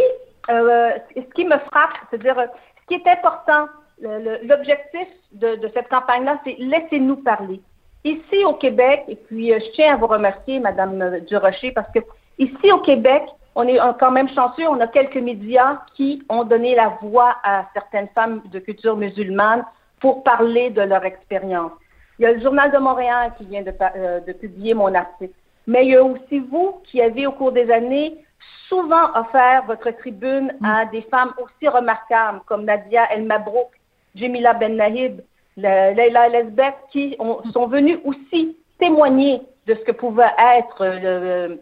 euh, 0.50 0.92
ce 1.16 1.34
qui 1.36 1.46
me 1.46 1.58
frappe, 1.58 1.94
c'est-à-dire 2.10 2.36
ce 2.82 2.88
qui 2.88 3.02
est 3.02 3.12
important, 3.12 3.68
l'objectif 4.02 5.08
de, 5.34 5.56
de, 5.56 5.72
cette 5.74 5.90
campagne-là, 5.90 6.40
c'est 6.44 6.56
laissez-nous 6.60 7.18
parler. 7.18 7.62
Ici 8.04 8.46
au 8.46 8.54
Québec, 8.54 9.04
et 9.08 9.16
puis 9.16 9.52
je 9.52 9.72
tiens 9.74 9.94
à 9.94 9.98
vous 9.98 10.08
remercier, 10.08 10.60
Madame 10.60 11.20
Durocher, 11.28 11.72
parce 11.72 11.92
que 11.92 12.00
ici 12.38 12.72
au 12.72 12.80
Québec, 12.80 13.24
on 13.56 13.68
est 13.68 13.80
quand 14.00 14.12
même 14.12 14.30
chanceux, 14.30 14.68
on 14.68 14.80
a 14.82 14.88
quelques 14.88 15.16
médias 15.18 15.80
qui 15.96 16.24
ont 16.30 16.44
donné 16.44 16.76
la 16.76 16.98
voix 17.02 17.38
à 17.44 17.66
certaines 17.74 18.10
femmes 18.10 18.42
de 18.52 18.60
culture 18.60 18.98
musulmane 18.98 19.66
pour 20.00 20.24
parler 20.24 20.70
de 20.70 20.82
leur 20.82 21.06
expérience. 21.06 21.72
Il 22.20 22.24
y 22.24 22.26
a 22.26 22.34
le 22.34 22.42
Journal 22.42 22.72
de 22.72 22.78
Montréal 22.78 23.34
qui 23.38 23.46
vient 23.46 23.64
de, 23.64 23.74
euh, 23.96 24.20
publier 24.40 24.74
mon 24.74 24.94
article. 24.94 25.34
Mais 25.68 25.86
il 25.86 25.92
y 25.92 25.96
a 25.96 26.04
aussi 26.04 26.40
vous 26.40 26.82
qui 26.84 27.02
avez, 27.02 27.26
au 27.28 27.32
cours 27.32 27.52
des 27.52 27.72
années, 27.72 28.24
souvent 28.68 29.10
offert 29.16 29.64
votre 29.66 29.90
tribune 29.92 30.54
à 30.64 30.86
mm. 30.86 30.90
des 30.92 31.02
femmes 31.04 31.34
aussi 31.42 31.68
remarquables 31.68 32.42
comme 32.46 32.66
Nadia 32.66 33.12
El 33.12 33.24
Mabrouk, 33.24 33.70
Jemila 34.16 34.54
Ben 34.54 34.76
Nahib, 34.76 35.22
Leila 35.58 36.30
Lesbeth, 36.30 36.76
qui 36.92 37.18
sont 37.54 37.68
venues 37.68 38.00
aussi 38.04 38.58
témoigner 38.80 39.42
de 39.66 39.76
ce 39.76 39.80
que 39.80 39.92
pouvait 39.94 40.32
être 40.58 40.86
le, 40.86 41.62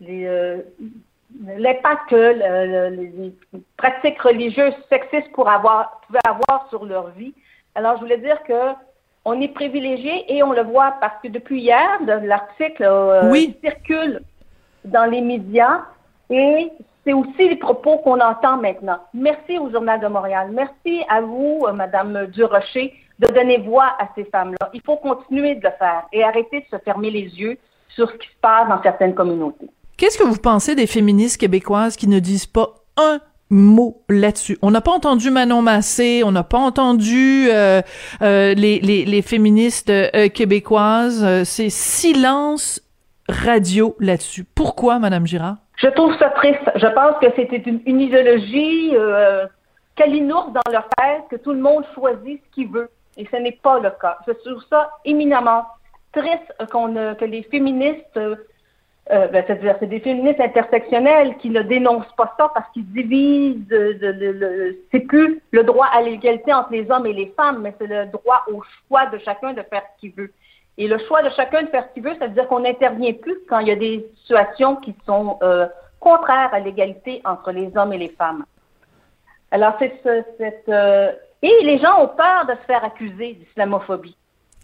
les, 0.00 0.26
euh, 0.26 0.62
l'impact 1.56 2.10
que 2.10 2.90
les 2.90 3.34
pratiques 3.76 4.20
religieuses 4.20 4.74
sexistes 4.88 5.30
pour 5.32 5.48
avoir, 5.48 6.00
pouvaient 6.06 6.20
avoir 6.26 6.68
sur 6.70 6.84
leur 6.84 7.10
vie. 7.10 7.34
Alors, 7.74 7.96
je 7.96 8.02
voulais 8.02 8.18
dire 8.18 8.42
que 8.44 8.74
on 9.24 9.40
est 9.40 9.48
privilégié 9.48 10.32
et 10.34 10.42
on 10.42 10.52
le 10.52 10.62
voit 10.62 10.94
parce 11.00 11.14
que 11.22 11.28
depuis 11.28 11.62
hier, 11.62 11.98
l'article 12.06 12.84
euh, 12.84 13.32
circule 13.62 14.20
dans 14.84 15.10
les 15.10 15.22
médias 15.22 15.80
et 16.28 16.70
c'est 17.04 17.12
aussi 17.12 17.48
les 17.48 17.56
propos 17.56 17.98
qu'on 17.98 18.20
entend 18.20 18.58
maintenant. 18.58 18.98
Merci 19.14 19.58
au 19.58 19.70
Journal 19.70 20.00
de 20.00 20.08
Montréal. 20.08 20.50
Merci 20.52 21.04
à 21.08 21.20
vous, 21.20 21.64
euh, 21.66 21.72
Madame 21.72 22.26
Durocher, 22.26 22.92
de 23.18 23.28
donner 23.28 23.58
voix 23.58 23.96
à 23.98 24.08
ces 24.14 24.24
femmes-là. 24.24 24.70
Il 24.74 24.82
faut 24.82 24.96
continuer 24.96 25.54
de 25.54 25.64
le 25.64 25.72
faire 25.78 26.04
et 26.12 26.22
arrêter 26.22 26.60
de 26.60 26.76
se 26.76 26.82
fermer 26.82 27.10
les 27.10 27.22
yeux 27.22 27.58
sur 27.88 28.10
ce 28.10 28.16
qui 28.16 28.28
se 28.28 28.36
passe 28.40 28.68
dans 28.68 28.82
certaines 28.82 29.14
communautés. 29.14 29.70
Qu'est-ce 29.96 30.18
que 30.18 30.24
vous 30.24 30.40
pensez 30.40 30.74
des 30.74 30.88
féministes 30.88 31.40
québécoises 31.40 31.96
qui 31.96 32.08
ne 32.08 32.18
disent 32.18 32.46
pas 32.46 32.74
un 32.96 33.20
mot 33.48 34.02
là-dessus? 34.08 34.58
On 34.60 34.72
n'a 34.72 34.80
pas 34.80 34.90
entendu 34.90 35.30
Manon 35.30 35.62
Massé, 35.62 36.22
on 36.24 36.32
n'a 36.32 36.42
pas 36.42 36.58
entendu 36.58 37.48
euh, 37.48 37.80
euh, 38.20 38.54
les, 38.54 38.80
les, 38.80 39.04
les, 39.04 39.22
féministes 39.22 39.90
euh, 39.90 40.28
québécoises. 40.28 41.44
C'est 41.44 41.70
silence 41.70 42.82
radio 43.28 43.94
là-dessus. 44.00 44.42
Pourquoi, 44.42 44.98
Madame 44.98 45.28
Girard? 45.28 45.58
Je 45.76 45.86
trouve 45.88 46.16
ça 46.18 46.30
triste. 46.30 46.70
Je 46.74 46.86
pense 46.88 47.14
que 47.20 47.26
c'était 47.36 47.62
une, 47.64 48.00
idéologie 48.00 48.92
calinours 49.94 50.50
dans 50.50 50.72
leur 50.72 50.88
tête 50.98 51.22
que 51.30 51.36
tout 51.36 51.52
le 51.52 51.60
monde 51.60 51.84
choisit 51.94 52.42
ce 52.44 52.54
qu'il 52.54 52.68
veut. 52.68 52.90
Et 53.16 53.28
ce 53.30 53.36
n'est 53.36 53.60
pas 53.62 53.78
le 53.78 53.90
cas. 54.00 54.18
Je 54.26 54.32
trouve 54.32 54.62
ça 54.68 54.90
éminemment 55.04 55.66
triste 56.12 56.52
qu'on, 56.72 56.94
que 57.14 57.24
les 57.24 57.44
féministes, 57.44 58.18
euh, 59.10 59.28
ben, 59.28 59.44
c'est 59.46 59.86
des 59.86 60.00
féministes 60.00 60.40
intersectionnelles 60.40 61.36
qui 61.36 61.50
ne 61.50 61.60
dénoncent 61.60 62.14
pas 62.16 62.34
ça 62.38 62.50
parce 62.54 62.70
qu'ils 62.72 62.86
divisent. 62.86 63.66
Le, 63.68 64.78
c'est 64.90 65.00
plus 65.00 65.42
le 65.50 65.62
droit 65.62 65.86
à 65.92 66.00
l'égalité 66.00 66.54
entre 66.54 66.72
les 66.72 66.90
hommes 66.90 67.06
et 67.06 67.12
les 67.12 67.34
femmes, 67.36 67.60
mais 67.62 67.74
c'est 67.78 67.86
le 67.86 68.06
droit 68.06 68.44
au 68.50 68.62
choix 68.62 69.06
de 69.06 69.18
chacun 69.18 69.52
de 69.52 69.62
faire 69.62 69.82
ce 69.94 70.00
qu'il 70.00 70.12
veut. 70.12 70.32
Et 70.78 70.88
le 70.88 70.98
choix 70.98 71.22
de 71.22 71.28
chacun 71.30 71.62
de 71.62 71.68
faire 71.68 71.86
ce 71.88 71.94
qu'il 71.94 72.02
veut, 72.02 72.16
ça 72.18 72.26
veut 72.26 72.32
dire 72.32 72.48
qu'on 72.48 72.60
n'intervient 72.60 73.12
plus 73.12 73.36
quand 73.48 73.58
il 73.58 73.68
y 73.68 73.72
a 73.72 73.76
des 73.76 74.06
situations 74.20 74.76
qui 74.76 74.94
sont 75.06 75.38
euh, 75.42 75.66
contraires 76.00 76.52
à 76.52 76.60
l'égalité 76.60 77.20
entre 77.24 77.52
les 77.52 77.76
hommes 77.76 77.92
et 77.92 77.98
les 77.98 78.08
femmes. 78.08 78.44
Alors, 79.50 79.74
c'est 79.78 79.92
cette... 80.38 80.68
Euh, 80.68 81.12
et 81.42 81.62
les 81.62 81.78
gens 81.78 82.02
ont 82.02 82.08
peur 82.08 82.46
de 82.46 82.52
se 82.52 82.64
faire 82.66 82.82
accuser 82.82 83.34
d'islamophobie. 83.34 84.16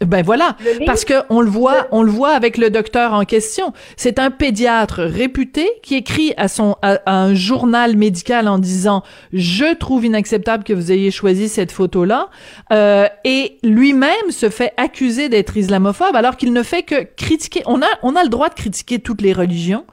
Ben 0.05 0.23
voilà, 0.23 0.57
parce 0.85 1.05
que 1.05 1.13
on 1.29 1.41
le 1.41 1.49
voit, 1.49 1.87
on 1.91 2.01
le 2.01 2.11
voit 2.11 2.31
avec 2.31 2.57
le 2.57 2.69
docteur 2.69 3.13
en 3.13 3.23
question. 3.23 3.71
C'est 3.97 4.17
un 4.17 4.31
pédiatre 4.31 5.01
réputé 5.01 5.69
qui 5.83 5.95
écrit 5.95 6.33
à 6.37 6.47
son 6.47 6.75
à, 6.81 6.99
un 7.05 7.35
journal 7.35 7.95
médical 7.95 8.47
en 8.47 8.57
disant 8.57 9.03
je 9.31 9.75
trouve 9.75 10.05
inacceptable 10.05 10.63
que 10.63 10.73
vous 10.73 10.91
ayez 10.91 11.11
choisi 11.11 11.49
cette 11.49 11.71
photo 11.71 12.03
là, 12.05 12.29
euh, 12.71 13.07
et 13.25 13.57
lui-même 13.63 14.31
se 14.31 14.49
fait 14.49 14.73
accuser 14.77 15.29
d'être 15.29 15.55
islamophobe 15.55 16.15
alors 16.15 16.35
qu'il 16.35 16.51
ne 16.51 16.63
fait 16.63 16.83
que 16.83 17.03
critiquer. 17.15 17.61
On 17.67 17.81
a 17.81 17.87
on 18.01 18.15
a 18.15 18.23
le 18.23 18.29
droit 18.29 18.49
de 18.49 18.55
critiquer 18.55 18.99
toutes 18.99 19.21
les 19.21 19.33
religions. 19.33 19.85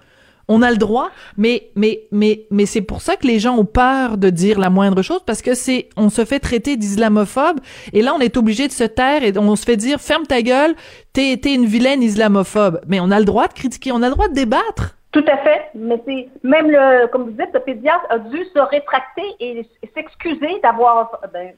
On 0.49 0.63
a 0.63 0.71
le 0.71 0.77
droit, 0.77 1.11
mais 1.37 1.69
mais 1.75 2.01
mais 2.11 2.47
mais 2.51 2.67
c'est 2.67 2.81
pour 2.81 3.03
ça 3.03 3.17
que 3.17 3.27
les 3.27 3.39
gens 3.39 3.57
ont 3.57 3.65
peur 3.67 4.17
de 4.17 4.31
dire 4.31 4.59
la 4.59 4.71
moindre 4.71 5.03
chose 5.03 5.23
parce 5.27 5.43
que 5.43 5.55
c'est 5.55 5.89
on 5.97 6.09
se 6.09 6.25
fait 6.25 6.41
traiter 6.41 6.77
d'islamophobe 6.77 7.61
et 7.93 8.01
là 8.01 8.15
on 8.17 8.21
est 8.21 8.37
obligé 8.37 8.67
de 8.67 8.73
se 8.73 8.85
taire 8.85 9.23
et 9.23 9.37
on 9.37 9.57
se 9.57 9.65
fait 9.65 9.77
dire 9.77 10.01
ferme 10.01 10.27
ta 10.27 10.41
gueule, 10.43 10.75
t'es 11.13 11.37
t'es 11.37 11.55
une 11.55 11.67
vilaine 11.67 12.03
islamophobe. 12.03 12.81
Mais 12.87 12.99
on 13.01 13.11
a 13.11 13.19
le 13.19 13.25
droit 13.25 13.49
de 13.49 13.53
critiquer, 13.53 13.93
on 13.93 14.03
a 14.03 14.09
le 14.09 14.15
droit 14.15 14.29
de 14.29 14.35
débattre. 14.35 14.99
Tout 15.11 15.25
à 15.27 15.39
fait, 15.39 15.71
mais 15.75 16.01
c'est 16.07 16.29
même 16.43 16.71
le, 16.71 17.07
comme 17.07 17.25
vous 17.25 17.31
dites, 17.31 17.49
le 17.55 17.61
pédiatre 17.61 18.05
a 18.11 18.19
dû 18.19 18.45
se 18.45 18.59
rétracter 18.59 19.23
et 19.41 19.67
s'excuser 19.95 20.61
d'avoir 20.63 21.19
ben, 21.33 21.55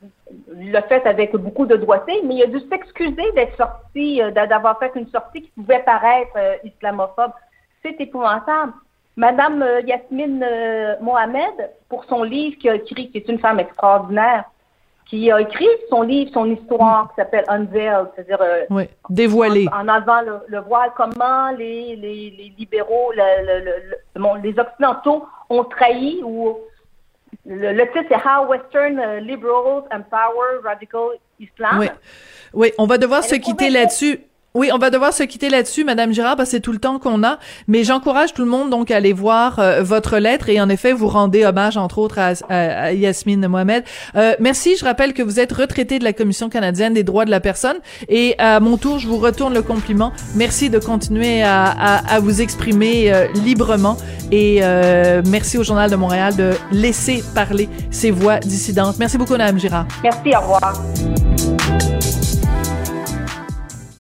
le 0.49 0.81
fait 0.83 1.05
avec 1.05 1.35
beaucoup 1.35 1.67
de 1.67 1.75
doigté, 1.75 2.13
mais 2.25 2.37
il 2.37 2.43
a 2.45 2.47
dû 2.47 2.61
s'excuser 2.69 3.33
d'être 3.35 3.57
sorti, 3.57 4.23
euh, 4.23 4.31
d'avoir 4.31 4.79
fait 4.79 4.93
une 4.95 5.09
sortie 5.09 5.43
qui 5.43 5.51
pouvait 5.57 5.83
paraître 5.85 6.31
euh, 6.37 6.55
islamophobe 6.63 7.33
c'est 7.83 8.01
épouvantable. 8.01 8.73
Madame 9.17 9.63
euh, 9.63 9.81
Yasmine 9.83 10.43
euh, 10.43 10.95
Mohamed, 11.01 11.71
pour 11.89 12.05
son 12.05 12.23
livre 12.23 12.57
qui 12.59 12.69
a 12.69 12.77
écrit, 12.77 13.11
qui 13.11 13.19
est 13.19 13.29
une 13.29 13.39
femme 13.39 13.61
extraordinaire, 13.61 14.45
qui 15.07 15.31
a 15.31 15.41
écrit 15.41 15.69
son 15.91 16.03
livre, 16.03 16.31
son 16.33 16.47
histoire, 16.51 17.09
qui 17.11 17.17
s'appelle 17.17 17.45
Unveiled, 17.49 18.07
c'est-à-dire 18.15 18.39
euh, 18.41 18.65
oui, 18.71 18.85
dévoilé. 19.09 19.67
En, 19.73 19.89
en 19.89 20.01
le, 20.47 20.61
voile, 20.61 20.93
comment 20.97 21.51
les, 21.51 21.97
les, 21.97 22.31
les 22.31 22.55
libéraux, 22.57 23.13
le, 23.15 24.41
les 24.43 24.59
occidentaux 24.59 25.27
ont 25.49 25.65
trahi 25.65 26.21
ou 26.25 26.57
le, 27.45 27.85
titre 27.93 28.05
c'est 28.09 28.17
How 28.17 28.47
Western 28.49 29.19
Liberals 29.19 29.85
Empower 29.91 30.61
Radical 30.63 31.19
Islam. 31.41 31.81
Oui, 31.81 31.87
oui 32.55 32.73
on 32.79 32.87
va 32.87 32.99
devoir 32.99 33.25
se 33.25 33.35
quitter 33.35 33.69
là-dessus. 33.71 34.21
Oui, 34.53 34.71
on 34.75 34.79
va 34.79 34.91
devoir 34.91 35.13
se 35.13 35.23
quitter 35.23 35.49
là-dessus, 35.49 35.85
Madame 35.85 36.13
Girard, 36.13 36.35
parce 36.35 36.49
que 36.49 36.57
c'est 36.57 36.61
tout 36.61 36.73
le 36.73 36.81
temps 36.81 36.99
qu'on 36.99 37.23
a. 37.23 37.39
Mais 37.69 37.85
j'encourage 37.85 38.35
tout 38.35 38.43
le 38.43 38.51
monde 38.51 38.69
donc 38.69 38.91
à 38.91 38.97
aller 38.97 39.13
voir 39.13 39.61
euh, 39.61 39.85
votre 39.85 40.19
lettre 40.19 40.49
et 40.49 40.61
en 40.61 40.69
effet, 40.69 40.93
vous 40.93 41.07
rendez 41.07 41.45
hommage 41.45 41.77
entre 41.77 41.99
autres 41.99 42.19
à, 42.19 42.93
Yasmine 42.93 43.47
Mohamed. 43.47 43.85
Euh, 44.17 44.35
merci. 44.41 44.77
Je 44.77 44.85
rappelle 44.85 45.15
que 45.15 45.23
vous 45.23 45.39
êtes 45.39 45.53
retraité 45.53 46.01
de 46.01 46.05
la 46.05 46.13
Commission 46.13 46.49
canadienne 46.49 46.95
des 46.95 47.05
droits 47.05 47.25
de 47.25 47.31
la 47.31 47.39
personne 47.39 47.77
et 48.09 48.35
à 48.39 48.59
mon 48.59 48.77
tour, 48.77 48.99
je 48.99 49.07
vous 49.07 49.19
retourne 49.19 49.55
le 49.55 49.63
compliment. 49.63 50.13
Merci 50.35 50.69
de 50.69 50.81
continuer 50.81 51.43
à, 51.43 51.67
à, 51.67 52.19
vous 52.19 52.43
exprimer 52.43 53.13
euh, 53.13 53.29
librement 53.45 53.97
et 54.33 54.63
merci 55.27 55.59
au 55.59 55.63
Journal 55.63 55.91
de 55.91 55.97
Montréal 55.97 56.35
de 56.35 56.53
laisser 56.73 57.23
parler 57.35 57.69
ces 57.91 58.11
voix 58.11 58.39
dissidentes. 58.41 58.97
Merci 58.99 59.17
beaucoup, 59.17 59.33
Madame 59.33 59.61
Girard. 59.61 59.87
Merci. 60.03 60.33
Au 60.37 60.41
revoir. 60.41 62.00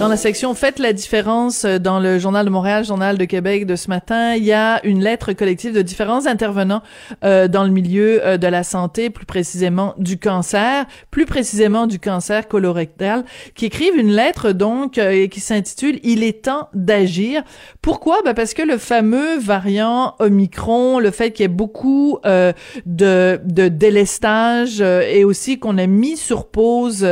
Dans 0.00 0.08
la 0.08 0.16
section 0.16 0.54
Faites 0.54 0.80
la 0.80 0.92
différence 0.92 1.64
euh, 1.64 1.78
dans 1.78 2.00
le 2.00 2.18
Journal 2.18 2.44
de 2.44 2.50
Montréal, 2.50 2.84
Journal 2.84 3.16
de 3.16 3.24
Québec 3.24 3.64
de 3.64 3.76
ce 3.76 3.88
matin, 3.88 4.34
il 4.34 4.44
y 4.44 4.52
a 4.52 4.84
une 4.84 5.00
lettre 5.00 5.32
collective 5.32 5.72
de 5.72 5.82
différents 5.82 6.26
intervenants 6.26 6.82
euh, 7.24 7.46
dans 7.46 7.62
le 7.62 7.70
milieu 7.70 8.20
euh, 8.26 8.36
de 8.36 8.48
la 8.48 8.64
santé, 8.64 9.08
plus 9.08 9.24
précisément 9.24 9.94
du 9.96 10.18
cancer, 10.18 10.84
plus 11.12 11.26
précisément 11.26 11.86
du 11.86 12.00
cancer 12.00 12.48
colorectal, 12.48 13.24
qui 13.54 13.66
écrivent 13.66 13.96
une 13.96 14.10
lettre 14.10 14.50
donc 14.50 14.98
et 14.98 15.28
qui 15.28 15.38
s'intitule 15.38 16.00
Il 16.02 16.24
est 16.24 16.44
temps 16.44 16.68
d'agir. 16.74 17.44
Pourquoi? 17.80 18.20
Ben 18.24 18.34
parce 18.34 18.52
que 18.52 18.62
le 18.62 18.78
fameux 18.78 19.38
variant 19.38 20.16
Omicron, 20.18 20.98
le 20.98 21.12
fait 21.12 21.30
qu'il 21.30 21.44
y 21.44 21.46
ait 21.46 21.48
beaucoup 21.48 22.18
de, 22.24 22.52
de 22.84 23.68
délestage 23.68 24.80
et 24.80 25.24
aussi 25.24 25.58
qu'on 25.58 25.78
a 25.78 25.86
mis 25.86 26.16
sur 26.16 26.48
pause 26.48 27.06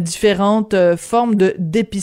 différentes 0.00 0.74
formes 0.96 1.36
de 1.36 1.54
dépistage 1.58 2.01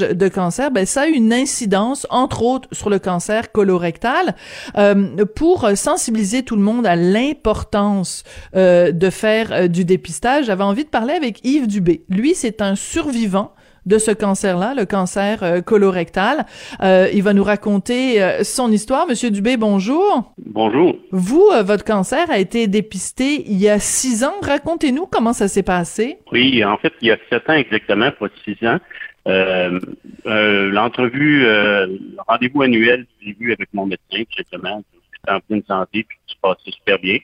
de 0.00 0.28
cancer, 0.28 0.70
ben 0.70 0.86
ça 0.86 1.02
a 1.02 1.06
une 1.06 1.32
incidence, 1.32 2.06
entre 2.10 2.42
autres, 2.42 2.68
sur 2.72 2.90
le 2.90 2.98
cancer 2.98 3.52
colorectal, 3.52 4.34
euh, 4.76 5.24
pour 5.34 5.68
sensibiliser 5.74 6.42
tout 6.42 6.56
le 6.56 6.62
monde 6.62 6.86
à 6.86 6.96
l'importance 6.96 8.24
euh, 8.54 8.92
de 8.92 9.10
faire 9.10 9.52
euh, 9.52 9.68
du 9.68 9.84
dépistage. 9.84 10.46
J'avais 10.46 10.64
envie 10.64 10.84
de 10.84 10.90
parler 10.90 11.14
avec 11.14 11.44
Yves 11.44 11.66
Dubé. 11.66 12.04
Lui, 12.08 12.34
c'est 12.34 12.62
un 12.62 12.74
survivant 12.74 13.52
de 13.86 13.98
ce 13.98 14.10
cancer-là, 14.10 14.74
le 14.74 14.84
cancer 14.84 15.42
euh, 15.42 15.60
colorectal. 15.60 16.46
Euh, 16.82 17.08
il 17.12 17.22
va 17.22 17.32
nous 17.32 17.44
raconter 17.44 18.22
euh, 18.22 18.44
son 18.44 18.70
histoire. 18.70 19.06
Monsieur 19.08 19.30
Dubé, 19.30 19.56
bonjour. 19.56 20.32
Bonjour. 20.46 20.94
Vous, 21.10 21.50
votre 21.64 21.84
cancer 21.84 22.30
a 22.30 22.38
été 22.38 22.66
dépisté 22.66 23.44
il 23.46 23.58
y 23.60 23.68
a 23.68 23.78
six 23.78 24.24
ans. 24.24 24.34
Racontez-nous 24.42 25.06
comment 25.06 25.32
ça 25.32 25.48
s'est 25.48 25.62
passé. 25.62 26.18
Oui, 26.30 26.64
en 26.64 26.76
fait, 26.78 26.92
il 27.00 27.08
y 27.08 27.10
a 27.10 27.18
sept 27.30 27.48
ans 27.48 27.54
exactement, 27.54 28.10
pas 28.18 28.26
six 28.44 28.56
ans. 28.66 28.78
L'entrevue, 29.26 31.42
le 31.42 31.98
rendez-vous 32.26 32.62
annuel 32.62 33.04
que 33.04 33.24
j'ai 33.24 33.32
vu 33.32 33.52
avec 33.52 33.68
mon 33.72 33.86
médecin, 33.86 34.22
justement, 34.36 34.82
j'étais 35.12 35.32
en 35.32 35.40
pleine 35.40 35.62
santé, 35.66 36.04
puis 36.08 36.18
tout 36.26 36.34
se 36.34 36.40
passait 36.40 36.70
super 36.70 36.98
bien. 36.98 37.18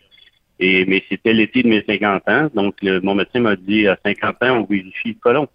Et, 0.61 0.85
mais 0.87 1.05
c'était 1.09 1.33
l'été 1.33 1.63
de 1.63 1.69
mes 1.69 1.85
50 1.87 2.29
ans, 2.29 2.51
donc 2.55 2.83
mon 2.83 3.15
médecin 3.15 3.41
m'a 3.41 3.57
dit 3.57 3.87
à 3.87 3.97
50 4.05 4.43
ans, 4.43 4.59
on 4.59 4.65
vérifie 4.65 5.11
le 5.11 5.21
colon. 5.21 5.49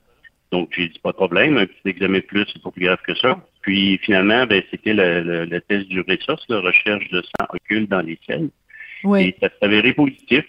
Donc, 0.54 0.70
j'ai 0.78 0.88
dit 0.88 1.00
pas 1.00 1.12
de 1.12 1.18
problème, 1.18 1.58
un 1.58 1.66
petit 1.66 1.89
examen 1.89 2.20
plus, 2.20 2.46
c'est 2.54 2.62
pas 2.62 2.70
plus 2.70 2.86
grave 2.86 3.00
que 3.08 3.16
ça. 3.16 3.44
Puis 3.64 3.98
finalement, 4.04 4.46
ben, 4.46 4.62
c'était 4.70 4.94
le, 4.94 5.46
le, 5.46 5.62
test 5.62 5.88
du 5.88 6.02
ressource, 6.02 6.46
la 6.48 6.60
recherche 6.60 7.10
de 7.10 7.24
sang 7.24 7.48
occulte 7.50 7.89
dans 7.89 8.02
les 8.02 8.20
selles. 8.28 8.50
Oui. 9.04 9.24
Et 9.24 9.36
ça 9.41 9.50
s'est 9.50 9.66
avéré 9.66 9.94
positif. 9.94 10.46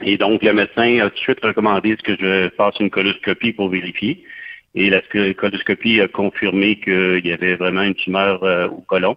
Et 0.00 0.18
donc, 0.18 0.42
le 0.42 0.52
médecin 0.52 0.98
a 0.98 1.10
tout 1.10 1.14
de 1.14 1.20
suite 1.20 1.44
recommandé 1.44 1.94
ce 1.96 2.02
que 2.02 2.16
je 2.20 2.50
fasse 2.56 2.74
une 2.80 2.90
coloscopie 2.90 3.52
pour 3.52 3.68
vérifier. 3.68 4.24
Et 4.74 4.90
la 4.90 5.00
coloscopie 5.34 6.00
a 6.00 6.08
confirmé 6.08 6.80
qu'il 6.80 7.24
y 7.24 7.32
avait 7.32 7.54
vraiment 7.54 7.82
une 7.82 7.94
tumeur 7.94 8.42
au 8.72 8.80
côlon. 8.80 9.16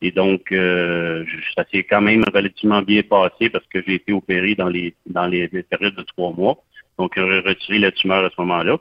Et 0.00 0.12
donc, 0.12 0.52
euh, 0.52 1.24
ça 1.56 1.64
s'est 1.72 1.82
quand 1.82 2.00
même 2.00 2.24
relativement 2.32 2.82
bien 2.82 3.02
passé 3.02 3.50
parce 3.50 3.66
que 3.66 3.82
j'ai 3.86 3.94
été 3.94 4.12
opéré 4.12 4.54
dans 4.54 4.68
les 4.68 4.94
dans 5.06 5.26
les, 5.26 5.48
périodes 5.48 5.96
de 5.96 6.02
trois 6.02 6.32
mois. 6.32 6.62
Donc, 6.98 7.18
a 7.18 7.22
retiré 7.22 7.78
la 7.78 7.90
tumeur 7.92 8.24
à 8.24 8.30
ce 8.30 8.40
moment-là. 8.40 8.76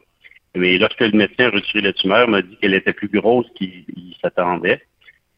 Mais 0.55 0.77
lorsque 0.77 1.01
le 1.01 1.11
médecin 1.11 1.45
a 1.45 1.49
retiré 1.49 1.81
la 1.81 1.93
tumeur, 1.93 2.25
il 2.27 2.31
m'a 2.31 2.41
dit 2.41 2.55
qu'elle 2.57 2.73
était 2.73 2.93
plus 2.93 3.09
grosse 3.09 3.47
qu'il 3.55 3.85
s'attendait. 4.21 4.81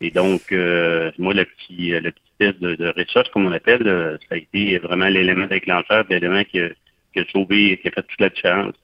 Et 0.01 0.11
donc, 0.11 0.51
euh, 0.51 1.11
moi, 1.17 1.33
le 1.33 1.45
petit, 1.45 1.91
le 1.91 2.11
petit 2.11 2.31
test 2.39 2.59
de, 2.61 2.93
recherche, 2.97 3.29
comme 3.31 3.47
on 3.47 3.51
appelle, 3.51 3.85
euh, 3.87 4.17
ça 4.29 4.35
a 4.35 4.37
été 4.37 4.77
vraiment 4.79 5.07
l'élément 5.07 5.47
déclencheur, 5.47 6.05
l'élément 6.09 6.43
qui 6.45 6.61
a, 6.61 6.69
qui 7.13 7.19
a 7.19 7.23
qui 7.23 7.79
a 7.85 7.91
fait 7.91 8.03
toute 8.03 8.21
la 8.21 8.29
différence. 8.29 8.75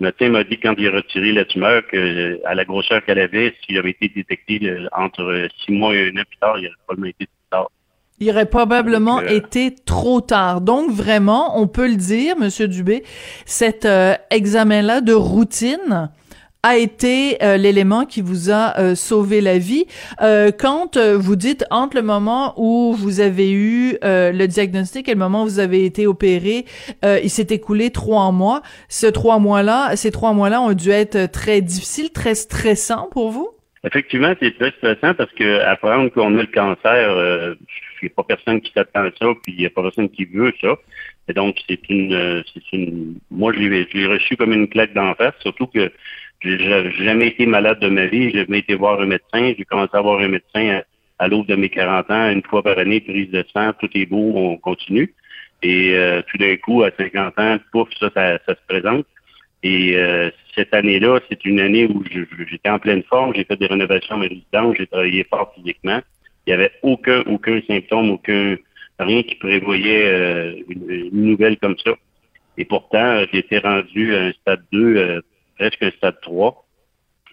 Le 0.00 0.06
médecin 0.06 0.28
m'a 0.30 0.44
dit 0.44 0.58
quand 0.58 0.74
il 0.78 0.88
a 0.88 0.92
retiré 0.92 1.32
la 1.32 1.44
tumeur 1.44 1.86
que 1.86 2.40
à 2.44 2.54
la 2.54 2.64
grosseur 2.64 3.04
qu'elle 3.04 3.20
avait, 3.20 3.54
s'il 3.64 3.78
avait 3.78 3.90
été 3.90 4.08
détecté 4.08 4.60
euh, 4.64 4.88
entre 4.92 5.48
six 5.64 5.72
mois 5.72 5.94
et 5.94 6.08
un 6.08 6.20
an 6.20 6.24
plus 6.28 6.38
tard, 6.40 6.58
il 6.58 6.66
aurait 6.66 6.76
probablement 6.86 7.08
été 7.08 7.26
trop 7.26 7.48
tard. 7.50 7.68
Il 8.18 8.30
aurait 8.30 8.46
probablement 8.46 9.18
euh, 9.20 9.28
été 9.28 9.74
trop 9.84 10.20
tard. 10.20 10.60
Donc 10.60 10.90
vraiment, 10.90 11.60
on 11.60 11.66
peut 11.66 11.88
le 11.88 11.96
dire, 11.96 12.36
Monsieur 12.36 12.68
Dubé, 12.68 13.04
cet 13.46 13.84
euh, 13.84 14.14
examen-là 14.30 15.00
de 15.00 15.12
routine 15.12 16.10
a 16.64 16.76
été 16.76 17.42
euh, 17.42 17.56
l'élément 17.56 18.04
qui 18.04 18.20
vous 18.20 18.52
a 18.52 18.78
euh, 18.78 18.94
sauvé 18.94 19.40
la 19.40 19.58
vie. 19.58 19.84
Euh, 20.20 20.52
quand 20.56 20.96
vous 20.96 21.34
dites 21.34 21.64
entre 21.70 21.96
le 21.96 22.02
moment 22.02 22.54
où 22.56 22.94
vous 22.94 23.18
avez 23.20 23.50
eu 23.50 23.98
le 24.02 24.46
diagnostic 24.46 25.08
et 25.08 25.12
le 25.12 25.18
moment 25.18 25.42
où 25.42 25.46
vous 25.46 25.58
avez 25.58 25.84
été 25.84 26.06
opéré, 26.06 26.64
il 27.02 27.30
s'est 27.30 27.48
écoulé 27.50 27.90
trois 27.90 28.30
mois. 28.30 28.62
Ce 28.88 29.06
trois 29.06 29.38
mois-là, 29.38 29.96
ces 29.96 30.10
trois 30.10 30.32
mois-là 30.32 30.60
ont 30.60 30.72
dû 30.72 30.90
être 30.90 31.30
très 31.30 31.60
difficiles, 31.60 32.10
très 32.10 32.34
stressants 32.34 33.08
pour 33.10 33.30
vous? 33.30 33.50
Effectivement, 33.84 34.34
c'est 34.40 34.56
très 34.56 34.70
stressant 34.78 35.14
parce 35.14 35.32
que 35.32 35.60
apprendre 35.60 36.10
qu'on 36.12 36.38
a 36.38 36.42
le 36.42 36.46
cancer, 36.46 37.56
il 38.02 38.06
n'y 38.06 38.08
a 38.08 38.14
pas 38.14 38.22
personne 38.22 38.60
qui 38.60 38.72
s'attend 38.72 39.00
à 39.00 39.10
ça, 39.18 39.26
puis 39.42 39.54
il 39.54 39.58
n'y 39.58 39.66
a 39.66 39.70
pas 39.70 39.82
personne 39.82 40.10
qui 40.10 40.24
veut 40.26 40.52
ça. 40.60 40.74
Et 41.28 41.32
donc, 41.32 41.56
c'est 41.68 41.88
une, 41.88 42.42
c'est 42.52 42.76
une, 42.76 43.14
moi, 43.30 43.52
je 43.52 43.58
l'ai 43.58 44.06
reçu 44.06 44.36
comme 44.36 44.52
une 44.52 44.68
claque 44.68 44.94
d'en 44.94 45.14
face, 45.14 45.34
surtout 45.40 45.66
que 45.66 45.90
j'ai 46.42 47.04
jamais 47.04 47.28
été 47.28 47.46
malade 47.46 47.80
de 47.80 47.88
ma 47.88 48.06
vie. 48.06 48.30
J'ai 48.30 48.40
jamais 48.40 48.58
été 48.58 48.74
voir 48.74 49.00
un 49.00 49.06
médecin. 49.06 49.54
J'ai 49.56 49.64
commencé 49.64 49.90
à 49.94 50.00
voir 50.00 50.20
un 50.20 50.28
médecin 50.28 50.82
à, 51.18 51.28
l'aube 51.28 51.46
de 51.46 51.54
mes 51.54 51.68
40 51.68 52.10
ans, 52.10 52.30
une 52.30 52.42
fois 52.42 52.62
par 52.62 52.78
année, 52.78 53.00
prise 53.00 53.30
de 53.30 53.44
sang, 53.52 53.72
tout 53.78 53.88
est 53.94 54.06
beau, 54.06 54.32
on 54.34 54.56
continue. 54.56 55.14
Et 55.62 55.94
euh, 55.94 56.20
tout 56.26 56.36
d'un 56.36 56.56
coup, 56.56 56.82
à 56.82 56.90
50 56.96 57.38
ans, 57.38 57.58
pouf, 57.70 57.88
ça, 58.00 58.10
ça, 58.14 58.38
se 58.48 58.66
présente. 58.66 59.06
Et 59.62 59.96
euh, 59.96 60.30
cette 60.56 60.74
année-là, 60.74 61.20
c'est 61.28 61.44
une 61.44 61.60
année 61.60 61.86
où 61.86 62.02
j'étais 62.50 62.68
en 62.68 62.80
pleine 62.80 63.04
forme, 63.04 63.32
j'ai 63.36 63.44
fait 63.44 63.56
des 63.56 63.66
rénovations 63.66 64.16
à 64.16 64.18
mes 64.18 64.26
résidences, 64.26 64.74
j'ai 64.76 64.88
travaillé 64.88 65.24
fort 65.30 65.52
physiquement. 65.54 66.00
Il 66.44 66.50
n'y 66.50 66.54
avait 66.54 66.72
aucun, 66.82 67.22
aucun 67.26 67.60
symptôme, 67.68 68.10
aucun 68.10 68.56
rien 68.98 69.22
qui 69.22 69.36
prévoyait 69.36 70.06
euh, 70.06 70.54
une, 70.68 71.08
nouvelle 71.12 71.56
comme 71.58 71.76
ça. 71.84 71.92
Et 72.58 72.64
pourtant, 72.64 73.22
j'étais 73.32 73.58
rendu 73.58 74.16
à 74.16 74.24
un 74.24 74.32
stade 74.32 74.64
2 74.72 75.22
presque 75.62 75.82
un 75.82 75.96
stade 75.96 76.20
3. 76.22 76.64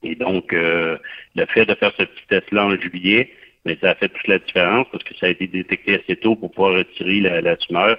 Et 0.03 0.15
donc, 0.15 0.53
euh, 0.53 0.97
le 1.35 1.45
fait 1.47 1.65
de 1.65 1.73
faire 1.75 1.91
ce 1.97 2.03
petit 2.03 2.27
test-là 2.29 2.65
en 2.65 2.75
juillet, 2.77 3.31
mais 3.65 3.77
ça 3.81 3.91
a 3.91 3.95
fait 3.95 4.09
toute 4.09 4.27
la 4.27 4.39
différence 4.39 4.87
parce 4.91 5.03
que 5.03 5.15
ça 5.15 5.25
a 5.25 5.29
été 5.29 5.47
détecté 5.47 5.99
assez 5.99 6.15
tôt 6.15 6.35
pour 6.35 6.51
pouvoir 6.51 6.75
retirer 6.75 7.19
la, 7.19 7.55
tumeur. 7.57 7.97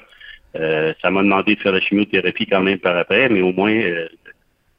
Euh, 0.57 0.95
ça 1.03 1.11
m'a 1.11 1.23
demandé 1.23 1.57
de 1.57 1.61
faire 1.61 1.73
la 1.73 1.81
chimiothérapie 1.81 2.47
quand 2.47 2.63
même 2.63 2.79
par 2.79 2.97
après, 2.97 3.29
mais 3.29 3.43
au 3.43 3.53
moins, 3.53 3.73
euh, 3.73 4.09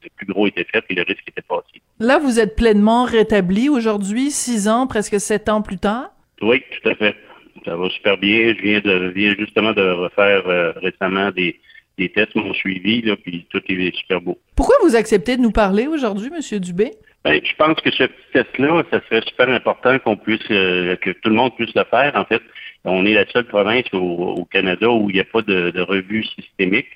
le 0.03 0.09
plus 0.15 0.25
gros 0.25 0.47
était 0.47 0.63
fait 0.63 0.83
et 0.89 0.95
le 0.95 1.03
risque 1.03 1.27
était 1.27 1.43
passé. 1.43 1.81
Là, 1.99 2.17
vous 2.17 2.39
êtes 2.39 2.55
pleinement 2.55 3.03
rétabli 3.05 3.69
aujourd'hui, 3.69 4.31
six 4.31 4.67
ans, 4.67 4.87
presque 4.87 5.19
sept 5.19 5.49
ans 5.49 5.61
plus 5.61 5.77
tard? 5.77 6.11
Oui, 6.41 6.63
tout 6.81 6.89
à 6.89 6.95
fait. 6.95 7.15
Ça 7.65 7.75
va 7.75 7.89
super 7.89 8.17
bien. 8.17 8.55
Je 8.57 8.61
viens, 8.61 8.79
de, 8.79 9.11
viens 9.13 9.35
justement 9.37 9.73
de 9.73 9.83
refaire 9.83 10.73
récemment 10.77 11.29
des, 11.29 11.59
les 12.01 12.09
tests 12.09 12.35
m'ont 12.35 12.53
suivi, 12.53 13.01
là, 13.01 13.15
puis 13.15 13.45
tout 13.49 13.61
est 13.67 13.95
super 13.95 14.21
beau. 14.21 14.39
Pourquoi 14.55 14.75
vous 14.83 14.95
acceptez 14.95 15.37
de 15.37 15.41
nous 15.41 15.51
parler 15.51 15.87
aujourd'hui, 15.87 16.29
M. 16.35 16.59
Dubé? 16.59 16.91
Ben, 17.23 17.39
je 17.43 17.55
pense 17.55 17.75
que 17.81 17.91
ce 17.91 18.05
test-là, 18.33 18.83
ça 18.91 18.99
serait 19.07 19.21
super 19.21 19.49
important 19.49 19.99
qu'on 19.99 20.17
puisse, 20.17 20.41
euh, 20.49 20.95
que 20.95 21.11
tout 21.11 21.29
le 21.29 21.35
monde 21.35 21.55
puisse 21.55 21.75
le 21.75 21.83
faire. 21.83 22.11
En 22.15 22.25
fait, 22.25 22.41
on 22.83 23.05
est 23.05 23.13
la 23.13 23.27
seule 23.27 23.45
province 23.45 23.85
au, 23.93 24.45
Canada 24.51 24.89
où 24.89 25.09
il 25.11 25.13
n'y 25.13 25.19
a 25.19 25.25
pas 25.25 25.43
de, 25.43 25.81
revue 25.81 26.23
systémique. 26.23 26.87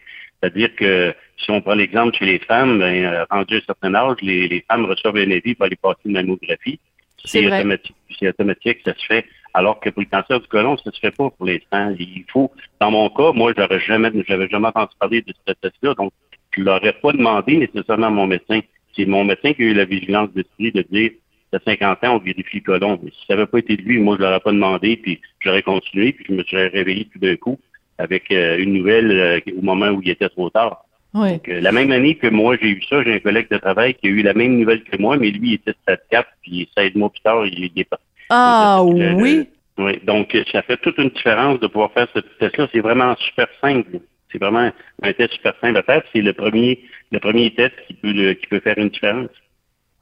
C'est-à-dire 0.42 0.76
que 0.76 1.14
si 1.38 1.52
on 1.52 1.62
prend 1.62 1.76
l'exemple 1.76 2.18
chez 2.18 2.26
les 2.26 2.40
femmes, 2.40 2.80
ben, 2.80 3.06
euh, 3.06 3.26
rendu 3.30 3.56
à 3.56 3.58
un 3.58 3.62
certain 3.62 3.94
âge, 3.94 4.18
les, 4.22 4.66
femmes 4.70 4.86
reçoivent 4.86 5.18
un 5.18 5.32
avis 5.32 5.54
pour 5.54 5.66
aller 5.66 5.76
passer 5.76 6.02
une 6.06 6.14
mammographie. 6.14 6.80
C'est 7.24 7.46
automatique, 7.46 7.96
automatique, 8.24 8.80
ça 8.86 8.94
se 8.96 9.06
fait 9.06 9.26
alors 9.56 9.80
que 9.80 9.90
pour 9.90 10.02
le 10.02 10.10
cancer 10.10 10.40
du 10.40 10.48
côlon, 10.48 10.78
ça 10.78 10.92
se 10.92 11.00
fait 11.00 11.16
pas 11.16 11.30
pour 11.30 11.46
l'instant. 11.46 11.96
Il 11.98 12.26
faut, 12.32 12.52
dans 12.82 12.92
mon 12.92 13.10
cas, 13.10 13.32
moi, 13.34 13.54
j'aurais 13.58 13.80
jamais, 13.80 14.12
j'avais 14.28 14.50
jamais 14.50 14.68
entendu 14.68 14.94
parler 15.00 15.22
de 15.22 15.34
ce 15.48 15.54
test-là, 15.54 15.94
donc 15.94 16.12
je 16.52 16.62
l'aurais 16.62 16.94
pas 16.94 17.14
demandé 17.14 17.58
nécessairement 17.58 18.08
à 18.08 18.12
mon 18.12 18.28
médecin. 18.28 18.60
C'est 18.96 19.06
mon 19.06 19.24
médecin 19.24 19.54
qui 19.54 19.64
a 19.64 19.66
eu 19.66 19.74
la 19.74 19.86
vigilance 19.86 20.30
d'esprit 20.34 20.72
de 20.72 20.86
dire, 20.92 21.12
à 21.54 21.60
50 21.66 22.04
ans, 22.04 22.16
on 22.16 22.20
vérifie 22.20 22.58
le 22.58 22.64
côlon. 22.64 23.00
Mais 23.02 23.12
si 23.12 23.26
ça 23.28 23.36
n'avait 23.36 23.48
pas 23.48 23.60
été 23.60 23.78
de 23.78 23.82
lui, 23.82 23.98
moi, 23.98 24.18
je 24.18 24.24
l'aurais 24.24 24.42
pas 24.42 24.52
demandé, 24.52 24.98
puis 24.98 25.22
j'aurais 25.40 25.62
continué, 25.62 26.12
puis 26.12 26.26
je 26.28 26.34
me 26.34 26.44
serais 26.44 26.68
réveillé 26.68 27.08
tout 27.12 27.20
d'un 27.20 27.38
coup 27.38 27.58
avec 27.98 28.30
euh, 28.32 28.58
une 28.58 28.74
nouvelle 28.74 29.12
euh, 29.12 29.40
au 29.58 29.62
moment 29.62 29.88
où 29.88 30.02
il 30.02 30.10
était 30.10 30.28
trop 30.28 30.50
tard. 30.50 30.84
Oui. 31.14 31.40
Euh, 31.48 31.62
la 31.62 31.72
même 31.72 31.92
année 31.92 32.16
que 32.16 32.28
moi, 32.28 32.58
j'ai 32.62 32.68
eu 32.68 32.82
ça, 32.90 33.02
j'ai 33.04 33.14
un 33.14 33.20
collègue 33.20 33.50
de 33.50 33.58
travail 33.58 33.94
qui 33.94 34.08
a 34.08 34.10
eu 34.10 34.22
la 34.22 34.34
même 34.34 34.58
nouvelle 34.58 34.84
que 34.84 34.98
moi, 34.98 35.16
mais 35.16 35.32
lui, 35.32 35.52
il 35.52 35.54
était 35.54 35.74
stade 35.82 36.02
4, 36.12 36.28
puis 36.42 36.70
16 36.78 36.96
mois 36.96 37.10
plus 37.10 37.22
tard, 37.22 37.46
il, 37.46 37.72
il 37.74 37.80
est 37.80 37.86
parti 37.86 38.04
ah 38.30 38.82
oui? 38.84 39.48
oui, 39.78 40.00
donc 40.04 40.36
ça 40.52 40.62
fait 40.62 40.78
toute 40.78 40.98
une 40.98 41.10
différence 41.10 41.60
de 41.60 41.68
pouvoir 41.68 41.92
faire 41.92 42.08
ce 42.14 42.20
test-là. 42.40 42.68
C'est 42.74 42.80
vraiment 42.80 43.16
super 43.18 43.48
simple. 43.62 44.00
C'est 44.32 44.40
vraiment 44.40 44.72
un 45.04 45.14
test 45.14 45.34
super 45.34 45.54
simple 45.62 45.78
à 45.78 45.84
faire. 45.84 46.04
C'est 46.14 46.22
le 46.22 46.34
premier, 46.34 46.80
le 47.12 47.20
premier 47.20 47.54
test 47.54 47.74
qui 47.88 47.94
peut, 47.94 48.12
qui 48.12 48.48
peut 48.48 48.60
faire 48.60 48.78
une 48.78 48.90
différence. 48.90 49.30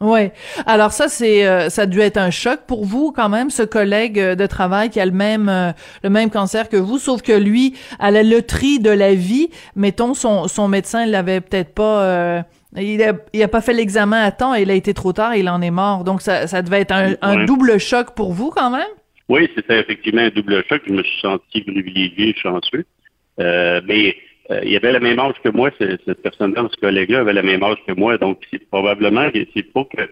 Oui. 0.03 0.31
Alors 0.65 0.91
ça, 0.91 1.07
c'est 1.07 1.47
euh, 1.47 1.69
ça 1.69 1.83
a 1.83 1.85
dû 1.85 2.01
être 2.01 2.17
un 2.17 2.29
choc 2.29 2.61
pour 2.67 2.83
vous 2.83 3.13
quand 3.13 3.29
même, 3.29 3.49
ce 3.49 3.63
collègue 3.63 4.19
euh, 4.19 4.35
de 4.35 4.45
travail 4.45 4.89
qui 4.89 4.99
a 4.99 5.05
le 5.05 5.11
même 5.11 5.47
euh, 5.47 5.71
le 6.03 6.09
même 6.09 6.29
cancer 6.29 6.67
que 6.67 6.75
vous, 6.75 6.97
sauf 6.97 7.21
que 7.21 7.31
lui, 7.31 7.75
à 7.99 8.11
la 8.11 8.21
loterie 8.21 8.79
de 8.79 8.89
la 8.89 9.13
vie, 9.13 9.49
mettons 9.77 10.13
son 10.13 10.49
son 10.49 10.67
médecin 10.67 11.05
l'avait 11.05 11.39
peut-être 11.39 11.73
pas 11.73 12.43
il 12.77 13.01
a, 13.03 13.13
il 13.33 13.43
a 13.43 13.47
pas 13.47 13.61
fait 13.61 13.73
l'examen 13.73 14.21
à 14.21 14.31
temps, 14.31 14.53
il 14.53 14.71
a 14.71 14.73
été 14.73 14.93
trop 14.93 15.13
tard, 15.13 15.35
il 15.35 15.49
en 15.49 15.61
est 15.61 15.71
mort. 15.71 16.03
Donc 16.03 16.21
ça, 16.21 16.47
ça 16.47 16.61
devait 16.61 16.81
être 16.81 16.93
un, 17.21 17.45
double 17.45 17.79
choc 17.79 18.15
pour 18.15 18.33
vous 18.33 18.49
quand 18.49 18.69
même? 18.69 18.87
Oui, 19.29 19.49
c'était 19.55 19.79
effectivement 19.79 20.21
un 20.21 20.29
double 20.29 20.63
choc. 20.67 20.81
Je 20.85 20.93
me 20.93 21.03
suis 21.03 21.21
senti 21.21 21.61
privilégié, 21.61 22.33
chanceux. 22.35 22.85
Euh, 23.39 23.81
mais 23.85 24.15
euh, 24.51 24.61
il 24.63 24.75
avait 24.75 24.93
le 24.93 24.99
même 24.99 25.19
âge 25.19 25.35
que 25.43 25.49
moi, 25.49 25.69
cette 25.79 26.21
personne-là, 26.21 26.67
ce 26.71 26.79
collègue-là 26.79 27.19
avait 27.19 27.33
le 27.33 27.43
même 27.43 27.63
âge 27.63 27.77
que 27.87 27.93
moi. 27.93 28.17
Donc 28.17 28.39
c'est 28.51 28.67
probablement, 28.69 29.29
c'est 29.53 29.73
pas 29.73 29.85
que 29.85 30.09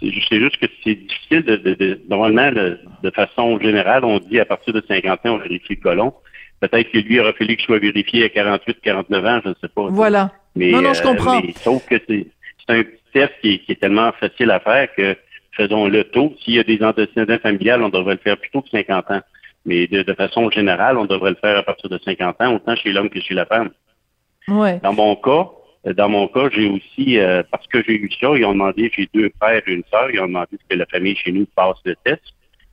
c'est 0.00 0.10
juste 0.12 0.58
que 0.58 0.66
c'est 0.84 0.94
difficile 0.94 1.42
de, 1.42 1.56
de, 1.56 1.74
de 1.74 2.00
normalement, 2.08 2.50
de, 2.52 3.10
façon 3.10 3.58
générale, 3.60 4.04
on 4.04 4.18
dit 4.18 4.38
à 4.38 4.44
partir 4.44 4.74
de 4.74 4.82
50 4.86 5.26
ans, 5.26 5.34
on 5.34 5.38
vérifie 5.38 5.74
le 5.74 5.80
colon. 5.80 6.12
Peut-être 6.60 6.90
que 6.90 6.98
lui 6.98 7.20
aurait 7.20 7.32
fallu 7.32 7.56
qu'il 7.56 7.66
soit 7.66 7.78
vérifié 7.78 8.24
à 8.24 8.28
48, 8.28 8.78
49 8.82 9.24
ans, 9.24 9.40
je 9.44 9.48
ne 9.50 9.54
sais 9.60 9.68
pas. 9.68 9.88
Voilà. 9.88 10.32
Mais, 10.56 10.70
non, 10.70 10.80
non, 10.80 10.94
je 10.94 11.02
comprends. 11.02 11.38
Euh, 11.38 11.52
sauf 11.56 11.86
que 11.86 11.96
c'est 12.08 12.26
un 12.68 12.82
test 13.12 13.32
qui, 13.42 13.62
est 13.68 13.80
tellement 13.80 14.10
facile 14.12 14.50
à 14.50 14.60
faire 14.60 14.88
que 14.94 15.16
faisons 15.52 15.86
le 15.86 16.04
taux. 16.04 16.34
S'il 16.42 16.54
y 16.54 16.58
a 16.58 16.64
des 16.64 16.82
antécédents 16.82 17.38
familiales, 17.38 17.82
on 17.82 17.90
devrait 17.90 18.14
le 18.14 18.20
faire 18.20 18.38
plutôt 18.38 18.62
que 18.62 18.70
50 18.70 19.10
ans. 19.10 19.20
Mais 19.66 19.86
de, 19.86 20.12
façon 20.14 20.50
générale, 20.50 20.96
on 20.96 21.04
devrait 21.04 21.30
le 21.30 21.36
faire 21.36 21.58
à 21.58 21.62
partir 21.62 21.90
de 21.90 21.98
50 21.98 22.40
ans, 22.40 22.54
autant 22.54 22.76
chez 22.76 22.92
l'homme 22.92 23.10
que 23.10 23.20
chez 23.20 23.34
la 23.34 23.46
femme. 23.46 23.70
Ouais. 24.48 24.78
Dans 24.82 24.92
mon 24.92 25.16
cas, 25.16 25.50
dans 25.94 26.08
mon 26.08 26.28
cas, 26.28 26.48
j'ai 26.52 26.68
aussi, 26.68 27.18
euh, 27.18 27.42
parce 27.50 27.66
que 27.66 27.82
j'ai 27.82 27.94
eu 27.94 28.10
ça, 28.20 28.30
ils 28.36 28.44
ont 28.44 28.52
demandé, 28.52 28.90
j'ai 28.96 29.08
deux 29.12 29.30
frères 29.40 29.62
et 29.66 29.72
une 29.72 29.84
sœur, 29.90 30.10
ils 30.10 30.20
ont 30.20 30.26
demandé 30.26 30.56
que 30.68 30.76
la 30.76 30.86
famille 30.86 31.16
chez 31.16 31.32
nous 31.32 31.46
passe 31.54 31.76
le 31.84 31.94
test. 32.04 32.22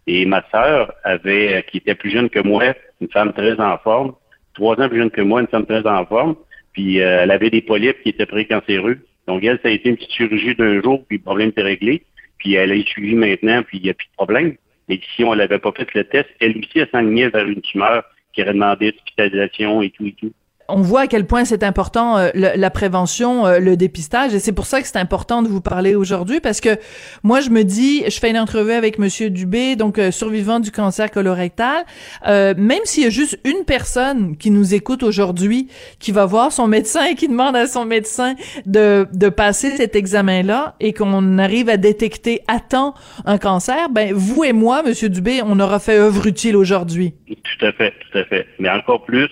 Et 0.05 0.25
ma 0.25 0.43
sœur 0.51 0.93
avait, 1.03 1.55
euh, 1.55 1.61
qui 1.61 1.77
était 1.77 1.95
plus 1.95 2.11
jeune 2.11 2.29
que 2.29 2.39
moi, 2.39 2.73
une 3.01 3.09
femme 3.09 3.33
très 3.33 3.59
en 3.59 3.77
forme, 3.79 4.13
trois 4.53 4.79
ans 4.79 4.89
plus 4.89 4.99
jeune 4.99 5.11
que 5.11 5.21
moi, 5.21 5.41
une 5.41 5.47
femme 5.47 5.65
très 5.65 5.85
en 5.87 6.05
forme, 6.05 6.35
puis 6.73 7.01
euh, 7.01 7.21
elle 7.21 7.31
avait 7.31 7.49
des 7.49 7.61
polypes 7.61 8.01
qui 8.03 8.09
étaient 8.09 8.25
précancéreux. 8.25 8.99
Donc 9.27 9.43
elle, 9.43 9.59
ça 9.63 9.69
a 9.69 9.71
été 9.71 9.89
une 9.89 9.95
petite 9.95 10.11
chirurgie 10.11 10.55
d'un 10.55 10.81
jour, 10.81 11.05
puis 11.07 11.17
le 11.17 11.23
problème 11.23 11.49
était 11.49 11.61
réglé. 11.61 12.03
Puis 12.39 12.55
elle 12.55 12.71
est 12.71 12.87
suivie 12.87 13.15
maintenant, 13.15 13.63
puis 13.63 13.77
il 13.77 13.83
n'y 13.83 13.89
a 13.89 13.93
plus 13.93 14.07
de 14.07 14.15
problème. 14.15 14.55
Et 14.89 14.99
si 15.15 15.23
on 15.23 15.33
l'avait 15.33 15.59
pas 15.59 15.71
fait 15.71 15.93
le 15.93 16.03
test, 16.03 16.29
elle 16.39 16.57
aussi, 16.57 16.79
elle 16.79 16.89
s'enlignait 16.91 17.29
vers 17.29 17.47
une 17.47 17.61
tumeur 17.61 18.03
qui 18.33 18.41
aurait 18.41 18.53
demandé 18.53 18.89
hospitalisation 18.89 19.81
et 19.81 19.91
tout 19.91 20.07
et 20.07 20.13
tout. 20.13 20.33
On 20.69 20.81
voit 20.81 21.01
à 21.01 21.07
quel 21.07 21.25
point 21.25 21.45
c'est 21.45 21.63
important 21.63 22.17
euh, 22.17 22.29
la 22.33 22.69
prévention, 22.69 23.45
euh, 23.45 23.59
le 23.59 23.75
dépistage, 23.75 24.33
et 24.33 24.39
c'est 24.39 24.51
pour 24.51 24.65
ça 24.65 24.81
que 24.81 24.87
c'est 24.87 24.97
important 24.97 25.41
de 25.41 25.47
vous 25.47 25.61
parler 25.61 25.95
aujourd'hui, 25.95 26.39
parce 26.39 26.61
que 26.61 26.77
moi 27.23 27.41
je 27.41 27.49
me 27.49 27.63
dis, 27.63 28.03
je 28.05 28.19
fais 28.19 28.29
une 28.29 28.37
entrevue 28.37 28.71
avec 28.71 28.99
Monsieur 28.99 29.29
Dubé, 29.29 29.75
donc 29.75 29.99
euh, 29.99 30.11
survivant 30.11 30.59
du 30.59 30.71
cancer 30.71 31.11
colorectal, 31.11 31.85
même 32.25 32.81
s'il 32.85 33.03
y 33.03 33.05
a 33.07 33.09
juste 33.09 33.39
une 33.43 33.65
personne 33.65 34.37
qui 34.37 34.51
nous 34.51 34.73
écoute 34.73 35.03
aujourd'hui, 35.03 35.67
qui 35.99 36.11
va 36.11 36.25
voir 36.25 36.51
son 36.51 36.67
médecin 36.67 37.05
et 37.05 37.15
qui 37.15 37.27
demande 37.27 37.55
à 37.55 37.67
son 37.67 37.85
médecin 37.85 38.35
de, 38.65 39.07
de 39.11 39.29
passer 39.29 39.71
cet 39.71 39.95
examen-là, 39.95 40.75
et 40.79 40.93
qu'on 40.93 41.37
arrive 41.37 41.69
à 41.69 41.77
détecter 41.77 42.41
à 42.47 42.59
temps 42.59 42.93
un 43.25 43.37
cancer, 43.37 43.89
ben 43.89 44.13
vous 44.13 44.43
et 44.43 44.53
moi, 44.53 44.83
Monsieur 44.83 45.09
Dubé, 45.09 45.41
on 45.43 45.59
aura 45.59 45.79
fait 45.79 45.97
œuvre 45.97 46.27
utile 46.27 46.55
aujourd'hui. 46.55 47.13
Tout 47.27 47.65
à 47.65 47.71
fait, 47.71 47.93
tout 48.11 48.17
à 48.17 48.25
fait, 48.25 48.47
mais 48.59 48.69
encore 48.69 49.03
plus 49.03 49.29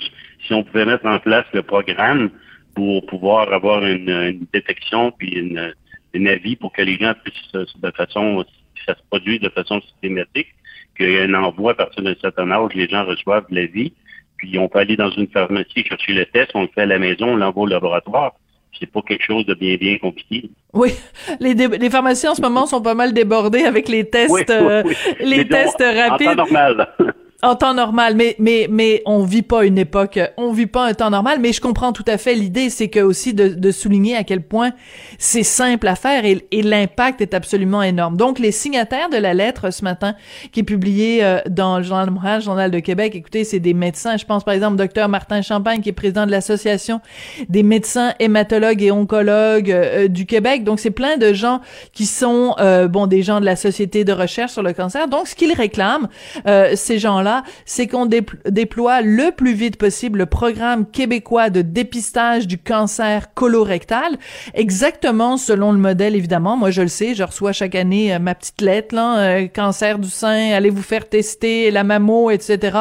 si 0.52 0.56
on 0.56 0.64
pouvait 0.64 0.86
mettre 0.86 1.06
en 1.06 1.18
place 1.18 1.46
le 1.54 1.64
programme 1.64 2.30
pour 2.76 3.06
pouvoir 3.06 3.54
avoir 3.54 3.86
une, 3.86 4.46
détection 4.52 5.12
puis 5.18 5.30
une, 5.30 5.74
un 6.14 6.26
avis 6.26 6.58
pour 6.58 6.74
que 6.74 6.82
les 6.82 6.98
gens 6.98 7.14
puissent 7.24 7.54
de 7.54 7.92
façon 7.92 8.44
ça 8.86 8.96
se 8.96 9.02
produise 9.10 9.40
de 9.40 9.50
façon 9.50 9.80
systématique, 9.82 10.48
qu'il 10.98 11.10
y 11.10 11.14
ait 11.14 11.24
un 11.24 11.36
envoi 11.36 11.72
à 11.72 11.76
partir 11.76 12.04
d'un 12.04 12.16
certain 12.20 12.50
âge, 12.52 12.72
les 12.74 12.90
gens 12.90 13.06
reçoivent 13.06 13.46
l'avis, 13.50 13.94
puis 14.38 14.58
on 14.58 14.68
peut 14.68 14.80
aller 14.80 14.98
dans 14.98 15.12
une 15.12 15.28
pharmacie 15.28 15.86
chercher 15.86 16.14
le 16.14 16.26
test, 16.26 16.52
on 16.56 16.64
le 16.64 16.70
fait 16.74 16.82
à 16.82 16.86
la 16.88 17.00
maison, 17.00 17.28
on 17.28 17.36
l'envoie 17.36 17.64
au 17.64 17.68
laboratoire. 17.68 18.34
C'est 18.80 18.92
pas 18.92 19.02
quelque 19.04 19.24
chose 19.24 19.46
de 19.46 19.54
bien 19.54 19.76
bien 19.76 20.00
compliqué. 20.00 20.50
Oui, 20.74 20.90
les, 21.40 21.54
les 21.54 21.90
pharmacies 21.92 22.28
en 22.28 22.36
ce 22.36 22.42
moment 22.42 22.66
sont 22.66 22.82
pas 22.82 22.96
mal 22.96 23.14
débordées 23.14 23.64
avec 23.64 23.88
les 23.88 24.10
tests, 24.10 24.50
euh, 24.50 24.84
les, 25.20 25.48
tests 25.48 25.84
rapides. 25.84 26.28
En 26.30 26.36
normal. 26.36 26.88
En 27.44 27.56
temps 27.56 27.74
normal, 27.74 28.14
mais 28.16 28.36
mais 28.38 28.68
mais 28.70 29.02
on 29.06 29.24
vit 29.24 29.42
pas 29.42 29.66
une 29.66 29.80
époque, 29.80 30.20
on 30.38 30.52
vit 30.52 30.68
pas 30.68 30.86
un 30.86 30.94
temps 30.94 31.10
normal. 31.10 31.40
Mais 31.42 31.54
je 31.54 31.62
comprends 31.62 31.92
tout 31.92 32.06
à 32.08 32.18
fait 32.18 32.36
l'idée, 32.36 32.70
c'est 32.70 32.88
que 32.88 33.00
aussi 33.00 33.34
de, 33.34 33.72
souligner 33.72 34.16
à 34.16 34.24
quel 34.24 34.42
point 34.42 34.72
c'est 35.18 35.44
simple 35.44 35.88
à 35.88 35.96
faire 35.96 36.24
et, 36.26 36.62
l'impact 36.62 37.22
est 37.22 37.34
absolument 37.34 37.82
énorme. 37.82 38.18
Donc 38.18 38.38
les 38.38 38.52
signataires 38.52 39.10
de 39.10 39.18
la 39.18 39.34
lettre 39.34 39.72
ce 39.72 39.84
matin, 39.84 40.14
qui 40.52 40.60
est 40.60 40.64
publiée 40.64 41.24
euh, 41.24 41.40
dans 41.50 41.78
le 41.78 41.84
journal 41.84 42.06
de 42.06 42.12
Montréal, 42.12 42.42
journal 42.42 42.70
de 42.70 42.80
Québec, 42.80 43.16
écoutez, 43.16 43.44
c'est 43.44 43.60
des 43.60 43.74
médecins. 43.74 44.18
Je 44.18 44.26
pense 44.26 44.44
par 44.44 44.54
exemple 44.54 44.76
docteur 44.76 45.10
Martin 45.10 45.42
Champagne, 45.42 45.82
qui 45.82 45.90
est 45.90 45.94
président 45.94 46.28
de 46.28 46.32
l'association 46.32 47.02
des 47.50 47.64
médecins 47.64 48.14
hématologues 48.20 48.84
et 48.84 48.92
oncologues 48.92 49.72
euh, 49.72 50.08
du 50.08 50.26
Québec. 50.28 50.64
Donc 50.64 50.80
c'est 50.80 50.92
plein 50.92 51.18
de 51.18 51.34
gens 51.34 51.62
qui 51.94 52.06
sont 52.06 52.56
euh, 52.60 52.88
bon 52.88 53.08
des 53.08 53.24
gens 53.24 53.40
de 53.40 53.46
la 53.46 53.56
société 53.56 54.04
de 54.04 54.14
recherche 54.14 54.52
sur 54.52 54.64
le 54.64 54.74
cancer. 54.74 55.08
Donc 55.08 55.28
ce 55.28 55.36
qu'ils 55.36 55.54
réclament, 55.54 56.08
ces 56.76 57.00
gens-là 57.00 57.31
c'est 57.66 57.88
qu'on 57.88 58.06
déploie 58.06 59.02
le 59.02 59.32
plus 59.32 59.54
vite 59.54 59.78
possible 59.78 60.20
le 60.20 60.26
programme 60.26 60.86
québécois 60.86 61.50
de 61.50 61.62
dépistage 61.62 62.48
du 62.48 62.58
cancer 62.58 63.34
colorectal, 63.34 64.18
exactement 64.54 65.38
selon 65.38 65.72
le 65.72 65.78
modèle, 65.78 66.16
évidemment. 66.16 66.58
Moi, 66.58 66.72
je 66.72 66.82
le 66.82 66.88
sais, 66.88 67.16
je 67.16 67.24
reçois 67.24 67.52
chaque 67.52 67.76
année 67.76 68.14
euh, 68.14 68.20
ma 68.20 68.36
petite 68.36 68.62
lettre, 68.62 68.96
euh, 68.98 69.48
cancer 69.48 70.00
du 70.00 70.10
sein, 70.10 70.52
allez 70.52 70.70
vous 70.70 70.82
faire 70.82 71.08
tester, 71.08 71.72
la 71.72 71.84
mammo, 71.84 72.30
etc. 72.30 72.80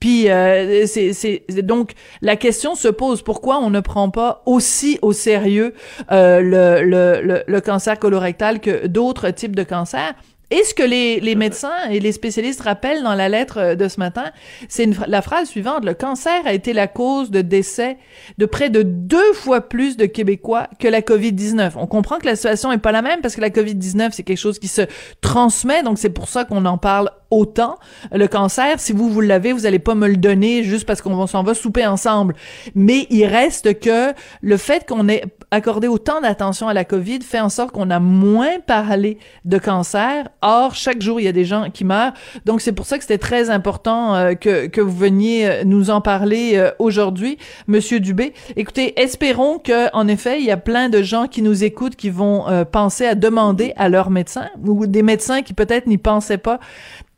Puis, 0.00 0.30
euh, 0.30 0.86
c'est 0.86 1.44
donc 1.62 1.92
la 2.22 2.36
question 2.36 2.74
se 2.74 2.88
pose 2.88 3.22
pourquoi 3.22 3.58
on 3.58 3.70
ne 3.70 3.80
prend 3.80 4.10
pas 4.10 4.42
aussi 4.46 4.98
au 5.02 5.12
sérieux 5.12 5.74
le, 6.10 6.82
le, 6.82 7.42
le 7.46 7.60
cancer 7.60 7.98
colorectal 7.98 8.60
que 8.60 8.86
d'autres 8.86 9.30
types 9.30 9.56
de 9.56 9.62
cancers? 9.62 10.14
Et 10.52 10.62
ce 10.62 10.74
que 10.74 10.84
les, 10.84 11.18
les, 11.18 11.34
médecins 11.34 11.88
et 11.90 11.98
les 11.98 12.12
spécialistes 12.12 12.60
rappellent 12.60 13.02
dans 13.02 13.14
la 13.14 13.28
lettre 13.28 13.58
euh, 13.58 13.74
de 13.74 13.88
ce 13.88 13.98
matin, 13.98 14.30
c'est 14.68 14.88
la 15.08 15.20
phrase 15.20 15.48
suivante. 15.48 15.84
Le 15.84 15.92
cancer 15.92 16.40
a 16.44 16.52
été 16.52 16.72
la 16.72 16.86
cause 16.86 17.32
de 17.32 17.40
décès 17.40 17.98
de 18.38 18.46
près 18.46 18.70
de 18.70 18.82
deux 18.82 19.32
fois 19.32 19.62
plus 19.62 19.96
de 19.96 20.06
Québécois 20.06 20.68
que 20.78 20.86
la 20.86 21.00
COVID-19. 21.00 21.72
On 21.76 21.88
comprend 21.88 22.18
que 22.18 22.26
la 22.26 22.36
situation 22.36 22.70
est 22.70 22.78
pas 22.78 22.92
la 22.92 23.02
même 23.02 23.20
parce 23.22 23.34
que 23.34 23.40
la 23.40 23.50
COVID-19, 23.50 24.10
c'est 24.12 24.22
quelque 24.22 24.38
chose 24.38 24.60
qui 24.60 24.68
se 24.68 24.82
transmet, 25.20 25.82
donc 25.82 25.98
c'est 25.98 26.10
pour 26.10 26.28
ça 26.28 26.44
qu'on 26.44 26.64
en 26.64 26.78
parle 26.78 27.10
autant. 27.30 27.76
Le 28.12 28.28
cancer, 28.28 28.78
si 28.78 28.92
vous, 28.92 29.08
vous 29.10 29.20
l'avez, 29.20 29.52
vous 29.52 29.66
allez 29.66 29.78
pas 29.80 29.94
me 29.94 30.06
le 30.06 30.16
donner 30.16 30.62
juste 30.62 30.86
parce 30.86 31.02
qu'on 31.02 31.26
s'en 31.26 31.42
va 31.42 31.54
souper 31.54 31.86
ensemble. 31.86 32.34
Mais 32.74 33.06
il 33.10 33.26
reste 33.26 33.80
que 33.80 34.12
le 34.42 34.56
fait 34.56 34.86
qu'on 34.88 35.08
ait 35.08 35.24
accordé 35.50 35.88
autant 35.88 36.20
d'attention 36.20 36.68
à 36.68 36.74
la 36.74 36.84
COVID 36.84 37.22
fait 37.22 37.40
en 37.40 37.48
sorte 37.48 37.72
qu'on 37.72 37.90
a 37.90 37.98
moins 37.98 38.60
parlé 38.64 39.18
de 39.44 39.58
cancer 39.58 40.28
Or, 40.42 40.74
chaque 40.74 41.00
jour, 41.00 41.20
il 41.20 41.24
y 41.24 41.28
a 41.28 41.32
des 41.32 41.44
gens 41.44 41.70
qui 41.70 41.84
meurent. 41.84 42.12
Donc, 42.44 42.60
c'est 42.60 42.72
pour 42.72 42.86
ça 42.86 42.98
que 42.98 43.04
c'était 43.04 43.18
très 43.18 43.50
important 43.50 44.14
euh, 44.14 44.34
que, 44.34 44.66
que 44.66 44.80
vous 44.80 44.96
veniez 44.96 45.46
euh, 45.46 45.64
nous 45.64 45.90
en 45.90 46.00
parler 46.00 46.52
euh, 46.54 46.70
aujourd'hui, 46.78 47.38
Monsieur 47.66 48.00
Dubé. 48.00 48.34
Écoutez, 48.54 49.00
espérons 49.00 49.58
que, 49.58 49.94
en 49.94 50.08
effet, 50.08 50.38
il 50.40 50.44
y 50.44 50.50
a 50.50 50.56
plein 50.56 50.88
de 50.88 51.02
gens 51.02 51.26
qui 51.26 51.42
nous 51.42 51.64
écoutent 51.64 51.96
qui 51.96 52.10
vont 52.10 52.44
penser 52.70 53.06
à 53.06 53.14
demander 53.14 53.72
à 53.76 53.88
leur 53.88 54.10
médecin 54.10 54.48
ou 54.64 54.86
des 54.86 55.02
médecins 55.02 55.42
qui 55.42 55.54
peut-être 55.54 55.86
n'y 55.86 55.98
pensaient 55.98 56.38
pas 56.38 56.60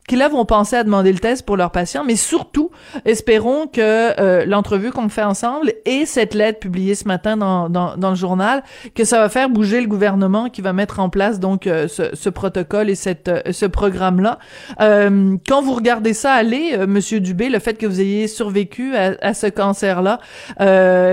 qui 0.09 0.17
là 0.17 0.29
vont 0.29 0.45
penser 0.45 0.75
à 0.75 0.83
demander 0.83 1.13
le 1.13 1.19
test 1.19 1.45
pour 1.47 1.57
leurs 1.57 1.71
patients, 1.71 2.03
mais 2.05 2.17
surtout, 2.17 2.71
espérons 3.05 3.67
que 3.67 3.81
euh, 3.81 4.45
l'entrevue 4.47 4.91
qu'on 4.91 5.09
fait 5.09 5.23
ensemble 5.23 5.73
et 5.85 6.07
cette 6.07 6.35
lettre 6.35 6.59
publiée 6.59 6.95
ce 6.95 7.07
matin 7.07 7.37
dans, 7.37 7.69
dans, 7.69 7.97
dans, 7.97 8.11
le 8.11 8.17
journal, 8.17 8.65
que 8.95 9.05
ça 9.05 9.21
va 9.21 9.29
faire 9.29 9.51
bouger 9.51 9.81
le 9.81 9.87
gouvernement 9.87 10.49
qui 10.49 10.63
va 10.63 10.73
mettre 10.73 10.99
en 10.99 11.11
place 11.11 11.39
donc 11.39 11.67
euh, 11.67 11.87
ce, 11.89 12.15
ce, 12.15 12.31
protocole 12.31 12.89
et 12.89 12.95
cette, 12.95 13.29
euh, 13.29 13.43
ce 13.53 13.67
programme-là. 13.67 14.39
quand 14.79 15.63
vous 15.63 15.75
regardez 15.75 16.15
ça 16.15 16.33
aller, 16.33 16.77
Monsieur 16.87 17.21
Dubé, 17.21 17.51
le 17.51 17.59
fait 17.59 17.75
que 17.75 17.87
vous 17.87 18.01
ayez 18.01 18.29
survécu 18.29 18.97
à, 18.97 19.15
à 19.21 19.35
ce 19.35 19.47
cancer-là, 19.47 20.21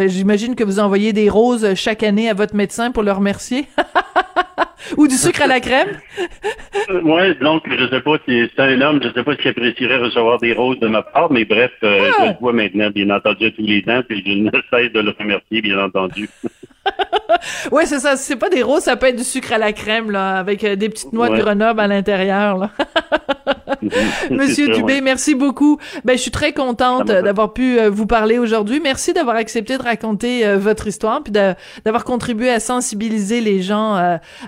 j'imagine 0.08 0.56
que 0.56 0.64
vous 0.64 0.80
envoyez 0.80 1.12
des 1.12 1.30
roses 1.30 1.74
chaque 1.76 2.04
année 2.04 2.30
à 2.30 2.34
votre 2.34 2.56
médecin 2.56 2.92
pour 2.92 3.04
le 3.04 3.12
remercier. 3.12 3.68
Ou 4.98 5.08
du 5.08 5.16
sucre 5.16 5.42
à 5.44 5.48
la 5.48 5.60
crème? 5.60 6.00
oui, 7.04 7.36
donc 7.42 7.64
je 7.68 7.90
sais 7.90 8.02
pas 8.02 8.18
si 8.28 8.50
c'est 8.56 8.62
un 8.62 8.82
homme, 8.82 9.00
je 9.02 9.12
sais 9.14 9.24
pas 9.24 9.36
s'il 9.36 9.50
apprécierait 9.50 9.98
recevoir 9.98 10.40
des 10.40 10.54
roses 10.54 10.80
de 10.80 10.88
ma 10.88 11.02
part, 11.02 11.32
mais 11.32 11.46
bref, 11.46 11.72
euh, 11.84 12.12
je 12.12 12.14
ah! 12.20 12.26
le 12.28 12.40
vois 12.40 12.54
maintenant, 12.54 12.90
bien 12.90 13.10
entendu, 13.10 13.52
tous 13.54 13.62
les 13.62 13.84
ans, 13.88 14.02
puis 14.08 14.24
je 14.26 14.32
ne 14.32 14.50
cesse 14.72 14.92
de 14.92 15.00
le 15.00 15.14
remercier, 15.18 15.62
bien 15.62 15.80
entendu. 15.84 16.30
ouais, 17.72 17.86
c'est 17.86 18.00
ça. 18.00 18.16
C'est 18.16 18.38
pas 18.38 18.50
des 18.50 18.64
roses, 18.64 18.84
ça 18.84 18.96
peut 18.96 19.08
être 19.08 19.16
du 19.16 19.24
sucre 19.24 19.54
à 19.54 19.58
la 19.58 19.74
crème, 19.74 20.12
là, 20.12 20.38
avec 20.38 20.64
euh, 20.64 20.76
des 20.76 20.90
petites 20.90 21.14
noix 21.14 21.30
de 21.30 21.38
Grenoble 21.38 21.80
à 21.80 21.88
l'intérieur, 21.88 22.58
là. 22.58 22.70
Monsieur 24.32 24.70
Dubé, 24.70 25.02
merci 25.02 25.36
beaucoup. 25.36 25.78
Ben, 26.04 26.16
je 26.16 26.22
suis 26.22 26.32
très 26.32 26.54
contente 26.54 27.08
d'avoir 27.08 27.54
pu 27.54 27.80
euh, 27.80 27.90
vous 27.90 28.06
parler 28.06 28.38
aujourd'hui. 28.38 28.80
Merci 28.80 29.14
d'avoir 29.14 29.36
accepté 29.36 29.78
de 29.78 29.84
raconter 29.84 30.46
euh, 30.46 30.58
votre 30.58 30.88
histoire, 30.88 31.24
puis 31.24 31.32
d'avoir 31.32 32.04
contribué 32.04 32.50
à 32.50 32.60
sensibiliser 32.60 33.42
les 33.42 33.62
gens 33.62 33.96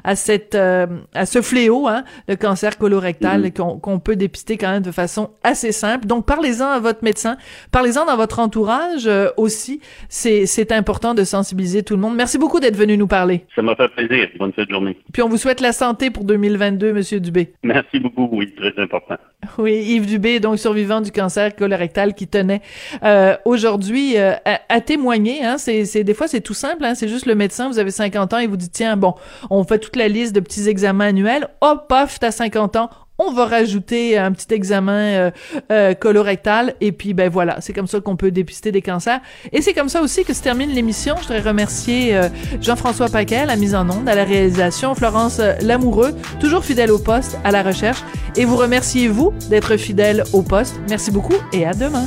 à 0.04 0.16
cette, 0.16 0.56
à 0.56 1.26
ce 1.26 1.42
fléau, 1.42 1.88
hein, 1.88 2.04
le 2.28 2.36
cancer 2.36 2.78
colorectal, 2.78 3.44
mm-hmm. 3.44 3.80
qu'on 3.82 4.00
peut 4.00 4.16
dépister 4.16 4.58
quand 4.58 4.72
même 4.72 4.84
de 4.84 4.92
façon 4.92 5.32
assez 5.44 5.72
simple. 5.72 6.06
Donc, 6.06 6.26
parlez-en 6.26 6.68
à 6.68 6.80
votre 6.80 7.04
médecin, 7.04 7.38
parlez-en 7.72 8.06
dans 8.06 8.18
votre 8.18 8.40
entourage 8.40 9.10
aussi. 9.38 9.82
C'est 10.10 10.72
important 10.72 11.14
de 11.14 11.24
sensibiliser 11.24 11.84
tout 11.84 11.96
le 11.96 12.02
monde. 12.02 12.16
Merci 12.16 12.38
beaucoup 12.38 12.60
d'être 12.60 12.76
venu 12.76 12.98
nous 12.98 13.08
parler. 13.08 13.46
Ça 13.56 13.62
m'a 13.62 13.76
fait 13.76 13.90
plaisir. 13.90 14.30
Bonne 14.38 14.54
fin 14.54 14.64
de 14.64 14.70
journée. 14.70 14.98
Puis 15.14 15.22
on 15.22 15.30
vous 15.30 15.38
souhaite 15.38 15.62
la 15.62 15.72
santé 15.72 16.10
pour 16.10 16.24
2022, 16.24 16.94
Monsieur 16.94 17.20
Dubé. 17.20 17.54
Merci 17.64 18.00
beaucoup. 18.00 18.30
Oui, 18.32 18.54
très 18.56 18.74
important. 18.82 19.18
Oui, 19.58 19.74
Yves 19.74 20.06
Dubé, 20.06 20.40
donc 20.40 20.60
survivant 20.60 21.02
du 21.02 21.12
cancer 21.12 21.56
colorectal, 21.56 22.14
qui 22.14 22.28
tenait 22.28 22.62
euh, 23.04 23.36
aujourd'hui 23.46 24.18
euh, 24.18 24.34
à, 24.46 24.82
témoigner. 24.82 25.44
Hein, 25.44 25.58
c'est, 25.58 26.04
des 26.04 26.14
fois 26.14 26.28
c'est 26.28 26.42
tout 26.42 26.54
simple. 26.54 26.84
Hein, 26.86 26.96
c'est 26.96 27.08
juste 27.08 27.26
le 27.26 27.36
médecin. 27.36 27.68
Vous 27.68 27.80
avez 27.80 27.92
50 27.92 28.34
ans 28.34 28.40
et 28.40 28.48
vous 28.48 28.58
dit 28.58 28.70
tiens 28.70 28.98
bon, 28.98 29.16
on 29.50 29.64
fait 29.64 29.80
toute 29.80 29.96
la 29.96 30.08
liste 30.08 30.34
de 30.34 30.40
petits 30.40 30.68
examens 30.68 31.08
annuels. 31.08 31.48
Hop, 31.62 31.88
paf, 31.88 32.20
t'as 32.20 32.32
50 32.32 32.76
ans 32.76 32.90
on 33.20 33.32
va 33.32 33.45
rajouter 33.45 34.18
un 34.18 34.32
petit 34.32 34.53
examen 34.53 34.91
euh, 34.91 35.32
euh, 35.72 35.93
colorectal 35.93 36.76
et 36.82 36.91
puis 36.91 37.13
ben 37.13 37.30
voilà, 37.30 37.57
c'est 37.61 37.74
comme 37.74 37.88
ça 37.88 37.99
qu'on 37.99 38.15
peut 38.15 38.32
dépister 38.32 38.72
des 38.72 38.82
cancers. 38.82 39.20
Et 39.51 39.61
c'est 39.61 39.74
comme 39.74 39.89
ça 39.89 40.01
aussi 40.01 40.24
que 40.24 40.34
se 40.34 40.41
termine 40.41 40.70
l'émission. 40.70 41.15
Je 41.18 41.24
voudrais 41.24 41.41
remercier 41.41 42.15
euh, 42.15 42.30
Jean-François 42.61 43.09
Paquet 43.09 43.38
à 43.38 43.45
la 43.45 43.55
mise 43.55 43.76
en 43.76 43.89
onde, 43.89 44.07
à 44.07 44.15
la 44.15 44.24
réalisation, 44.24 44.93
Florence 44.95 45.41
Lamoureux, 45.61 46.15
toujours 46.39 46.63
fidèle 46.63 46.91
au 46.91 46.99
poste, 46.99 47.38
à 47.43 47.51
la 47.51 47.63
recherche. 47.63 48.03
Et 48.36 48.45
vous 48.45 48.55
remerciez 48.55 49.07
vous 49.07 49.34
d'être 49.49 49.78
fidèle 49.78 50.24
au 50.34 50.41
poste. 50.41 50.80
Merci 50.89 51.11
beaucoup 51.11 51.36
et 51.53 51.65
à 51.65 51.74
demain. 51.74 52.05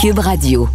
Cube 0.00 0.18
Radio. 0.18 0.68